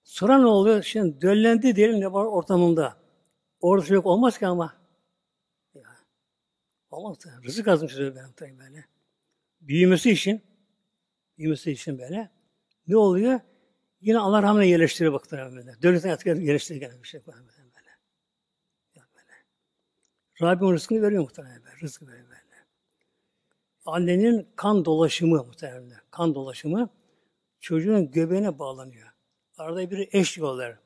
Sonra 0.06 0.38
ne 0.38 0.46
oluyor? 0.46 0.82
Şimdi 0.82 1.20
döllendi 1.20 1.76
diyelim 1.76 2.00
ne 2.00 2.12
var 2.12 2.24
ortamında. 2.24 2.96
Orada 3.60 3.94
yok 3.94 4.06
olmaz 4.06 4.38
ki 4.38 4.46
ama. 4.46 4.76
Ya. 5.74 5.82
Olmaz 6.90 7.24
da. 7.24 7.30
Rızık 7.44 7.68
azım 7.68 7.88
sözü 7.88 8.16
ben 8.16 8.32
tabii 8.32 8.58
böyle. 8.58 8.84
Büyümesi 9.60 10.10
için 10.10 10.42
büyümesi 11.38 11.72
için 11.72 11.98
böyle. 11.98 12.30
Ne 12.86 12.96
oluyor? 12.96 13.40
Yine 14.00 14.18
Allah 14.18 14.42
rahmine 14.42 14.66
yerleştiriyor 14.66 15.12
baktılar 15.12 15.52
böyle. 15.52 15.82
Devletin 15.82 16.08
artık 16.08 16.26
yerleştiriyor 16.26 16.90
gene 16.90 17.02
bir 17.02 17.08
şey 17.08 17.26
böyle. 17.26 17.38
böyle. 17.38 17.90
Ya 18.94 19.02
böyle. 19.14 19.32
Rabbim 20.42 20.72
rızkını 20.72 21.02
veriyor 21.02 21.22
muhtemelen 21.22 21.64
böyle. 21.64 21.76
Rızkı 21.82 22.06
veriyor 22.06 22.28
böyle. 22.28 22.40
Annenin 23.86 24.48
kan 24.56 24.84
dolaşımı 24.84 25.44
muhtemelen. 25.44 26.00
Kan 26.10 26.34
dolaşımı 26.34 26.90
çocuğun 27.60 28.10
göbeğine 28.10 28.58
bağlanıyor. 28.58 29.15
Arada 29.56 29.90
bir 29.90 30.08
eş 30.12 30.36
diyorlar. 30.36 30.78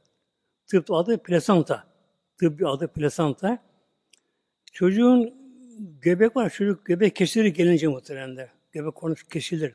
Tıp 0.67 0.91
adı 0.91 1.23
plasanta. 1.23 1.87
Tıbbi 2.41 2.67
adı 2.67 2.89
plasanta. 2.89 3.59
Çocuğun 4.73 5.35
göbek 5.79 6.37
var. 6.37 6.51
Çocuk 6.51 6.87
göbek 6.87 7.17
kesilir 7.17 7.47
gelince 7.47 7.89
muhtemelen 7.89 8.49
Göbek 8.73 8.95
konuş 8.95 9.29
kesilir. 9.29 9.75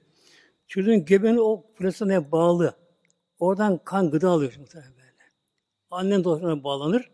Çocuğun 0.67 1.05
göbeğini 1.05 1.41
o 1.41 1.73
plasantaya 1.73 2.31
bağlı. 2.31 2.75
Oradan 3.39 3.77
kan 3.77 4.11
gıda 4.11 4.29
alıyor 4.29 4.53
muhtemelen 4.59 4.93
böyle. 4.93 5.31
Annen 5.91 6.23
de 6.23 6.63
bağlanır. 6.63 7.11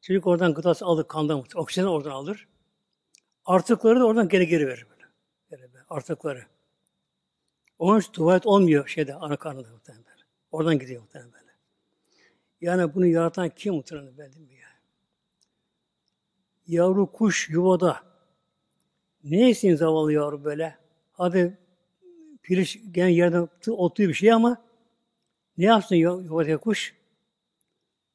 Çocuk 0.00 0.26
oradan 0.26 0.54
gıdası 0.54 0.86
alır 0.86 1.08
kandan 1.08 1.36
muhtemelen. 1.36 1.62
Oksijen 1.62 1.86
oradan 1.86 2.10
alır. 2.10 2.48
Artıkları 3.44 4.00
da 4.00 4.06
oradan 4.06 4.28
geri 4.28 4.46
geri 4.46 4.68
verir 4.68 4.86
böyle 4.90 5.02
artıkları. 5.88 6.46
Onun 7.78 8.00
için 8.00 8.12
tuvalet 8.12 8.46
olmuyor 8.46 8.88
şeyde 8.88 9.14
ana 9.14 9.36
karnında 9.36 9.70
muhtemelen. 9.70 10.11
Oradan 10.52 10.78
gidiyor 10.78 11.02
muhtemelen 11.02 11.32
böyle. 11.32 11.52
Yani 12.60 12.94
bunu 12.94 13.06
yaratan 13.06 13.48
kim 13.48 13.74
muhtemelen 13.74 14.18
belli 14.18 14.38
mi 14.38 14.54
ya? 14.54 14.68
Yavru 16.66 17.12
kuş 17.12 17.48
yuvada. 17.50 18.02
Ne 19.24 19.48
yesin 19.48 19.74
zavallı 19.74 20.12
yavru 20.12 20.44
böyle? 20.44 20.78
Hadi 21.12 21.58
piriş 22.42 22.80
gene 22.90 23.12
yerden 23.12 23.48
oturuyor 23.68 24.10
bir 24.10 24.14
şey 24.14 24.32
ama 24.32 24.64
ne 25.58 25.64
yapsın 25.64 25.96
yuvadaki 25.96 26.56
kuş? 26.56 26.96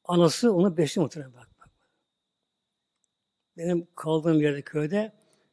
Anası 0.03 0.53
onu 0.53 0.77
besliyor 0.77 1.03
muhtemelen 1.03 1.33
bak. 1.33 1.47
Benim 3.57 3.87
kaldığım 3.95 4.41
yerde 4.41 4.61
köyde 4.61 5.11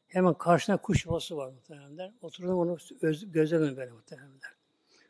hemen 0.08 0.34
karşına 0.34 0.76
kuş 0.76 1.04
yuvası 1.06 1.36
var 1.36 1.48
muhtemelen. 1.52 2.14
Oturdum 2.20 2.58
onu 2.58 2.78
gözlemledim 3.26 3.76
böyle 3.76 3.90
muhtemelen. 3.90 4.40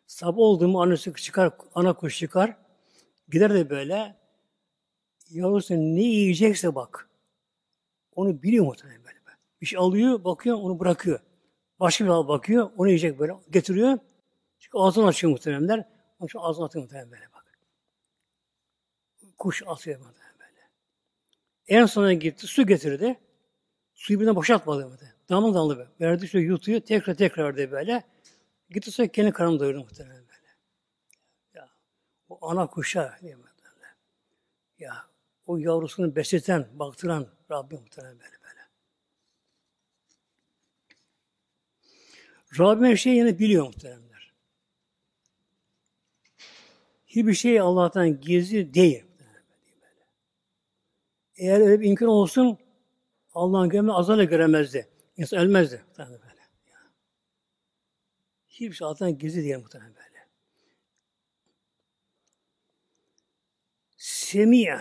Sabah 0.07 0.39
oldu 0.39 0.69
mu 0.69 0.83
annesi 0.83 1.15
çıkar, 1.15 1.53
ana 1.75 1.93
kuş 1.93 2.19
çıkar. 2.19 2.57
Gider 3.29 3.55
de 3.55 3.71
böyle 3.71 4.17
yavrusu 5.31 5.75
ne 5.75 6.03
yiyecekse 6.03 6.75
bak. 6.75 7.09
Onu 8.13 8.43
biliyor 8.43 8.65
muhtemelen 8.65 9.05
böyle. 9.05 9.15
Bir 9.61 9.67
şey 9.67 9.79
alıyor, 9.79 10.25
bakıyor, 10.25 10.57
onu 10.57 10.81
bırakıyor. 10.81 11.21
Başka 11.81 12.05
bir 12.05 12.11
al 12.11 12.29
bakıyor, 12.29 12.71
onu 12.77 12.89
yiyecek 12.89 13.19
böyle. 13.19 13.33
Getiriyor. 13.51 13.99
Çünkü 14.59 14.79
ağzını 14.79 15.07
açıyor 15.07 15.31
muhtemelenler. 15.31 15.89
Onun 16.19 16.27
için 16.27 16.39
ağzını 16.39 16.65
atıyor 16.65 16.83
muhtemelen 16.83 17.11
böyle 17.11 17.25
bak. 17.35 17.59
Kuş 19.39 19.63
atıyor 19.67 20.01
muhtemelen 20.01 20.39
böyle. 20.39 20.61
En 21.69 21.87
sona 21.87 22.13
gitti, 22.13 22.47
su 22.47 22.67
getirdi. 22.67 23.21
Suyu 23.95 24.21
birden 24.21 24.37
boşaltmadı. 24.37 24.99
Damla 25.29 25.55
damla 25.55 25.79
böyle. 25.79 25.89
Verdi 26.01 26.29
şöyle 26.29 26.47
yutuyor, 26.47 26.81
tekrar 26.81 27.15
tekrar 27.15 27.57
de 27.57 27.71
böyle. 27.71 28.05
Gitti 28.71 28.91
sonra 28.91 29.09
kendi 29.09 29.33
karnını 29.33 29.61
doyurdu 29.61 29.79
muhtemelen 29.79 30.25
böyle. 30.29 30.49
Ya, 31.55 31.69
o 32.29 32.49
ana 32.51 32.67
kuşa 32.67 33.19
diye 33.23 33.37
Ya, 34.79 35.07
o 35.47 35.57
yavrusunu 35.57 36.17
besleten, 36.17 36.67
baktıran 36.73 37.29
Rabbim 37.51 37.81
muhtemelen 37.81 38.19
böyle 38.19 38.43
böyle. 38.43 38.61
Rabbim 42.59 42.85
her 42.85 42.97
şeyi 42.97 43.17
yine 43.17 43.39
biliyor 43.39 43.67
muhteremler. 43.67 44.33
Hiçbir 47.07 47.35
şey 47.35 47.61
Allah'tan 47.61 48.21
gizli 48.21 48.75
değil. 48.75 49.05
Eğer 51.37 51.61
öyle 51.61 51.81
bir 51.81 51.89
imkan 51.89 52.09
olsun 52.09 52.59
Allah'ın 53.35 53.69
gömle 53.69 53.93
azale 53.93 54.25
göremezdi. 54.25 54.89
İnsan 55.17 55.39
ölmezdi. 55.39 55.85
Böyle. 55.99 56.34
Hiçbir 58.55 58.73
şey 58.73 58.87
Allah'tan 58.87 59.19
gizli 59.19 59.43
değil 59.43 59.59
muhtemelen 59.59 59.95
böyle. 59.95 60.29
Semiye 63.97 64.81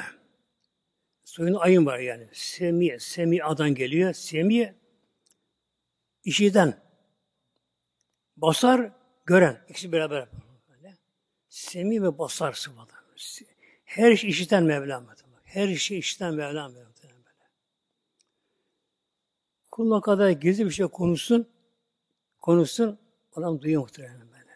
Soyunda 1.34 1.60
ayın 1.60 1.86
var 1.86 2.00
yani. 2.00 2.28
Semi, 2.34 3.00
semi 3.00 3.44
adan 3.44 3.76
geliyor. 3.76 4.14
Semi 4.14 4.76
işiden. 6.24 6.84
Basar, 8.38 8.92
gören. 9.26 9.66
İkisi 9.70 9.92
beraber. 9.92 10.28
Böyle. 10.70 10.98
Semi 11.50 12.04
ve 12.04 12.18
basar 12.18 12.54
sıfalar. 12.54 12.88
Her 13.86 14.12
işi 14.12 14.28
işiten 14.28 14.64
Mevlam. 14.64 15.08
Her 15.44 15.68
işi 15.68 15.98
işiten 15.98 16.34
Mevlam. 16.34 16.74
Kuluna 19.72 20.02
kadar 20.02 20.30
gizli 20.30 20.66
bir 20.66 20.72
şey 20.72 20.88
konuşsun, 20.88 21.50
konuşsun, 22.42 23.00
adam 23.36 23.62
duyuyor 23.62 23.82
muhtemelen 23.82 24.22
böyle. 24.22 24.52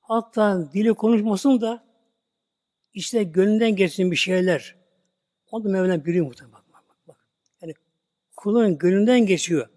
Hatta 0.00 0.72
dili 0.72 0.94
konuşmasın 0.94 1.60
da 1.60 1.84
işte 2.94 3.22
gönlünden 3.22 3.76
geçsin 3.76 4.10
bir 4.10 4.16
şeyler. 4.16 4.76
Onu 5.50 5.64
da 5.64 5.68
Mevlam 5.68 6.04
biliyor 6.04 6.26
muhtemelen. 6.26 6.52
Bak, 6.52 6.64
bak, 6.88 6.96
bak. 7.08 7.26
Yani 7.62 7.74
kulun 8.36 8.78
gönlünden 8.78 9.26
geçiyor. 9.26 9.68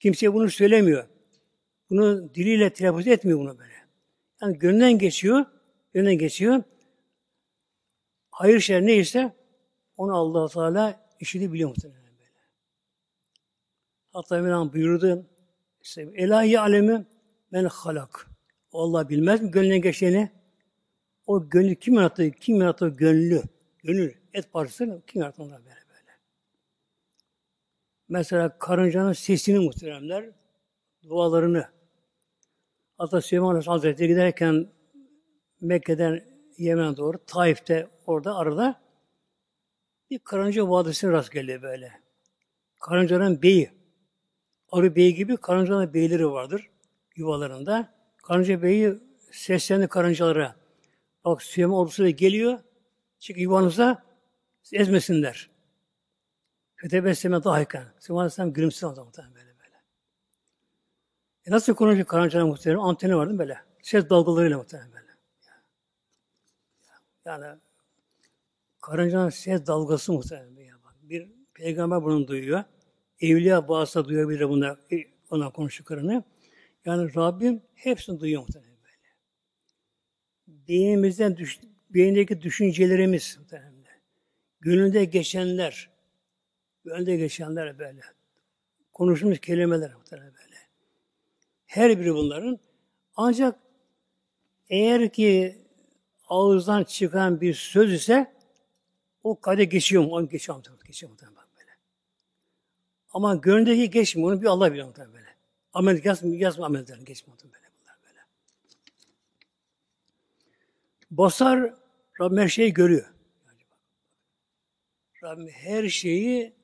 Kimseye 0.00 0.34
bunu 0.34 0.50
söylemiyor. 0.50 1.08
Bunu 1.90 2.34
diliyle 2.34 2.72
telaffuz 2.72 3.06
etmiyor 3.06 3.38
bunu 3.38 3.58
böyle. 3.58 3.74
Yani 4.42 4.58
gönlünden 4.58 4.98
geçiyor, 4.98 5.44
gönlünden 5.92 6.18
geçiyor. 6.18 6.62
Hayır 8.30 8.60
şer 8.60 8.86
neyse 8.86 9.32
onu 9.96 10.14
allah 10.16 10.48
Teala 10.48 11.08
işini 11.20 11.52
biliyor 11.52 11.68
muhtemelen 11.68 12.02
böyle. 12.18 12.30
Hatta 14.12 14.42
Mevlam 14.42 14.72
buyurdu 14.72 15.26
işte, 15.82 16.08
Elahi 16.14 16.60
alemi 16.60 17.06
men 17.50 17.64
halak. 17.64 18.26
Allah 18.72 19.08
bilmez 19.08 19.42
mi 19.42 19.50
gönlüne 19.50 19.78
geçeni? 19.78 20.30
O 21.26 21.48
gönlü 21.48 21.74
kim 21.74 21.94
yarattı? 21.94 22.30
Kim 22.30 22.60
yarattı 22.60 22.88
gönlü? 22.88 23.42
Gönül, 23.78 24.14
et 24.34 24.52
parçası 24.52 25.02
kim 25.06 25.22
yarattı 25.22 25.42
onlar 25.42 25.58
böyle 25.58 25.74
böyle. 25.88 26.18
Mesela 28.08 28.58
karıncanın 28.58 29.12
sesini 29.12 29.58
muhteremler, 29.58 30.30
dualarını. 31.08 31.68
Hatta 32.98 33.20
Süleyman 33.20 33.48
Aleyhisselam 33.48 33.78
Hazretleri 33.78 34.08
giderken 34.08 34.68
Mekke'den 35.60 36.24
Yemen'e 36.58 36.96
doğru, 36.96 37.18
Taif'te 37.26 37.88
orada 38.06 38.36
arada 38.36 38.80
bir 40.10 40.18
karınca 40.18 40.68
vadisine 40.68 41.10
rast 41.10 41.32
geldi 41.32 41.62
böyle. 41.62 41.92
Karıncanın 42.80 43.42
beyi. 43.42 43.70
Arı 44.72 44.96
beyi 44.96 45.14
gibi 45.14 45.36
karıncanın 45.36 45.94
beyleri 45.94 46.30
vardır 46.30 46.70
yuvalarında. 47.18 47.94
Karınca 48.22 48.62
beyi 48.62 48.94
seslendi 49.32 49.88
karıncalara. 49.88 50.56
Bak 51.24 51.42
Süleyman 51.42 51.78
ordusu 51.78 52.04
da 52.04 52.10
geliyor. 52.10 52.58
Çık 53.18 53.38
yuvanıza 53.38 54.04
ezmesinler. 54.72 55.50
Fetebesseme 56.76 57.44
dahayken. 57.44 57.84
Süleyman 58.00 58.20
Aleyhisselam 58.20 58.52
gülümsedi 58.52 59.00
muhtemelen 59.00 59.34
böyle 59.34 59.46
böyle. 59.46 59.76
E 61.46 61.50
nasıl 61.50 61.74
konuşuyor 61.74 62.06
karıncanın 62.06 62.48
muhtemelen? 62.48 62.80
Anteni 62.80 63.16
vardı 63.16 63.38
böyle. 63.38 63.58
Ses 63.82 64.10
dalgalarıyla 64.10 64.58
muhtemelen 64.58 64.92
böyle. 64.92 65.08
Yani 67.24 67.58
karıncanın 68.80 69.30
ses 69.30 69.66
dalgası 69.66 70.12
muhtemelen. 70.12 70.58
Bir 71.02 71.32
peygamber 71.54 72.02
bunu 72.02 72.28
duyuyor. 72.28 72.64
Evliya 73.20 73.68
bazısı 73.68 74.04
duyabilir 74.04 74.48
bunlar, 74.48 74.78
e, 74.92 75.04
ona 75.30 75.50
konuştuklarını. 75.50 76.24
Yani 76.88 77.14
Rabbim 77.16 77.62
hepsini 77.74 78.20
duyuyor 78.20 78.42
muhtemelen 78.42 78.76
böyle. 78.82 78.96
Beynimizden, 80.68 81.36
düş, 81.36 81.60
beyindeki 81.90 82.42
düşüncelerimiz 82.42 83.36
muhtemelen. 83.40 83.74
Gönlünde 84.60 85.04
geçenler, 85.04 85.90
gönlünde 86.84 87.16
geçenler 87.16 87.78
böyle. 87.78 88.00
Konuşmuş 88.92 89.40
kelimeler 89.40 89.94
muhtemelen 89.94 90.34
böyle. 90.34 90.56
Her 91.66 92.00
biri 92.00 92.14
bunların 92.14 92.58
ancak 93.16 93.58
eğer 94.68 95.12
ki 95.12 95.56
ağızdan 96.28 96.84
çıkan 96.84 97.40
bir 97.40 97.54
söz 97.54 97.92
ise 97.92 98.34
o 99.22 99.40
kayda 99.40 99.62
geçiyor 99.62 100.04
mu? 100.04 100.10
Onu 100.10 100.28
geçiyor 100.28 100.58
mu? 100.58 100.62
Geçiyor 100.86 101.12
mu? 101.12 101.18
Ama 103.12 103.34
gönlündeki 103.34 103.90
geçmiyor. 103.90 104.32
Onu 104.32 104.40
bir 104.42 104.46
Allah 104.46 104.72
biliyor 104.72 104.86
muhtemelen 104.86 105.14
böyle. 105.14 105.27
Amel 105.78 106.04
yazmıyor, 106.04 106.40
yazmıyor 106.40 106.66
amellerini 106.66 107.04
geçmiyor 107.04 107.32
muhtemelen 107.32 107.62
böyle. 107.62 107.74
Bunlar 107.80 107.96
böyle. 108.02 108.20
Basar 111.10 111.74
Rabbim 112.20 112.38
her 112.38 112.48
şeyi 112.48 112.72
görüyor. 112.72 113.06
Rabbim 115.22 115.48
her 115.48 115.88
şeyi 115.88 116.56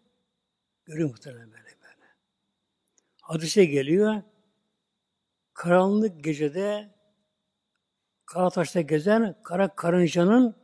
görüyor 0.85 1.09
muhtemelen 1.09 1.53
böyle 1.53 1.65
böyle. 1.65 2.07
Hadise 3.21 3.65
geliyor. 3.65 4.23
Karanlık 5.55 6.25
gecede 6.25 6.95
Karataş'ta 8.27 8.81
gezen 8.81 9.37
kara 9.43 9.75
karıncanın 9.77 10.57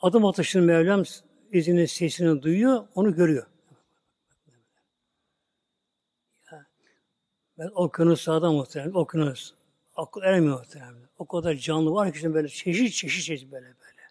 adım 0.00 0.26
atışını 0.26 0.62
Mevlam 0.62 1.02
izini, 1.52 1.88
sesini 1.88 2.42
duyuyor, 2.42 2.88
onu 2.94 3.14
görüyor. 3.14 3.46
Ben 7.58 7.70
okyanus 7.74 8.20
sağda 8.20 8.52
muhtemelen, 8.52 8.92
okyanus. 8.92 9.54
Akıl 9.96 10.22
eremiyor 10.22 10.58
muhtemelen. 10.58 11.08
O 11.18 11.26
kadar 11.26 11.54
canlı 11.54 11.92
var 11.92 12.12
ki 12.12 12.34
böyle 12.34 12.48
çeşit 12.48 12.94
çeşit 12.94 13.24
çeşit 13.24 13.52
böyle 13.52 13.66
böyle. 13.66 14.02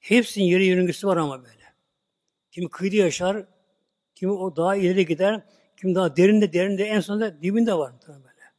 Hepsinin 0.00 0.44
yeri 0.44 0.66
yörüngüsü 0.66 1.06
var 1.06 1.16
ama 1.16 1.44
böyle. 1.44 1.72
Kimi 2.50 2.70
kıyıda 2.70 2.96
yaşar, 2.96 3.46
kimi 4.14 4.32
o 4.32 4.56
daha 4.56 4.76
ileri 4.76 5.06
gider, 5.06 5.42
kimi 5.76 5.94
daha 5.94 6.16
derinde 6.16 6.52
derinde 6.52 6.84
en 6.84 7.00
sonunda 7.00 7.42
dibinde 7.42 7.74
var 7.74 7.90
muhtemelen 7.90 8.24
böyle. 8.24 8.52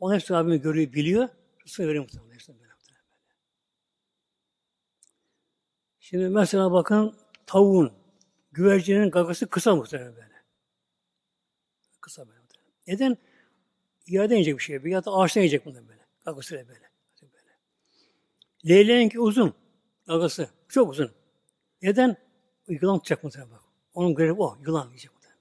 Onu 0.00 0.14
hepsi 0.14 0.32
Rabbim 0.32 0.60
görüyor, 0.60 0.92
biliyor. 0.92 1.28
Rızkı 1.66 1.88
veriyor 1.88 2.04
muhtemelen. 2.04 2.32
Hepsini 2.32 2.60
böyle 2.60 2.72
muhtemelen 2.72 3.04
böyle. 3.10 3.34
Şimdi 6.00 6.28
mesela 6.28 6.72
bakın 6.72 7.16
tavuğun, 7.46 7.92
güvercinin 8.52 9.10
gagası 9.10 9.46
kısa 9.46 9.76
muhtemelen 9.76 10.16
böyle. 10.16 10.42
Kısa 12.00 12.28
böyle. 12.28 12.39
Neden? 12.86 13.16
Yerden 14.06 14.34
yiyecek 14.34 14.58
bir 14.58 14.62
şey. 14.62 14.84
Bir 14.84 14.90
ya 14.90 15.04
da 15.04 15.12
ağaçtan 15.12 15.40
yiyecek 15.40 15.66
bunu 15.66 15.88
böyle. 15.88 16.00
Gagasıyla 16.24 16.68
böyle. 16.68 16.90
böyle. 17.22 17.54
Leyleğinki 18.68 19.20
uzun. 19.20 19.54
Gagası. 20.06 20.48
Çok 20.68 20.90
uzun. 20.90 21.10
Neden? 21.82 22.16
Yılan 22.68 22.98
tutacak 22.98 23.24
muhtemelen 23.24 23.52
bak. 23.52 23.60
Onun 23.94 24.14
görevi 24.14 24.42
o. 24.42 24.58
Yılan 24.66 24.86
yiyecek 24.86 25.10
muhtemelen. 25.14 25.40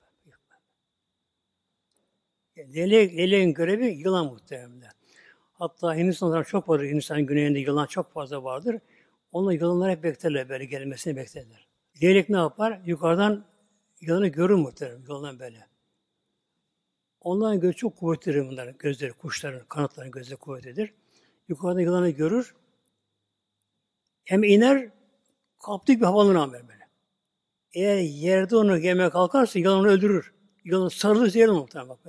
Yani 2.56 2.92
leyleğin 2.92 3.54
görevi 3.54 3.86
yılan 3.86 4.26
muhtemelen. 4.26 4.92
Hatta 5.54 5.96
Hindistan'da 5.96 6.44
çok 6.44 6.70
vardır. 6.70 6.86
Hindistan'ın 6.86 7.26
güneyinde 7.26 7.60
yılan 7.60 7.86
çok 7.86 8.14
fazla 8.14 8.44
vardır. 8.44 8.80
Onlar 9.32 9.54
yılanlar 9.54 9.92
hep 9.92 10.04
beklerler 10.04 10.50
böyle 10.50 10.66
gelmesini 10.66 11.16
beklerler. 11.16 11.68
Leylek 12.04 12.30
ne 12.30 12.38
yapar? 12.38 12.82
Yukarıdan 12.86 13.46
yılanı 14.02 14.28
görür 14.28 14.56
muhtemelen. 14.56 15.02
Yılandan 15.02 15.40
böyle. 15.40 15.69
Onların 17.22 17.60
gözü 17.60 17.76
çok 17.76 17.98
kuvvetlidir 17.98 18.48
bunların 18.50 18.76
gözleri, 18.80 19.14
kuşların, 19.14 19.66
kanatların 19.66 20.12
gözleri 20.12 20.36
kuvvetlidir. 20.36 20.94
Yukarıda 21.48 21.82
yılanı 21.82 22.10
görür. 22.10 22.56
Hem 24.24 24.44
iner, 24.44 24.90
kaptık 25.60 26.00
bir 26.00 26.06
havalanır 26.06 26.54
böyle. 26.54 26.88
Eğer 27.74 27.98
yerde 27.98 28.56
onu 28.56 28.78
yemeye 28.78 29.10
kalkarsa 29.10 29.60
yılan 29.60 29.80
onu 29.80 29.88
öldürür. 29.88 30.34
Yılan 30.64 30.88
sarılırsa 30.88 31.40
yer 31.40 31.50
muhtemelen 31.50 31.90
bak. 31.90 32.00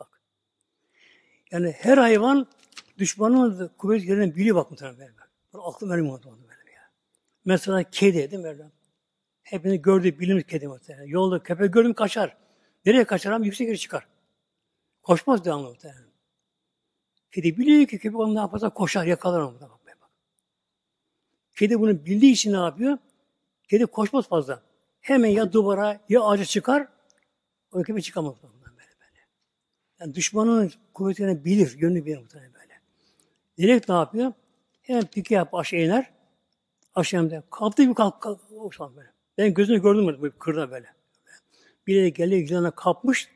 bak. 0.00 0.20
Yani 1.50 1.70
her 1.78 1.98
hayvan 1.98 2.46
düşmanın 2.98 3.70
kuvvet 3.78 4.04
yerini 4.04 4.36
biliyor 4.36 4.56
bak 4.56 4.70
muhtemelen 4.70 4.98
böyle. 4.98 5.12
Böyle 5.54 5.64
aklım 5.64 5.90
vermiyor 5.90 6.14
muhtemelen 6.14 6.42
böyle 6.42 6.72
ya. 6.72 6.90
Mesela 7.44 7.82
kedi 7.82 8.30
değil 8.30 8.42
mi? 8.42 8.70
Hepiniz 9.42 9.82
gördüğü 9.82 10.18
bilinmiş 10.18 10.44
kedi 10.44 10.68
muhtemelen. 10.68 11.06
Yolda 11.06 11.42
köpek 11.42 11.72
gördüm 11.72 11.94
kaçar. 11.94 12.36
Nereye 12.86 13.04
kaçar 13.04 13.32
ama 13.32 13.44
yüksek 13.44 13.66
yere 13.66 13.76
çıkar. 13.76 14.06
Koşmaz 15.06 15.44
devamlı 15.44 15.68
muhtemelen. 15.68 16.04
Kedi 17.32 17.58
biliyor 17.58 17.86
ki 17.86 17.98
köpek 17.98 18.20
ne 18.20 18.38
yaparsa 18.38 18.68
koşar, 18.70 19.04
yakalar 19.04 19.40
onu. 19.40 19.60
Bak, 19.60 19.70
bak. 20.00 20.10
Kedi 21.56 21.80
bunu 21.80 22.06
bildiği 22.06 22.32
için 22.32 22.52
ne 22.52 22.56
yapıyor? 22.56 22.98
Kedi 23.68 23.86
koşmaz 23.86 24.28
fazla. 24.28 24.62
Hemen 25.00 25.28
ya 25.28 25.52
duvara 25.52 26.00
ya 26.08 26.22
ağaca 26.22 26.44
çıkar, 26.44 26.88
o 27.72 27.82
köpek 27.82 28.04
çıkamaz. 28.04 28.34
Böyle 28.42 28.74
böyle. 28.76 29.20
Yani 30.00 30.14
düşmanın 30.14 30.72
kuvvetini 30.94 31.44
bilir, 31.44 31.78
yönünü 31.78 32.06
bilir 32.06 32.18
muhtemelen 32.18 32.54
böyle. 32.54 32.80
Direkt 33.58 33.88
ne 33.88 33.94
yapıyor? 33.94 34.32
Hemen 34.82 35.06
pike 35.06 35.34
yap 35.34 35.54
aşağı 35.54 35.80
iner. 35.80 36.10
Aşağı 36.94 37.26
iner. 37.26 37.42
Kalktı 37.50 37.88
bir 37.88 37.94
kalk, 37.94 38.20
kalk, 38.20 38.40
kalk 38.70 38.96
böyle. 38.96 39.10
Ben 39.38 39.54
gözünü 39.54 39.82
gördüm 39.82 40.04
mü? 40.04 40.32
Kırda 40.38 40.70
böyle. 40.70 40.86
De 41.88 42.08
geliyor 42.08 42.48
yılana 42.48 42.70
kapmış, 42.70 43.35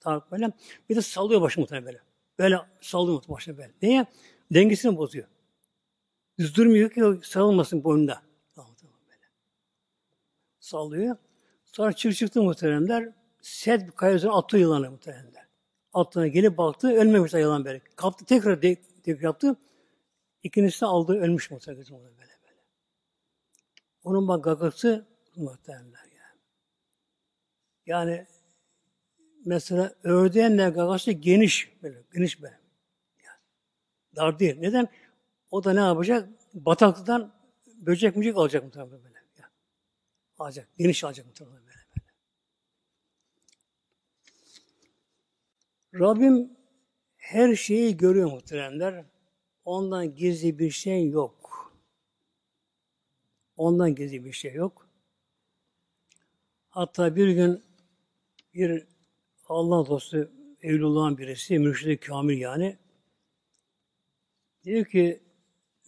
Tamam 0.00 0.24
böyle. 0.32 0.52
Bir 0.88 0.96
de 0.96 1.02
sallıyor 1.02 1.40
başını 1.40 1.62
muhtemelen 1.62 1.86
böyle. 1.86 2.00
Böyle 2.38 2.58
sallıyor 2.80 3.22
başını 3.28 3.58
böyle. 3.58 3.72
Niye? 3.82 4.06
Dengesini 4.54 4.96
bozuyor. 4.96 5.26
Düz 6.38 6.56
durmuyor 6.56 6.90
ki 6.90 7.28
sarılmasın 7.28 7.84
boynunda. 7.84 8.22
Böyle. 8.56 9.20
Sallıyor. 10.60 11.16
Sonra 11.64 11.92
çık 11.92 12.16
çıktı 12.16 12.42
muhteremler. 12.42 13.12
Set 13.40 13.86
bir 13.86 13.92
kaya 13.92 14.14
üzerine 14.14 14.36
attı 14.36 14.58
yılanı 14.58 14.90
muhteremler. 14.90 15.48
Attığına 15.92 16.26
gelip 16.26 16.58
baktı. 16.58 16.88
Ölmemiş 16.88 17.32
de 17.32 17.40
yılan 17.40 17.64
böyle. 17.64 17.80
Kaptı 17.96 18.24
tekrar 18.24 18.62
de, 18.62 18.76
tekrar 19.02 19.22
yaptı. 19.22 19.56
İkincisini 20.42 20.88
aldı. 20.88 21.20
Ölmüş 21.20 21.50
muhteremler. 21.50 21.86
Böyle 21.90 22.16
böyle. 22.16 22.28
Onun 24.04 24.28
bak 24.28 24.44
gagası 24.44 25.06
muhteremler 25.36 26.04
yani. 26.04 26.40
Yani 27.86 28.26
mesela 29.44 29.94
ördeğin 30.02 30.58
de 30.58 30.68
gagası 30.68 31.12
geniş. 31.12 31.72
Böyle, 31.82 32.02
geniş 32.14 32.42
böyle. 32.42 32.60
Dar 34.16 34.38
değil. 34.38 34.56
Neden? 34.58 34.88
O 35.50 35.64
da 35.64 35.72
ne 35.72 35.80
yapacak? 35.80 36.28
Bataklıktan 36.54 37.34
böcek 37.66 38.16
mücek 38.16 38.36
alacak 38.36 38.64
muhtemelen 38.64 39.04
böyle. 39.04 39.18
Yani, 39.38 39.50
alacak. 40.38 40.68
Geniş 40.78 41.04
alacak 41.04 41.26
muhtemelen 41.26 41.56
böyle. 41.66 41.66
böyle. 41.66 42.08
Rabbim 45.94 46.56
her 47.16 47.54
şeyi 47.54 47.96
görüyor 47.96 48.30
muhteremler. 48.30 49.04
Ondan 49.64 50.14
gizli 50.14 50.58
bir 50.58 50.70
şey 50.70 51.08
yok. 51.08 51.72
Ondan 53.56 53.94
gizli 53.94 54.24
bir 54.24 54.32
şey 54.32 54.54
yok. 54.54 54.88
Hatta 56.68 57.16
bir 57.16 57.28
gün 57.28 57.64
bir 58.54 58.86
Allah 59.48 59.86
dostu 59.86 60.30
Evlullah'ın 60.62 61.18
birisi, 61.18 61.58
mürşid 61.58 62.02
kamil 62.02 62.38
yani, 62.38 62.76
diyor 64.64 64.84
ki 64.84 65.22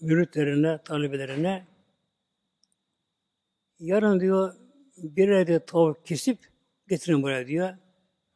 müritlerine, 0.00 0.82
talebelerine 0.82 1.66
yarın 3.78 4.20
diyor 4.20 4.54
bir 4.96 5.28
de 5.28 5.64
tavuk 5.64 6.06
kesip 6.06 6.38
getirin 6.88 7.22
buraya 7.22 7.46
diyor. 7.46 7.74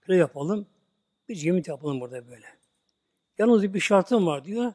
Böyle 0.09 0.21
yapalım. 0.21 0.67
Bir 1.29 1.35
cemit 1.35 1.69
yapalım 1.69 2.01
burada 2.01 2.29
böyle. 2.29 2.47
Yalnız 3.39 3.75
bir 3.75 3.81
şartım 3.81 4.27
var 4.27 4.45
diyor. 4.45 4.73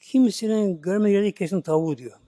Kimsenin 0.00 0.80
görmediği 0.82 1.14
yerde 1.14 1.32
kesin 1.32 1.60
tavuğu 1.60 1.98
diyor. 1.98 2.18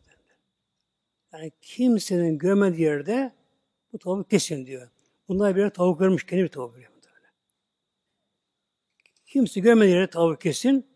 Yani 1.33 1.53
kimsenin 1.61 2.39
görmediği 2.39 2.83
yerde 2.83 3.33
bu 3.93 3.99
tavuğu 3.99 4.25
kesin 4.25 4.67
diyor. 4.67 4.89
Bunlar 5.29 5.57
bir 5.57 5.71
tavuk 5.71 5.99
görmüş, 5.99 6.27
kendi 6.27 6.43
bir 6.43 6.49
tavuk 6.49 6.75
görüyor. 6.75 6.96
Kimse 9.27 9.61
görmediği 9.61 9.95
yere 9.95 10.11
tavuk 10.11 10.41
kesin, 10.41 10.87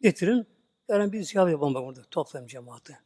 getirin. 0.00 0.46
Yani 0.88 1.12
bir 1.12 1.24
siyah 1.24 1.50
yapalım 1.50 1.74
bak 1.74 1.84
burada, 1.84 2.04
toplayalım 2.10 2.48
cemaati. 2.48 2.98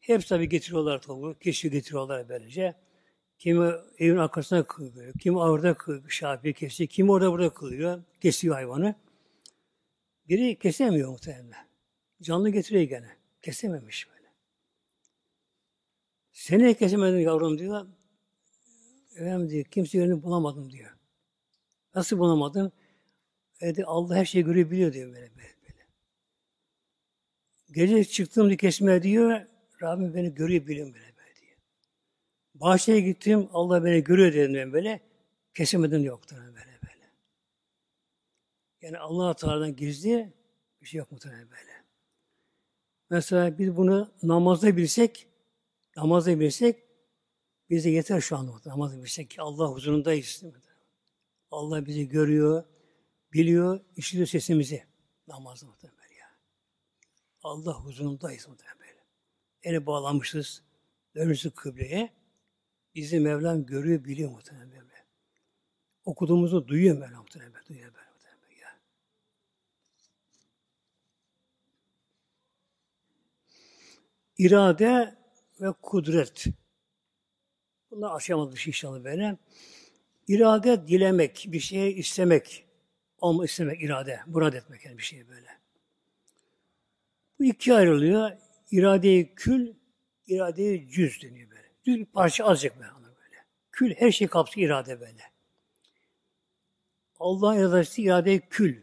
Hepsi 0.00 0.28
tabi 0.28 0.48
getiriyorlar 0.48 1.02
tavuğu, 1.02 1.38
kişi 1.38 1.70
getiriyorlar 1.70 2.28
böylece. 2.28 2.74
Kimi 3.38 3.72
evin 3.98 4.16
arkasına 4.16 4.66
kılıyor, 4.66 5.12
kimi 5.20 5.38
orada 5.38 5.74
kılıyor, 5.74 6.10
şafi 6.10 6.54
kesiyor, 6.54 6.88
kimi 6.88 7.12
orada 7.12 7.32
burada 7.32 7.54
kılıyor, 7.54 8.02
kesiyor 8.20 8.54
hayvanı. 8.54 8.94
Biri 10.28 10.58
kesemiyor 10.58 11.08
muhtemelen. 11.08 11.66
Canlı 12.22 12.50
getiriyor 12.50 12.84
gene. 12.84 13.16
Kesememiş 13.42 14.08
böyle. 14.10 14.28
Seni 16.32 16.74
kesemedin 16.74 17.18
yavrum 17.18 17.58
diyor. 17.58 17.86
Efendim 19.16 19.50
diyor, 19.50 19.64
kimse 19.64 19.98
yerini 19.98 20.22
bulamadım 20.22 20.72
diyor. 20.72 20.96
Nasıl 21.94 22.18
bulamadın? 22.18 22.72
Evet, 23.60 23.78
Allah 23.86 24.16
her 24.16 24.24
şeyi 24.24 24.44
görebiliyor 24.44 24.92
diyor 24.92 25.08
böyle, 25.08 25.20
böyle, 25.36 25.54
böyle. 25.62 25.86
Gece 27.72 28.04
çıktım 28.04 28.56
kesmeye 28.56 29.02
diyor, 29.02 29.40
Rabbim 29.82 30.14
beni 30.14 30.34
görüyor 30.34 30.66
biliyor 30.66 30.86
böyle, 30.86 31.16
böyle 31.16 31.36
diyor. 31.40 31.58
Bahçeye 32.54 33.00
gittim, 33.00 33.48
Allah 33.52 33.84
beni 33.84 34.04
görüyor 34.04 34.32
dedim 34.32 34.54
ben 34.54 34.72
böyle. 34.72 35.00
Kesemedim 35.54 36.04
yoktur 36.04 36.36
böyle 36.36 36.54
böyle. 36.54 37.10
Yani 38.82 38.98
Allah 38.98 39.34
Teala'dan 39.34 39.76
gizli 39.76 40.32
bir 40.82 40.86
şey 40.86 40.98
yok 40.98 41.12
muhtemelen 41.12 41.50
böyle. 41.50 41.84
Mesela 43.10 43.58
biz 43.58 43.76
bunu 43.76 44.12
namazda 44.22 44.76
bilsek, 44.76 45.28
namazda 45.96 46.40
bilsek 46.40 46.84
bize 47.70 47.90
yeter 47.90 48.20
şu 48.20 48.36
anda 48.36 48.52
namazda 48.66 49.02
bilsek 49.02 49.30
ki 49.30 49.42
Allah 49.42 49.68
huzurundayız. 49.68 50.42
Allah 51.50 51.86
bizi 51.86 52.08
görüyor, 52.08 52.64
biliyor, 53.32 53.80
işitiyor 53.96 54.26
sesimizi. 54.26 54.86
Namazda 55.28 55.66
muhtemelen 55.66 56.14
ya. 56.18 56.30
Allah 57.42 57.74
huzurundayız 57.74 58.48
muhtemelen 58.48 58.78
böyle. 58.80 59.04
Eli 59.62 59.86
bağlamışız, 59.86 60.62
dönmüşüz 61.14 61.54
kıbleye. 61.54 62.12
Bizi 62.94 63.20
Mevlam 63.20 63.66
görüyor, 63.66 64.04
biliyor 64.04 64.30
muhtemelen 64.30 64.70
böyle. 64.70 65.06
Okuduğumuzu 66.04 66.68
duyuyor 66.68 66.98
Mevlam 66.98 67.22
muhtemelen, 67.22 67.52
duyuyor 67.68 67.94
böyle 67.94 68.10
muhtemelen 68.10 68.60
ya. 68.60 68.78
İrade 74.38 75.18
ve 75.60 75.72
kudret. 75.72 76.46
Bunlar 77.90 78.16
aşamadık 78.16 78.66
inşallah 78.66 79.04
böyle. 79.04 79.36
İrade 80.28 80.88
dilemek, 80.88 81.46
bir 81.48 81.60
şey 81.60 81.98
istemek. 81.98 82.69
Olma 83.20 83.44
istemek, 83.44 83.82
irade, 83.82 84.20
murad 84.26 84.52
etmek 84.52 84.84
yani 84.84 84.98
bir 84.98 85.02
şey 85.02 85.28
böyle. 85.28 85.48
Bu 87.38 87.44
iki 87.44 87.74
ayrılıyor. 87.74 88.30
İradeyi 88.70 89.34
kül, 89.34 89.74
iradeyi 90.26 90.88
cüz 90.88 91.22
deniyor 91.22 91.50
böyle. 91.50 91.68
Cüz 91.84 92.06
parça 92.12 92.44
azıcık 92.44 92.76
böyle. 92.76 92.90
böyle. 92.94 93.36
Kül 93.72 93.94
her 93.94 94.10
şeyi 94.12 94.28
kapsıyor 94.28 94.68
irade 94.68 95.00
böyle. 95.00 95.22
Allah'ın 97.18 97.58
iradesi 97.58 98.02
irade 98.02 98.40
kül. 98.40 98.82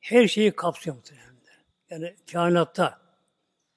Her 0.00 0.28
şeyi 0.28 0.50
kapsıyor 0.50 0.96
muhtemelen. 0.96 1.26
Yani 1.90 2.16
kainatta, 2.32 3.00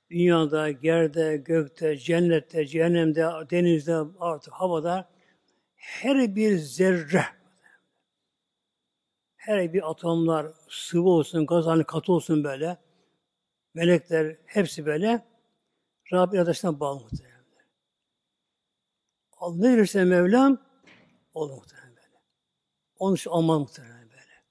dünyada, 0.09 0.67
yerde, 0.67 1.38
gökte, 1.38 1.97
cennette, 1.97 2.65
cehennemde, 2.65 3.25
denizde, 3.51 3.95
artık 4.19 4.53
havada 4.53 5.09
her 5.75 6.36
bir 6.36 6.57
zerre 6.57 7.25
her 9.40 9.74
bir 9.74 9.90
atomlar 9.90 10.48
sıvı 10.70 11.10
olsun, 11.10 11.46
gaz 11.46 11.66
haline 11.66 11.84
katı 11.84 12.14
olsun 12.14 12.44
böyle. 12.44 12.78
Melekler 13.74 14.38
hepsi 14.46 14.86
böyle. 14.86 15.26
Rabbi 16.14 16.36
iradesinden 16.36 16.80
bağlı 16.80 17.00
muhtemelen. 17.00 17.40
Ne 19.52 19.78
verirse 19.78 20.06
Mevlam 20.06 20.58
olur 21.34 21.54
muhtemelen 21.54 21.96
böyle. 21.96 22.22
Onun 22.96 23.16
için 23.16 23.30
olmaz 23.30 23.60
muhtemelen 23.60 24.10
böyle. 24.10 24.44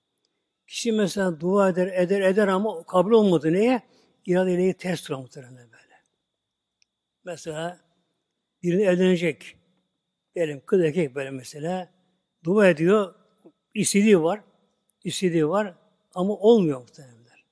Kişi 0.67 0.93
mesela 0.93 1.41
dua 1.41 1.69
eder, 1.69 1.87
eder, 1.87 2.21
eder 2.21 2.49
ama 2.49 2.83
kabul 2.87 3.13
olmadı. 3.13 3.53
Neye? 3.53 3.83
İradeyle 4.27 4.73
ters 4.73 5.09
duran 5.09 5.21
muhtemelen 5.21 5.57
böyle. 5.57 6.03
Mesela 7.25 7.81
birini 8.63 8.83
evlenecek. 8.83 9.57
Diyelim 10.35 10.63
kız 10.67 10.81
erkek 10.81 11.15
böyle 11.15 11.31
mesela. 11.31 11.95
Dua 12.45 12.69
ediyor. 12.69 13.15
istediği 13.75 14.23
var 14.23 14.48
istediği 15.05 15.49
var 15.49 15.75
ama 16.15 16.35
olmuyor 16.35 16.81
muhtemelenler. 16.81 17.45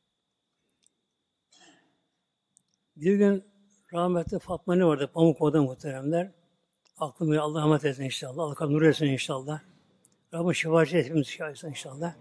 Bir 2.97 3.16
gün 3.16 3.44
rahmetli 3.92 4.38
Fatma 4.38 4.74
ne 4.74 4.84
vardı? 4.84 5.11
Pamukova'da 5.14 5.62
muhteremler. 5.62 6.32
Aklımı 6.99 7.40
Allah 7.40 7.61
rahmet 7.61 7.84
etsin 7.84 8.05
inşallah. 8.05 8.42
Allah 8.42 8.70
nur 8.70 8.82
etsin 8.82 9.07
inşallah. 9.07 9.61
Rabbim 10.34 10.55
şifacı 10.55 10.97
hepimiz 10.97 11.28
şahitsin 11.28 11.68
inşallah. 11.68 12.14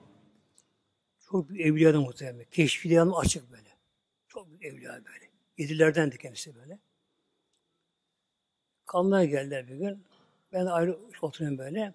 Çok 1.19 1.49
büyük 1.49 1.65
evliyadan 1.65 2.01
muhtemelen. 2.01 2.45
Keşfi 2.51 3.01
açık 3.01 3.51
böyle. 3.51 3.69
Çok 4.27 4.49
büyük 4.49 4.65
evliya 4.65 4.91
böyle. 4.91 5.29
Yedilerdendi 5.57 6.17
kendisi 6.17 6.55
böyle. 6.55 6.79
Kanlar 8.85 9.23
geldiler 9.23 9.67
bir 9.67 9.75
gün. 9.75 10.03
Ben 10.53 10.65
ayrı 10.65 10.99
oturuyorum 11.21 11.57
böyle. 11.57 11.93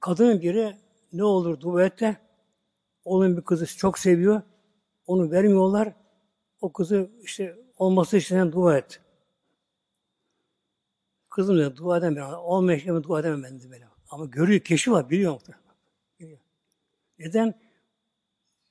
Kadının 0.00 0.40
biri 0.40 0.76
ne 1.12 1.24
olur 1.24 1.60
dua 1.60 1.84
Oğlum 3.04 3.36
bir 3.36 3.42
kızı 3.42 3.76
çok 3.76 3.98
seviyor. 3.98 4.42
Onu 5.06 5.30
vermiyorlar. 5.30 5.92
O 6.60 6.72
kızı 6.72 7.10
işte 7.22 7.58
olması 7.78 8.16
için 8.16 8.52
dua 8.52 8.78
et. 8.78 9.00
Kızım 11.30 11.58
da 11.58 11.76
dua 11.76 11.98
edemem. 11.98 12.34
Olmayacak 12.34 13.04
dua 13.04 13.20
edemem 13.20 13.42
ben 13.42 13.60
de 13.60 13.70
böyle. 13.70 13.88
Ama 14.10 14.24
görüyor, 14.24 14.60
keşi 14.60 14.92
var, 14.92 15.10
biliyor 15.10 15.32
muhtemelen. 15.32 15.64
Biliyor. 16.20 16.38
Neden? 17.18 17.60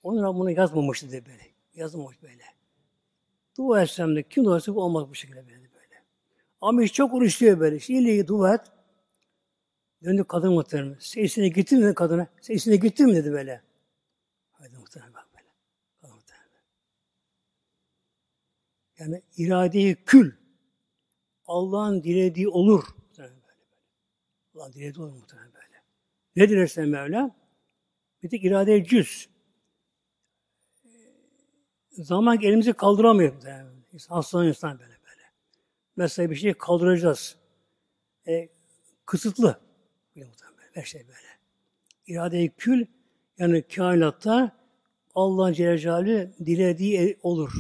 Onun 0.03 0.35
bunu 0.35 0.51
yazmamıştı 0.51 1.11
de 1.11 1.25
böyle. 1.25 1.43
Yazmamış 1.73 2.21
böyle. 2.21 2.43
Dua 3.57 3.81
etsem 3.81 4.15
de 4.15 4.23
kim 4.23 4.45
dua 4.45 4.59
bu 4.67 4.83
olmaz 4.83 5.09
bu 5.09 5.15
şekilde 5.15 5.47
böyle. 5.47 5.57
böyle. 5.57 6.03
Ama 6.61 6.81
hiç 6.81 6.93
çok 6.93 7.13
uğraşıyor 7.13 7.59
böyle. 7.59 7.77
İlle 7.87 8.27
dua 8.27 8.55
et. 8.55 8.61
Döndü 10.03 10.23
kadın 10.27 10.53
muhtemelen. 10.53 10.97
Sesine 10.99 11.47
gittin 11.49 11.85
mi 11.85 11.93
kadına? 11.93 12.27
Sesine 12.41 12.75
gittin 12.75 13.07
mi 13.07 13.15
dedi 13.15 13.31
böyle. 13.31 13.61
Hadi 14.51 14.77
muhtemelen 14.77 15.13
bak 15.13 15.27
böyle. 15.33 15.47
Muhtemelen. 16.13 16.63
Yani 18.99 19.21
iradeyi 19.37 19.95
kül. 19.95 20.31
Allah'ın 21.47 22.03
dilediği 22.03 22.47
olur. 22.49 22.83
Muhtemelen 22.97 23.39
Allah 24.55 24.73
dilediği 24.73 25.03
olur 25.03 25.13
muhtemelen 25.13 25.53
böyle. 25.53 25.83
Ne 26.35 26.49
dilersen 26.49 26.89
Mevla? 26.89 27.35
Bir 28.23 28.29
tek 28.29 28.43
irade 28.43 28.85
cüz. 28.85 29.29
Zaman 31.91 32.41
elimizi 32.41 32.73
kaldıramıyor. 32.73 33.33
Hastalan 34.07 34.47
insan 34.47 34.79
böyle 34.79 34.89
böyle. 34.91 35.21
Mesela 35.95 36.29
bir 36.29 36.35
şey 36.35 36.53
kaldıracağız. 36.53 37.37
E, 38.27 38.49
kısıtlı. 39.05 39.59
Her 40.73 40.83
şey 40.83 41.01
böyle. 41.07 41.39
İrade-i 42.07 42.49
kül 42.49 42.85
yani 43.37 43.61
kainatta 43.61 44.59
Allah 45.15 45.53
Celle 45.53 46.31
dilediği 46.45 47.19
olur. 47.23 47.51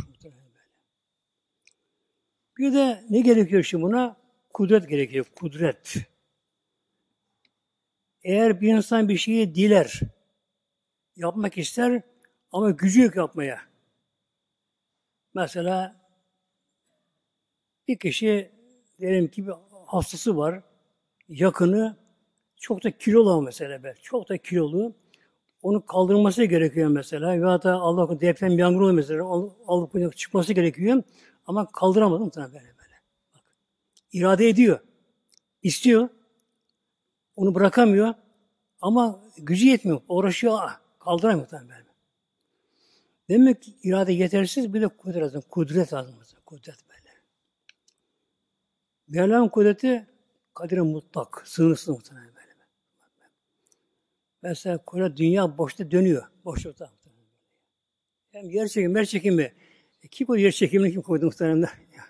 Bir 2.59 2.73
de 2.73 3.03
ne 3.09 3.21
gerekiyor 3.21 3.63
şimdi 3.63 3.83
buna? 3.83 4.17
Kudret 4.53 4.89
gerekiyor. 4.89 5.25
Kudret. 5.35 5.95
Eğer 8.23 8.61
bir 8.61 8.73
insan 8.73 9.09
bir 9.09 9.17
şeyi 9.17 9.55
diler, 9.55 9.99
yapmak 11.15 11.57
ister 11.57 12.01
ama 12.51 12.71
gücü 12.71 13.01
yok 13.01 13.15
yapmaya. 13.15 13.61
Mesela 15.33 15.95
bir 17.87 17.97
kişi 17.99 18.51
diyelim 18.99 19.27
ki 19.27 19.47
bir 19.47 19.53
hastası 19.85 20.37
var, 20.37 20.61
yakını 21.29 21.97
çok 22.55 22.83
da 22.83 22.91
kilolu 22.91 23.41
mesela 23.41 23.83
be, 23.83 23.93
çok 24.01 24.29
da 24.29 24.37
kilolu. 24.37 24.95
Onu 25.61 25.85
kaldırması 25.85 26.43
gerekiyor 26.43 26.89
mesela. 26.89 27.41
Veya 27.41 27.63
da 27.63 27.73
Allah 27.73 28.21
deprem 28.21 28.59
yangın 28.59 28.95
mesela. 28.95 29.25
Alıp 29.67 30.17
çıkması 30.17 30.53
gerekiyor. 30.53 31.03
Ama 31.49 31.71
kaldıramadım 31.71 32.31
sana 32.31 32.47
böyle 32.47 32.65
böyle. 32.65 33.01
Bak. 33.35 33.43
İrade 34.13 34.49
ediyor. 34.49 34.79
istiyor. 35.63 36.09
Onu 37.35 37.55
bırakamıyor. 37.55 38.13
Ama 38.81 39.23
gücü 39.37 39.67
yetmiyor. 39.67 40.01
Uğraşıyor. 40.07 40.59
Ah, 40.61 40.79
kaldıramıyor 40.99 41.47
tabii 41.47 41.69
böyle. 41.69 41.85
Demek 43.29 43.61
ki 43.61 43.75
irade 43.83 44.13
yetersiz 44.13 44.73
bir 44.73 44.81
de 44.81 44.87
kudret 44.87 45.21
lazım. 45.21 45.43
Kudret 45.49 45.93
lazım. 45.93 46.15
Kudret 46.45 46.89
böyle. 46.89 47.09
Mevla'nın 49.07 49.49
kudreti 49.49 50.07
kadire 50.53 50.81
mutlak. 50.81 51.43
Sınırsız 51.45 51.89
muhtemelen 51.89 52.35
böyle. 52.35 52.53
Mesela 54.41 54.77
kudret 54.77 55.17
dünya 55.17 55.57
boşta 55.57 55.91
dönüyor. 55.91 56.23
Boşlukta. 56.45 56.91
Hem 58.31 58.49
yer 58.49 58.67
çekimi, 58.67 58.97
yer 58.99 59.05
çekimi. 59.05 59.53
Kim 60.11 60.27
koydu 60.27 60.41
yer 60.41 60.51
çekimini 60.51 60.91
kim 60.91 61.01
koydu 61.01 61.25
muhtemelen? 61.25 61.59
Ya. 61.59 62.05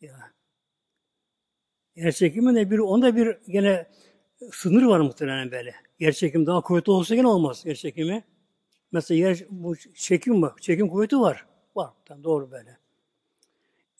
ya. 0.00 0.32
Yer 1.96 2.12
çekimi 2.12 2.54
de 2.54 2.70
bir, 2.70 2.78
onda 2.78 3.16
bir 3.16 3.38
gene 3.48 3.86
sınır 4.52 4.82
var 4.82 5.00
muhtemelen 5.00 5.50
böyle. 5.50 5.74
Yer 5.98 6.12
çekimi 6.12 6.46
daha 6.46 6.60
kuvvetli 6.60 6.92
olsa 6.92 7.14
gene 7.14 7.26
olmaz 7.26 7.66
yer 7.66 7.74
çekimi. 7.74 8.24
Mesela 8.92 9.18
yer, 9.18 9.44
bu 9.50 9.76
çekim 9.76 10.42
var. 10.42 10.52
Çekim 10.60 10.88
kuvveti 10.88 11.20
var. 11.20 11.46
Var. 11.76 11.90
Tamam, 12.04 12.24
doğru 12.24 12.50
böyle. 12.50 12.78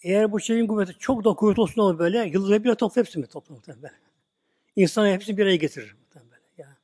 Eğer 0.02 0.32
bu 0.32 0.40
çekim 0.40 0.66
kuvveti 0.66 0.98
çok 0.98 1.24
da 1.24 1.34
kuvvetli 1.34 1.60
olsun 1.62 1.80
olur 1.80 1.98
böyle, 1.98 2.18
yıldızları 2.18 2.64
bir 2.64 2.74
topla 2.74 3.00
hepsini 3.00 3.26
topla 3.26 3.54
muhtemelen. 3.54 3.92
İnsanı 4.76 5.08
hepsini 5.08 5.36
bir 5.36 5.42
araya 5.42 5.56
getirir 5.56 5.96
muhtemelen 6.00 6.30
böyle. 6.30 6.42
Ya. 6.56 6.76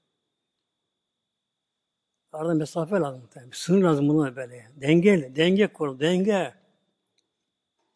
Arada 2.37 2.55
mesafe 2.55 2.97
lazım 2.97 3.21
muhtemelen. 3.21 3.51
Sınır 3.55 3.83
lazım 3.83 4.09
buna 4.09 4.37
böyle. 4.37 4.67
Denge, 4.77 5.37
denge 5.37 5.67
kurul, 5.67 6.01
denge. 6.01 6.55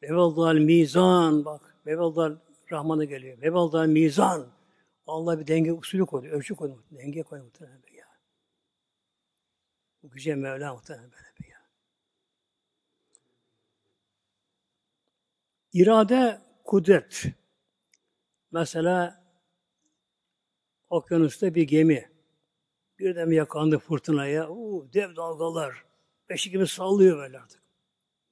Vevaldal 0.03 0.55
mizan, 0.55 1.45
bak. 1.45 1.77
Vevaldal 1.87 2.37
Rahman'a 2.73 3.05
geliyor. 3.05 3.43
Vevaldal 3.43 3.87
mizan. 3.87 4.47
Allah 5.07 5.41
bir 5.41 5.47
denge 5.47 5.73
usulü 5.73 6.07
koydu, 6.07 6.27
ölçü 6.27 6.55
koydu. 6.55 6.85
Denge 6.91 7.23
koydu 7.23 7.45
muhtemelen. 7.45 7.81
Bu 10.03 10.11
güce 10.11 10.35
Mevla 10.35 10.75
muhtemelen 10.75 11.11
böyle 11.13 11.49
ya. 11.51 11.59
İrade, 15.73 16.41
kudret. 16.65 17.25
Mesela 18.53 19.25
okyanusta 20.91 21.55
bir 21.55 21.63
gemi. 21.63 22.10
Birden 23.01 23.31
yakandı 23.31 23.79
fırtınaya. 23.79 24.51
Uu, 24.51 24.93
dev 24.93 25.17
dalgalar. 25.17 25.85
Beşi 26.29 26.51
gibi 26.51 26.67
sallıyor 26.67 27.19
böyle 27.19 27.39
artık. 27.39 27.63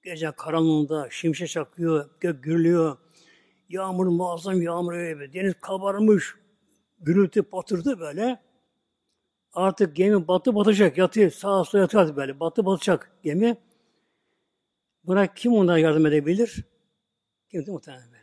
Gece 0.03 0.33
karanlığında 0.37 1.09
şimşek 1.11 1.49
çakıyor, 1.49 2.11
gök 2.21 2.45
gürlüyor. 2.45 2.97
Yağmur 3.69 4.07
muazzam 4.07 4.63
yağmur 4.63 4.93
öyle. 4.93 5.33
Deniz 5.33 5.55
kabarmış. 5.61 6.35
Gürültü 6.99 7.43
patırdı 7.43 8.01
böyle. 8.01 8.43
Artık 9.53 9.97
gemi 9.97 10.29
batı 10.29 10.55
batacak. 10.55 10.99
Yatıyor. 10.99 11.31
Sağa 11.31 11.65
sola 11.65 11.83
yatıyor 11.83 12.17
böyle. 12.17 12.41
Batı 12.41 12.67
batacak 12.67 13.13
gemi. 13.23 13.57
Buna 15.05 15.35
kim 15.35 15.53
ondan 15.53 15.79
yardım 15.79 16.07
edebilir? 16.07 16.65
Kimse 17.51 17.73
muhtemelen. 17.73 18.18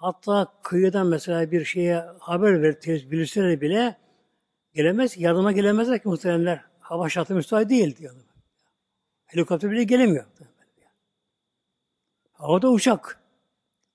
Hatta 0.00 0.52
kıyıdan 0.62 1.06
mesela 1.06 1.50
bir 1.50 1.64
şeye 1.64 1.96
haber 2.18 2.62
verir, 2.62 3.10
bilirseler 3.10 3.60
bile 3.60 3.98
gelemez, 4.74 5.18
yardıma 5.18 5.52
gelemezler 5.52 6.02
ki 6.02 6.08
muhtemelenler. 6.08 6.64
Hava 6.80 7.08
şartı 7.08 7.34
müsait 7.34 7.70
değil 7.70 7.96
diyor. 7.96 8.14
Helikopter 9.26 9.70
bile 9.70 9.84
gelemiyor. 9.84 10.26
Havada 12.32 12.70
uçak. 12.70 13.22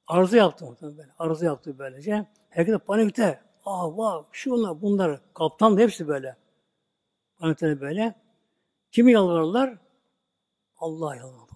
Arıza 0.07 0.37
yaptı 0.37 0.65
muhtemelen. 0.65 1.09
Arıza 1.19 1.45
yaptı 1.45 1.79
böylece. 1.79 2.25
Herkes 2.49 2.77
panikte. 2.77 3.41
Ah 3.65 3.97
vah 3.97 4.23
şunlar 4.31 4.81
bunlar 4.81 5.21
kaptan 5.33 5.77
da 5.77 5.81
hepsi 5.81 6.07
böyle. 6.07 6.37
Anlatana 7.39 7.81
böyle. 7.81 8.15
Kimi 8.91 9.11
yalvarırlar? 9.11 9.77
Allah 10.77 11.15
yalvarır. 11.15 11.53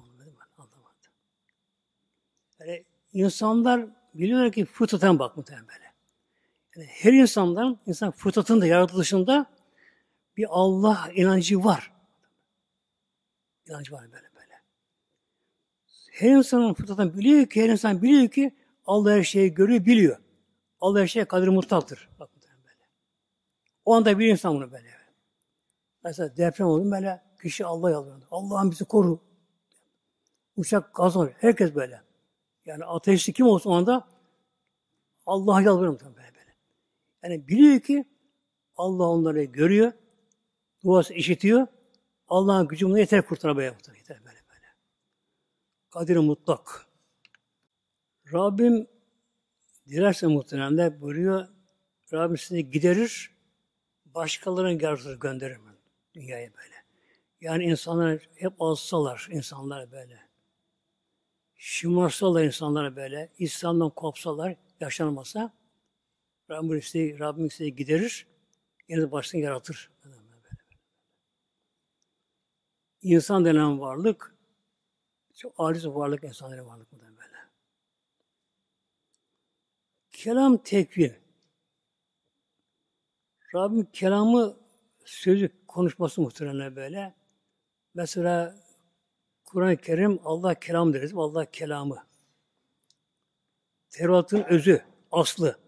Yani 2.60 2.86
insanlar 3.14 3.97
biliyorlar 4.18 4.52
ki 4.52 4.66
fıtraten 4.66 5.20
bak 5.20 5.38
muhtemelen 5.38 5.68
böyle. 5.68 5.94
Yani 6.76 6.88
her 6.90 7.14
insandan, 7.14 7.80
insan 7.86 8.12
fıtratında, 8.12 8.68
yaratılışında 8.68 9.46
bir 10.38 10.48
Allah 10.50 11.10
inancı 11.16 11.64
var. 11.64 11.92
İnancı 13.68 13.94
var 13.94 14.04
böyle 14.12 14.30
böyle. 14.36 14.62
Her 16.12 16.30
insanın 16.30 16.74
fıtratından 16.74 17.18
biliyor 17.18 17.46
ki, 17.46 17.64
her 17.64 17.70
insan 17.70 18.02
biliyor 18.02 18.28
ki 18.28 18.56
Allah 18.86 19.12
her 19.12 19.24
şeyi 19.24 19.54
görüyor, 19.54 19.86
biliyor. 19.86 20.18
Allah 20.82 21.00
her 21.00 21.08
şeye 21.08 21.26
kadir 21.26 21.48
mutlaktır. 21.48 22.10
Bak 22.20 22.30
böyle. 22.36 22.90
O 23.86 23.94
anda 23.94 24.20
bir 24.20 24.28
insan 24.28 24.56
bunu 24.56 24.72
böyle. 24.72 24.90
Mesela 26.04 26.38
deprem 26.38 26.68
oldu 26.68 26.92
böyle 26.92 27.24
kişi 27.42 27.66
Allah 27.66 27.92
yalvarıyor. 27.92 28.28
Allah'ım 28.32 28.72
bizi 28.72 28.86
koru. 28.86 29.20
Uçak 30.56 30.96
gaz. 30.96 31.16
Herkes 31.38 31.76
böyle. 31.76 32.07
Yani 32.68 32.86
ateşli 32.86 33.34
kim 33.34 33.48
olsa 33.48 33.70
o 33.70 33.74
anda 33.74 34.08
Allah'a 35.26 35.62
yalvarıyor 35.62 36.00
böyle 36.00 36.16
böyle. 36.16 36.56
Yani 37.24 37.48
biliyor 37.48 37.80
ki 37.80 38.06
Allah 38.76 39.04
onları 39.04 39.44
görüyor. 39.44 39.92
Duası 40.84 41.14
işitiyor. 41.14 41.68
Allah'ın 42.28 42.68
gücü 42.68 42.86
bunu 42.86 43.00
yeter 43.00 43.26
kurtarmaya 43.26 43.76
yeter 43.98 44.20
böyle 44.26 44.40
böyle. 44.50 44.66
Kadir 45.90 46.18
mutlak. 46.18 46.88
Rabbim 48.34 48.88
Dilerse 49.90 50.28
muhtemelen 50.28 50.78
de 50.78 51.02
buyuruyor, 51.02 51.48
Rabbim 52.14 52.38
sizi 52.38 52.72
giderir, 52.72 53.32
başkalarına 54.06 54.72
yaratır 54.72 55.20
gönderir 55.20 55.58
dünyaya 56.14 56.54
böyle. 56.54 56.76
Yani 57.42 57.64
insanlar 57.64 58.30
hep 58.36 58.54
alsalar, 58.62 59.28
insanlar 59.32 59.92
böyle. 59.92 60.27
Şımarsalar 61.58 62.44
insanlar 62.44 62.96
böyle, 62.96 63.30
İslam'dan 63.38 63.90
kopsalar, 63.90 64.56
yaşanmasa, 64.80 65.54
Rabbim 66.50 66.82
sizi, 66.82 67.20
Rabbim 67.20 67.52
sizi 67.52 67.76
giderir, 67.76 68.28
yine 68.88 69.12
başını 69.12 69.42
yaratır. 69.42 69.92
İnsan 73.02 73.46
denen 73.46 73.80
varlık, 73.80 74.36
çok 75.36 75.54
aciz 75.58 75.88
varlık, 75.88 76.24
insanların 76.24 76.66
varlık 76.68 76.92
bu 76.92 77.00
böyle. 77.00 77.38
Kelam 80.12 80.58
tekvin. 80.58 81.14
Rabbim 83.56 83.86
kelamı 83.86 84.58
sözü 85.06 85.50
konuşması 85.68 86.22
muhtemelen 86.22 86.76
böyle. 86.76 87.14
Mesela 87.94 88.56
Kur'an-ı 89.48 89.78
Kerim 89.78 90.20
Allah 90.24 90.56
kelam 90.56 90.94
deriz. 90.94 91.14
Allah 91.16 91.46
kelamı. 91.46 92.08
Tevrat'ın 93.90 94.44
özü, 94.44 94.82
aslı. 95.12 95.60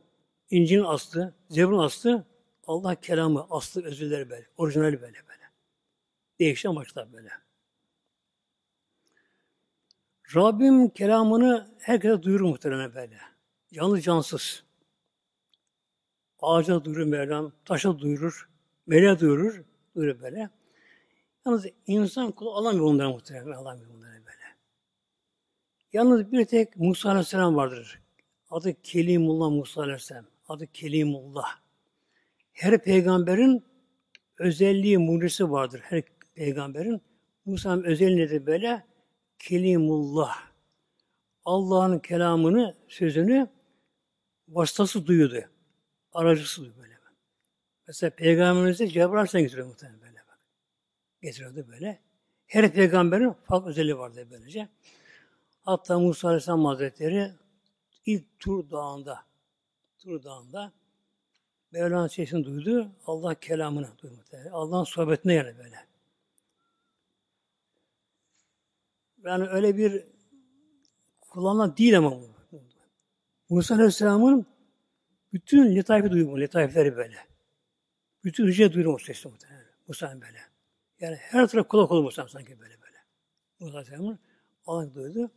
İncil'in 0.50 0.84
aslı, 0.84 1.34
Zebur'un 1.50 1.80
aslı 1.80 2.26
Allah 2.68 2.96
kelamı, 2.96 3.48
aslı 3.50 3.84
özüleri 3.84 4.30
böyle. 4.30 4.48
Orijinali 4.58 5.02
böyle 5.02 5.28
böyle. 5.28 5.44
Değişen 6.40 6.70
amaçlar 6.70 7.14
böyle. 7.14 7.30
Rabbim 10.36 10.90
kelamını 10.90 11.76
herkese 11.80 12.24
duyurur 12.24 12.46
muhtemelen 12.46 12.96
böyle. 12.96 13.18
Canlı 13.74 14.02
cansız. 14.02 14.64
Ağaca 16.40 16.86
duyurur 16.86 17.06
Mevlam, 17.06 17.52
taşa 17.66 18.00
duyurur, 18.00 18.50
meleğe 18.88 19.20
duyurur, 19.20 19.64
duyurur 19.96 20.22
böyle. 20.22 20.50
Yalnız 21.50 21.66
insan 21.88 22.32
kulu 22.32 22.54
alamıyor 22.54 22.86
bunları 22.86 23.10
muhtemelen, 23.10 23.58
alamıyor 23.58 23.90
bunları 23.90 24.12
böyle. 24.12 24.56
Yalnız 25.94 26.32
bir 26.32 26.46
tek 26.46 26.78
Musa 26.78 27.10
Aleyhisselam 27.10 27.56
vardır. 27.56 28.02
Adı 28.50 28.82
Kelimullah 28.82 29.50
Musa 29.50 29.82
Aleyhisselam. 29.82 30.26
Adı 30.48 30.68
Kelimullah. 30.68 31.60
Her 32.52 32.84
peygamberin 32.84 33.64
özelliği, 34.38 34.98
mucizesi 34.98 35.52
vardır. 35.52 35.82
Her 35.84 36.04
peygamberin. 36.36 37.02
Musa'nın 37.46 37.84
özelliği 37.84 38.18
nedir 38.18 38.46
böyle? 38.46 38.86
Kelimullah. 39.40 40.36
Allah'ın 41.46 42.00
kelamını, 42.00 42.76
sözünü 42.88 43.48
vasıtası 44.48 45.08
duyuyordu. 45.08 45.42
Aracısı 46.14 46.62
duyuyordu 46.62 46.82
böyle. 46.82 46.94
Mesela 47.88 48.10
Peygamberimiz 48.10 48.80
de 48.80 48.88
Cebrail 48.88 49.14
Aleyhisselam 49.14 49.44
getiriyor 49.44 49.68
muhtemelen. 49.68 50.09
Getiriyordu 51.22 51.68
böyle. 51.68 52.00
Her 52.48 52.74
peygamberin 52.74 53.32
farklı 53.32 53.70
özelliği 53.70 53.98
vardı 53.98 54.28
böylece. 54.32 54.70
Hatta 55.62 56.00
Musa 56.00 56.28
Aleyhisselam 56.28 56.66
Hazretleri 56.66 57.32
ilk 58.06 58.40
Tur 58.40 58.70
Dağı'nda 58.70 59.26
Tur 59.98 60.24
Dağı'nda 60.24 60.74
Mevla'nın 61.72 62.08
sesini 62.08 62.46
duydu. 62.46 62.92
Allah 63.06 63.36
kelamını 63.36 63.90
duydu. 63.98 64.24
Allah'ın 64.52 64.84
sohbetine 64.84 65.34
yani 65.34 65.58
böyle. 65.58 65.86
Yani 69.24 69.48
öyle 69.48 69.78
bir 69.78 70.04
kullanılan 71.22 71.78
değil 71.78 71.98
ama 71.98 72.12
bu. 72.12 72.30
Musa 73.50 73.76
Aleyhisselam'ın 73.76 74.46
bütün 75.34 75.76
letaifi 75.76 76.12
duyuyor 76.12 76.32
bu, 76.32 76.40
letaifleri 76.42 76.96
böyle. 76.96 77.18
Bütün 78.24 78.48
hücre 78.48 78.74
duyuyor 78.74 78.94
o 78.94 78.98
sesi 78.98 79.28
muhtemelen. 79.28 79.66
Musa'nın 79.88 80.22
böyle. 80.22 80.49
Yani 81.00 81.16
her 81.16 81.48
taraf 81.48 81.68
kulak 81.68 81.92
olur 81.92 82.04
Musa 82.04 82.28
sanki 82.28 82.60
böyle 82.60 82.82
böyle. 82.82 82.98
Musa 83.60 83.78
Aleyhisselam'ın 83.78 84.20
Allah 84.66 84.96
duydu. 84.96 85.32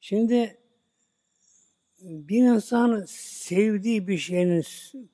Şimdi 0.00 0.60
bir 2.00 2.42
insan 2.42 3.04
sevdiği 3.08 4.08
bir 4.08 4.18
şeyin 4.18 4.64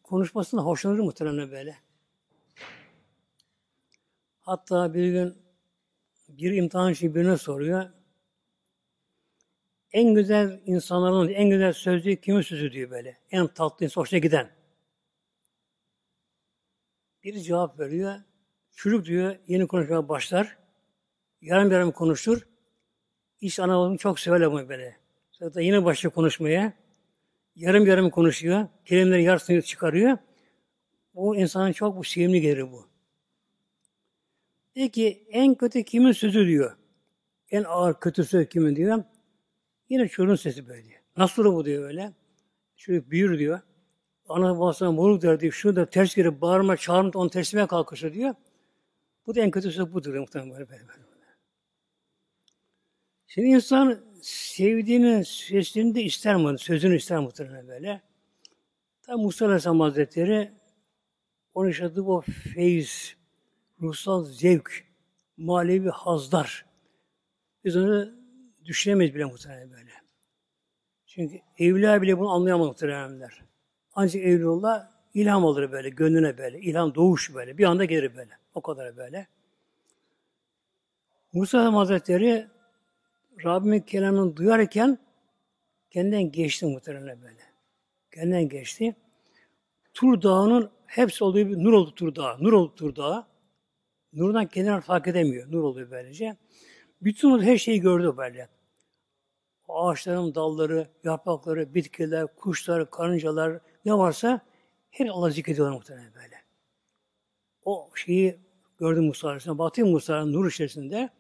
konuşmasına 0.03 0.63
hoşlanır 0.63 0.99
muhtemelen 0.99 1.51
böyle. 1.51 1.77
Hatta 4.41 4.95
bir 4.95 5.13
gün 5.13 5.39
bir 6.29 6.53
imtihan 6.53 6.93
için 6.93 7.15
birine 7.15 7.37
soruyor. 7.39 7.91
En 9.93 10.15
güzel 10.15 10.63
insanların 10.67 11.29
en 11.29 11.51
güzel 11.51 11.73
sözlüğü 11.73 12.21
kimin 12.21 12.41
sözü 12.41 12.73
diyor 12.73 12.91
böyle. 12.91 13.19
En 13.31 13.47
tatlı, 13.47 13.89
hoşuna 13.95 14.19
giden. 14.19 14.51
Bir 17.25 17.39
cevap 17.41 17.81
veriyor. 17.81 18.28
Çocuk 18.79 19.05
diyor 19.05 19.37
yeni 19.49 19.67
konuşmaya 19.67 20.09
başlar. 20.09 20.57
Yarım 21.41 21.73
yarım 21.73 21.93
konuşur. 21.93 22.47
İş 23.41 23.61
anamını 23.61 23.99
çok 23.99 24.21
severler 24.21 24.53
bunu 24.53 24.69
böyle. 24.69 24.97
Sonra 25.31 25.61
yine 25.61 25.85
başlıyor 25.85 26.15
konuşmaya. 26.15 26.73
Yarım 27.57 27.87
yarım 27.87 28.11
konuşuyor. 28.11 28.67
Kelimeleri 28.85 29.23
yarısını 29.23 29.63
çıkarıyor. 29.63 30.19
Bu 31.15 31.37
insanın 31.37 31.73
çok 31.73 31.97
bu 31.97 32.05
sevimli 32.05 32.41
gelir 32.41 32.73
bu. 32.73 32.87
Peki 34.75 35.27
en 35.31 35.55
kötü 35.55 35.85
kimin 35.85 36.13
sözü 36.13 36.47
diyor. 36.47 36.77
En 37.51 37.65
ağır 37.65 38.01
kötüsü 38.01 38.49
kimin 38.49 38.77
diyor. 38.77 39.05
Yine 39.89 40.09
çocuğun 40.09 40.35
sesi 40.35 40.69
böyle 40.69 40.85
diyor. 40.85 41.01
Nasıl 41.17 41.45
olur 41.45 41.55
bu 41.55 41.65
diyor 41.65 41.85
öyle. 41.85 42.13
Çocuk 42.77 43.11
büyür 43.11 43.39
diyor. 43.39 43.61
Ana 44.29 44.59
babasına 44.59 44.93
moruk 44.93 45.23
der 45.23 45.41
diyor. 45.41 45.53
Şunu 45.53 45.77
da 45.77 45.91
ters 45.91 46.17
girip 46.17 46.41
bağırma, 46.41 46.77
çağırma, 46.77 47.11
onu 47.15 47.31
tersime 47.31 47.67
kalkışır 47.67 48.15
diyor. 48.15 48.35
Bu 49.29 49.35
da 49.35 49.41
en 49.41 49.51
kötüsü 49.51 49.93
budur 49.93 50.15
muhtemelen 50.15 50.51
böyle 50.51 50.69
böyle. 50.69 50.83
Şimdi 53.27 53.49
insan 53.49 54.01
sevdiğinin 54.23 55.23
sesini 55.23 55.95
de 55.95 56.03
ister 56.03 56.37
mi? 56.37 56.59
Sözünü 56.59 56.97
ister 56.97 57.19
muhtemelen 57.19 57.69
böyle. 57.69 58.03
Tabi 59.03 59.23
Musa 59.23 59.45
Aleyhisselam 59.45 59.81
Hazretleri 59.81 60.53
onun 61.55 61.67
yaşadığı 61.67 62.03
o 62.03 62.21
feyiz, 62.55 63.17
ruhsal 63.81 64.25
zevk, 64.25 64.85
manevi 65.37 65.89
hazlar. 65.89 66.67
Biz 67.65 67.77
onu 67.77 68.13
düşünemeyiz 68.65 69.15
bile 69.15 69.25
muhtemelen 69.25 69.71
böyle. 69.71 69.93
Çünkü 71.07 71.41
evliya 71.59 72.03
bile 72.03 72.19
bunu 72.19 72.31
anlayamaz 72.31 72.67
muhtemelenler. 72.67 73.45
Ancak 73.95 74.23
evliyullah 74.23 74.98
ilham 75.15 75.45
olur 75.45 75.73
böyle, 75.73 75.89
gönlüne 75.89 76.39
böyle. 76.39 76.61
ilham 76.61 76.95
doğuş 76.95 77.35
böyle. 77.35 77.59
Bir 77.59 77.65
anda 77.65 77.85
gelir 77.85 78.17
böyle. 78.17 78.31
O 78.55 78.61
kadar 78.61 78.97
böyle. 78.97 79.27
Musa 81.33 81.75
Hazretleri 81.75 82.47
Rabbimin 83.45 83.81
kelamını 83.81 84.37
duyarken 84.37 84.99
kendinden 85.91 86.33
geçti 86.33 86.67
muhtemelen 86.67 87.23
böyle. 87.23 87.41
Kendinden 88.15 88.49
geçti. 88.49 88.97
Tur 89.95 90.23
Dağı'nın 90.23 90.71
hepsi 90.87 91.25
olduğu 91.25 91.39
bir 91.39 91.65
nur 91.65 91.73
oldu 91.73 91.95
Tur 91.95 92.15
Dağı. 92.15 92.45
Nur 92.45 92.53
oldu 92.53 92.75
Tur 92.75 92.97
Dağı. 92.97 93.27
Nurdan 94.13 94.47
kendini 94.47 94.81
fark 94.81 95.07
edemiyor. 95.07 95.53
Nur 95.53 95.63
oluyor 95.63 95.91
böylece. 95.91 96.37
Bütün 97.03 97.43
her 97.43 97.59
şeyi 97.59 97.81
gördü 97.81 98.15
böyle. 98.17 98.49
Ağaçların 99.69 100.35
dalları, 100.35 100.89
yaprakları, 101.05 101.75
bitkiler, 101.75 102.27
kuşlar, 102.37 102.91
karıncalar 102.91 103.61
ne 103.85 103.95
varsa 103.95 104.41
her 104.91 105.07
Allah 105.07 105.31
zikrediyorlar 105.31 105.75
muhtemelen 105.75 106.15
böyle. 106.15 106.43
O 107.65 107.91
şeyi 107.95 108.39
gördü 108.79 109.01
Musa 109.01 109.29
Aleyhisselam. 109.29 109.59
Baktı 109.59 109.87
Musa 109.87 110.25
nur 110.25 110.51
içerisinde. 110.51 111.11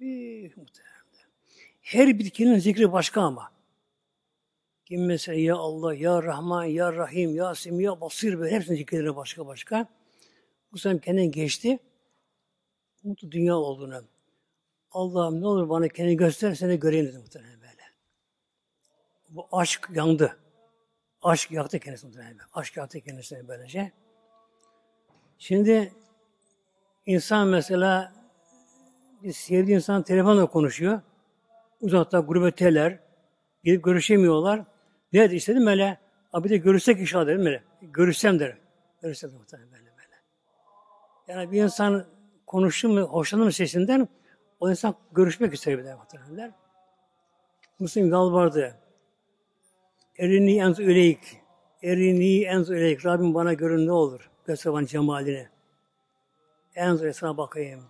Ee, 0.00 0.04
muhtemelen. 0.56 0.90
Her 1.80 2.18
bitkinin 2.18 2.58
zikri 2.58 2.92
başka 2.92 3.22
ama. 3.22 3.52
Kim 4.84 5.06
mesela 5.06 5.38
ya 5.38 5.56
Allah, 5.56 5.94
ya 5.94 6.22
Rahman, 6.22 6.64
ya 6.64 6.92
Rahim, 6.92 7.34
ya 7.34 7.54
Sim, 7.54 7.80
ya 7.80 8.00
Basir 8.00 8.38
böyle 8.38 8.54
hepsinin 8.54 8.76
zikirleri 8.76 9.16
başka 9.16 9.46
başka. 9.46 9.86
Bu 10.72 10.78
sefer 10.78 11.00
kendinden 11.00 11.30
geçti. 11.30 11.78
Mutlu 13.02 13.32
dünya 13.32 13.56
olduğunu. 13.56 14.04
Allah'ım 14.90 15.40
ne 15.40 15.46
olur 15.46 15.68
bana 15.68 15.88
kendini 15.88 16.16
göster, 16.16 16.54
seni 16.54 16.80
göreyim 16.80 17.06
dedi 17.06 17.18
muhtemelen 17.18 17.60
böyle. 17.60 17.82
Bu 19.28 19.48
aşk 19.52 19.88
yandı. 19.94 20.36
Aşk 21.22 21.50
yaktı 21.50 21.78
kendisini 21.78 22.16
böyle. 22.16 22.36
Aşk 22.54 22.76
yaktı 22.76 23.00
kendisini 23.00 23.48
böylece. 23.48 23.92
Şimdi 25.38 25.92
insan 27.06 27.48
mesela 27.48 28.12
bir 29.22 29.32
sevdiği 29.32 29.76
insan 29.76 30.02
telefonla 30.02 30.46
konuşuyor 30.46 31.00
uzakta 31.80 32.20
gurbetteler, 32.20 32.98
gidip 33.64 33.84
görüşemiyorlar. 33.84 34.64
Ne 35.12 35.20
dedi 35.20 35.34
istedim 35.34 35.66
böyle, 35.66 35.98
abi 36.32 36.48
de 36.48 36.56
görüşsek 36.56 37.00
inşallah 37.00 37.26
dedim 37.26 37.44
böyle. 37.44 37.62
Görüşsem 37.82 38.38
der. 38.38 38.58
Görüşsem 39.02 39.30
muhtemelen 39.32 39.72
böyle 39.72 39.84
böyle. 39.84 40.16
Yani 41.28 41.52
bir 41.52 41.62
insan 41.62 42.06
konuştu 42.46 42.88
mu, 42.88 43.00
hoşlanır 43.00 43.44
mı 43.44 43.52
sesinden, 43.52 44.08
o 44.60 44.70
insan 44.70 44.94
görüşmek 45.12 45.54
ister 45.54 45.78
bir 45.78 45.84
de 45.84 45.94
muhtemelen. 45.94 46.54
Müslim 47.78 48.10
yalvardı. 48.10 48.76
Erini 50.20 50.58
enz 50.58 50.80
öleyik. 50.80 51.40
Erini 51.82 52.42
enz 52.42 52.70
öleyik. 52.70 53.06
Rabbim 53.06 53.34
bana 53.34 53.52
görün 53.52 53.86
ne 53.86 53.92
olur. 53.92 54.30
Göster 54.46 54.72
bana 54.72 54.86
cemalini. 54.86 55.48
Enz 56.74 57.16
sana 57.16 57.36
bakayım. 57.36 57.80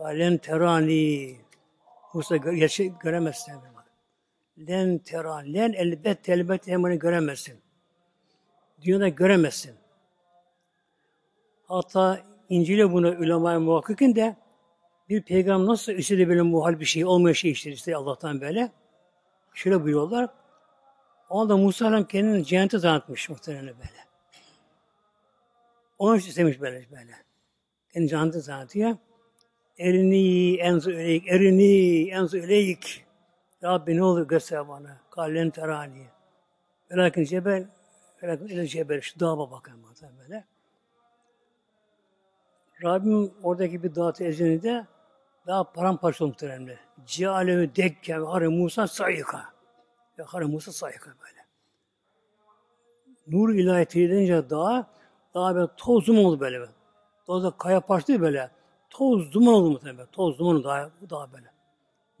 Len 0.00 0.38
terani. 0.38 1.36
Musa 2.14 2.36
gerçek 2.36 3.00
göremezsin. 3.00 3.54
Len 4.58 4.98
teran, 4.98 5.54
len 5.54 5.72
elbet 5.72 6.28
elbet 6.28 6.66
hemen 6.66 6.98
göremezsin. 6.98 7.60
Dünyada 8.82 9.08
göremezsin. 9.08 9.74
Hatta 11.64 12.20
İncil'e 12.48 12.92
bunu 12.92 13.08
ulemaya 13.08 13.60
muhakkikin 13.60 14.16
de 14.16 14.36
bir 15.08 15.22
peygamber 15.22 15.66
nasıl 15.66 15.92
işledi 15.92 16.28
böyle 16.28 16.42
muhal 16.42 16.80
bir 16.80 16.84
şey, 16.84 17.04
olmayan 17.04 17.32
şey 17.32 17.50
işler 17.50 17.72
işte 17.72 17.96
Allah'tan 17.96 18.40
böyle. 18.40 18.70
Şöyle 19.54 19.84
buyuruyorlar. 19.84 20.40
O 21.30 21.40
anda 21.40 21.56
Musa 21.56 21.86
Aleyhisselam 21.86 22.08
kendini 22.08 22.44
cennete 22.44 22.78
zannetmiş 22.78 23.28
muhtemelen 23.28 23.66
böyle. 23.66 24.06
Onun 25.98 26.18
için 26.18 26.28
istemiş 26.28 26.60
böyle 26.60 26.86
böyle. 26.90 27.12
Kendi 27.92 28.08
cennete 28.08 28.40
zannediyor. 28.40 28.96
Erini 29.78 30.56
enzu 30.56 30.90
ileyk, 30.90 31.28
erini 31.28 32.08
enzu 32.10 32.38
ileyk. 32.38 33.06
Rabbi 33.62 33.96
ne 33.96 34.04
olur 34.04 34.28
göster 34.28 34.68
bana. 34.68 34.96
Kallen 35.10 35.50
terani. 35.50 36.06
Velakin 36.90 37.24
cebel, 37.24 37.68
velakin 38.22 38.46
ile 38.46 38.66
cebel. 38.66 39.00
Şu 39.00 39.20
dağa 39.20 39.38
bakın 39.50 39.84
böyle. 40.18 40.44
Rabbim 42.84 43.32
oradaki 43.42 43.82
bir 43.82 43.94
dağ 43.94 44.12
tezini 44.12 44.86
daha 45.46 45.72
paramparça 45.72 46.26
muhteremler. 46.26 46.78
Cealevi 47.06 47.76
dekke 47.76 48.20
ve 48.20 48.48
Musa 48.48 48.86
sayıka. 48.86 49.59
Yakar 50.20 50.42
Musa 50.42 50.72
sayıkı 50.72 51.10
böyle. 51.10 51.46
Nur 53.26 53.54
ilahi 53.54 53.86
teyidince 53.86 54.50
daha 54.50 54.90
daha 55.34 55.54
böyle 55.54 55.68
toz 55.76 56.06
duman 56.06 56.24
oldu 56.24 56.40
böyle. 56.40 56.66
Tozda 57.26 57.50
kaya 57.50 57.80
parçası 57.80 58.20
böyle. 58.20 58.50
Toz 58.90 59.32
duman 59.32 59.54
oldu 59.54 59.70
muhtemelen. 59.70 60.06
Toz 60.06 60.38
duman 60.38 60.64
daha, 60.64 60.90
daha 61.10 61.32
böyle. 61.32 61.52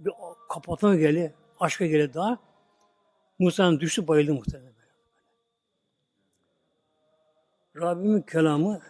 Bir 0.00 0.12
kapatma 0.48 0.96
geldi. 0.96 1.34
Aşka 1.60 1.86
geldi 1.86 2.14
daha. 2.14 2.38
Musa'nın 3.38 3.80
düştü 3.80 4.08
bayıldı 4.08 4.34
muhtemelen. 4.34 4.72
Böyle. 7.74 7.86
Rabbimin 7.86 8.22
kelamı 8.22 8.80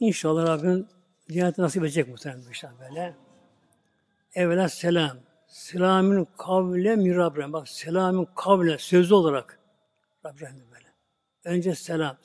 İnşallah 0.00 0.46
Rabbim 0.46 0.88
cenneti 1.30 1.62
nasip 1.62 1.82
edecek 1.82 2.08
muhtemelen 2.08 2.48
inşallah 2.48 2.80
böyle. 2.80 3.14
Evvela 4.34 4.68
selam. 4.68 5.31
Selamın 5.52 6.28
kavle 6.38 6.96
mirabren. 6.96 7.52
Bak 7.52 7.68
selamın 7.68 8.28
kavle 8.36 8.78
sözlü 8.78 9.14
olarak 9.14 9.58
Rabbim 10.24 10.66
böyle. 10.72 10.86
Önce 11.44 11.74
selam. 11.74 12.18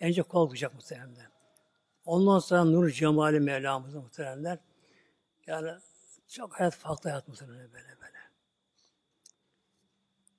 Önce 0.00 0.22
kol 0.22 0.42
okuyacak 0.42 0.74
muhtemelen. 0.74 1.30
Ondan 2.04 2.38
sonra 2.38 2.64
nur 2.64 2.90
cemali 2.90 3.40
Mevlamız'a 3.40 4.00
muhteremler. 4.00 4.58
Yani 5.46 5.70
çok 6.28 6.60
hayat 6.60 6.74
farklı 6.74 7.10
hayat 7.10 7.28
muhtemelen 7.28 7.72
böyle 7.72 8.00
böyle. 8.00 8.18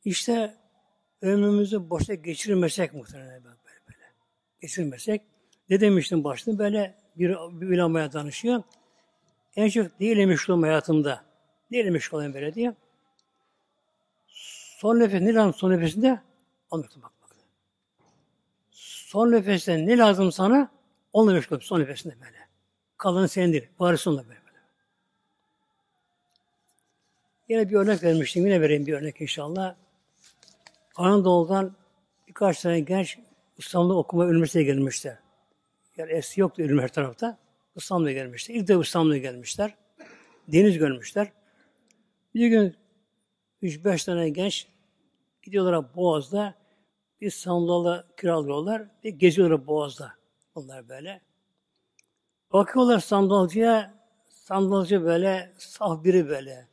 İşte 0.05 0.55
ömrümüzü 1.21 1.89
boşta 1.89 2.13
geçirmesek 2.13 2.93
muhtemelen 2.93 3.43
böyle 3.43 3.79
böyle. 3.87 4.13
Geçirmesek 4.61 5.21
ne 5.69 5.79
demiştim 5.81 6.23
başta? 6.23 6.57
Böyle 6.57 6.95
bir, 7.15 7.29
bir 7.29 7.77
ulamaya 7.77 8.13
danışıyor. 8.13 8.63
En 9.55 9.69
çok 9.69 9.99
değil 9.99 10.27
meşgul 10.27 10.61
hayatımda. 10.61 11.30
Değil 11.71 11.85
meşgul 11.85 12.17
olayım 12.17 12.33
böyle 12.33 12.53
diye. 12.53 12.73
Son 14.77 14.99
nefes 14.99 15.21
ne 15.21 15.33
lazım 15.33 15.53
son 15.53 15.71
nefesinde? 15.71 16.21
Onu 16.71 16.83
bak 16.83 16.91
bak. 17.03 17.11
Son 18.71 19.31
nefeste 19.31 19.87
ne 19.87 19.97
lazım 19.97 20.31
sana? 20.31 20.71
Onunla 21.13 21.33
meşgul 21.33 21.59
son 21.59 21.79
nefesinde 21.79 22.13
böyle. 22.21 22.37
Kalanı 22.97 23.29
senindir. 23.29 23.69
Varisi 23.79 24.09
onunla 24.09 24.23
böyle. 24.23 24.39
böyle. 24.45 24.57
Yine 27.49 27.69
bir 27.69 27.75
örnek 27.75 28.03
vermiştim. 28.03 28.45
Yine 28.45 28.61
vereyim 28.61 28.85
bir 28.85 28.93
örnek 28.93 29.21
inşallah. 29.21 29.75
Anadolu'dan 30.95 31.75
birkaç 32.27 32.61
tane 32.61 32.79
genç 32.79 33.19
İstanbul'da 33.57 33.93
okuma 33.93 34.25
üniversiteye 34.25 34.65
gelmişler. 34.65 35.17
Yani 35.97 36.11
eski 36.11 36.41
yoktu 36.41 36.63
ölüm 36.63 36.79
her 36.79 36.93
tarafta. 36.93 37.37
İstanbul'a 37.75 38.11
gelmişler. 38.11 38.55
İlk 38.55 38.67
de 38.67 38.79
İstanbul'a 38.79 39.17
gelmişler. 39.17 39.75
Deniz 40.47 40.77
görmüşler. 40.77 41.31
Bir 42.35 42.47
gün 42.47 42.75
3-5 43.61 44.05
tane 44.05 44.29
genç 44.29 44.67
gidiyorlar 45.41 45.95
Boğaz'da 45.95 46.55
bir 47.21 47.29
sandalı 47.29 48.07
kiralıyorlar 48.17 48.87
ve 49.05 49.09
geziyorlar 49.09 49.67
Boğaz'da. 49.67 50.13
Bunlar 50.55 50.89
böyle. 50.89 51.21
Bakıyorlar 52.53 52.99
sandalcıya, 52.99 53.93
sandalcı 54.29 55.03
böyle 55.03 55.53
saf 55.57 56.03
biri 56.03 56.29
böyle. 56.29 56.67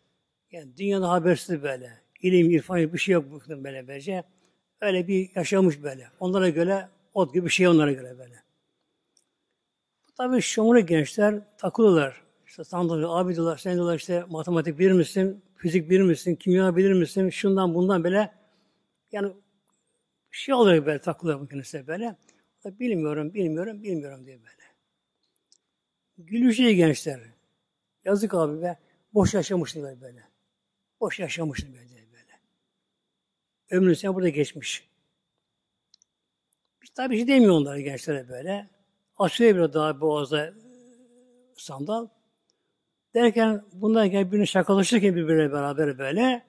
Yani 0.51 0.77
dünyada 0.77 1.11
habersiz 1.11 1.63
böyle. 1.63 2.01
İlim, 2.21 2.51
irfan 2.51 2.93
bir 2.93 2.99
şey 2.99 3.13
yok 3.13 3.25
bu 3.31 3.65
böyle 3.65 3.89
böylece. 3.89 4.25
Öyle 4.81 5.09
bir 5.09 5.31
yaşamış 5.35 5.83
böyle. 5.83 6.09
Onlara 6.21 6.49
göre 6.49 6.89
ot 7.15 7.35
gibi 7.35 7.45
bir 7.45 7.51
şey 7.51 7.69
onlara 7.69 7.93
göre 7.93 8.19
böyle. 8.19 8.43
Tabii 10.17 10.43
şomuru 10.43 10.81
gençler 10.81 11.41
takılıyorlar. 11.57 12.28
İşte 12.59 12.71
sandalye, 12.71 13.07
abi 13.07 13.35
diyorlar, 13.35 13.57
sen 13.57 13.75
diyorlar 13.75 13.97
işte 13.97 14.25
matematik 14.29 14.79
bilir 14.79 14.93
misin, 14.93 15.45
fizik 15.57 15.91
bilir 15.91 16.03
misin, 16.03 16.35
kimya 16.35 16.77
bilir 16.77 16.93
misin, 16.93 17.31
şundan 17.31 17.75
bundan 17.75 18.05
böyle 18.05 18.35
yani 19.13 19.33
şey 20.31 20.55
oluyor 20.55 20.87
böyle 20.87 21.01
takılıyor 21.01 21.41
bu 21.41 21.49
kendisi 21.49 21.87
böyle. 21.87 22.17
Bilmiyorum, 22.65 23.35
bilmiyorum, 23.35 23.83
bilmiyorum 23.83 24.27
diye 24.27 24.39
böyle. 24.39 24.65
Gülüşüyor 26.19 26.71
gençler. 26.71 27.21
Yazık 28.05 28.35
abi 28.35 28.63
be. 28.63 28.79
Boş 29.15 29.35
yaşamışlar 29.35 30.01
böyle. 30.01 30.25
Boş 31.01 31.21
yaşamışlar 31.21 31.73
böyle. 31.73 32.13
böyle. 32.13 32.41
Ömrü 33.71 33.97
sen 33.97 34.15
burada 34.15 34.29
geçmiş. 34.29 34.89
Biz 36.83 36.91
tabii 36.91 37.17
şey 37.17 37.29
demiyor 37.29 37.55
onlara 37.55 37.81
gençlere 37.81 38.29
böyle. 38.29 38.71
Açıyor 39.19 39.69
bir 39.69 39.73
daha 39.73 40.01
boğazda 40.01 40.55
sandal. 41.57 42.09
Derken 43.19 43.65
bunlar 43.73 44.05
gel 44.05 44.33
birini 44.33 44.47
şakalaşırken 44.47 45.17
birbirine 45.17 45.53
beraber 45.53 45.99
böyle 45.99 46.43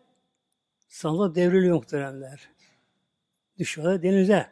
sandal 0.87 1.35
devriliyor 1.35 1.75
muhteremler. 1.75 2.49
Düşüyorlar 3.57 4.03
denize. 4.03 4.47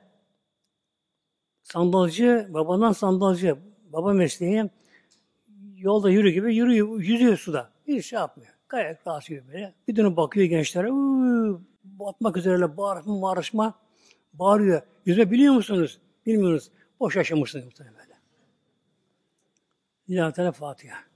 Sandalcı, 1.62 2.48
babadan 2.50 2.92
sandalcı, 2.92 3.58
baba 3.94 4.14
mesleği 4.14 4.70
yolda 5.76 6.10
yürü 6.10 6.30
gibi 6.30 6.56
yürüyor, 6.56 7.02
yüzüyor 7.02 7.38
suda. 7.38 7.70
Bir 7.88 8.02
şey 8.02 8.20
yapmıyor. 8.20 8.54
Gayet 8.70 9.08
rahat 9.08 9.30
yürüyor 9.30 9.48
böyle. 9.48 9.74
Bir 9.88 9.96
dönüp 9.96 10.18
bakıyor 10.18 10.46
gençlere. 10.46 10.92
Uuu, 10.92 11.62
batmak 11.84 12.38
üzere 12.38 12.78
bağırma, 12.78 13.22
bağırışma. 13.22 13.74
Bağırıyor. 14.34 14.82
Yüzme 15.06 15.32
biliyor 15.32 15.54
musunuz? 15.54 16.02
Bilmiyoruz. 16.26 16.72
Boş 17.00 17.16
yaşamışsınız 17.16 17.66
muhtemelen 17.66 17.96
böyle. 17.98 18.14
Lillahi 20.10 20.34
Teala 20.34 20.52
Fatiha. 20.52 21.07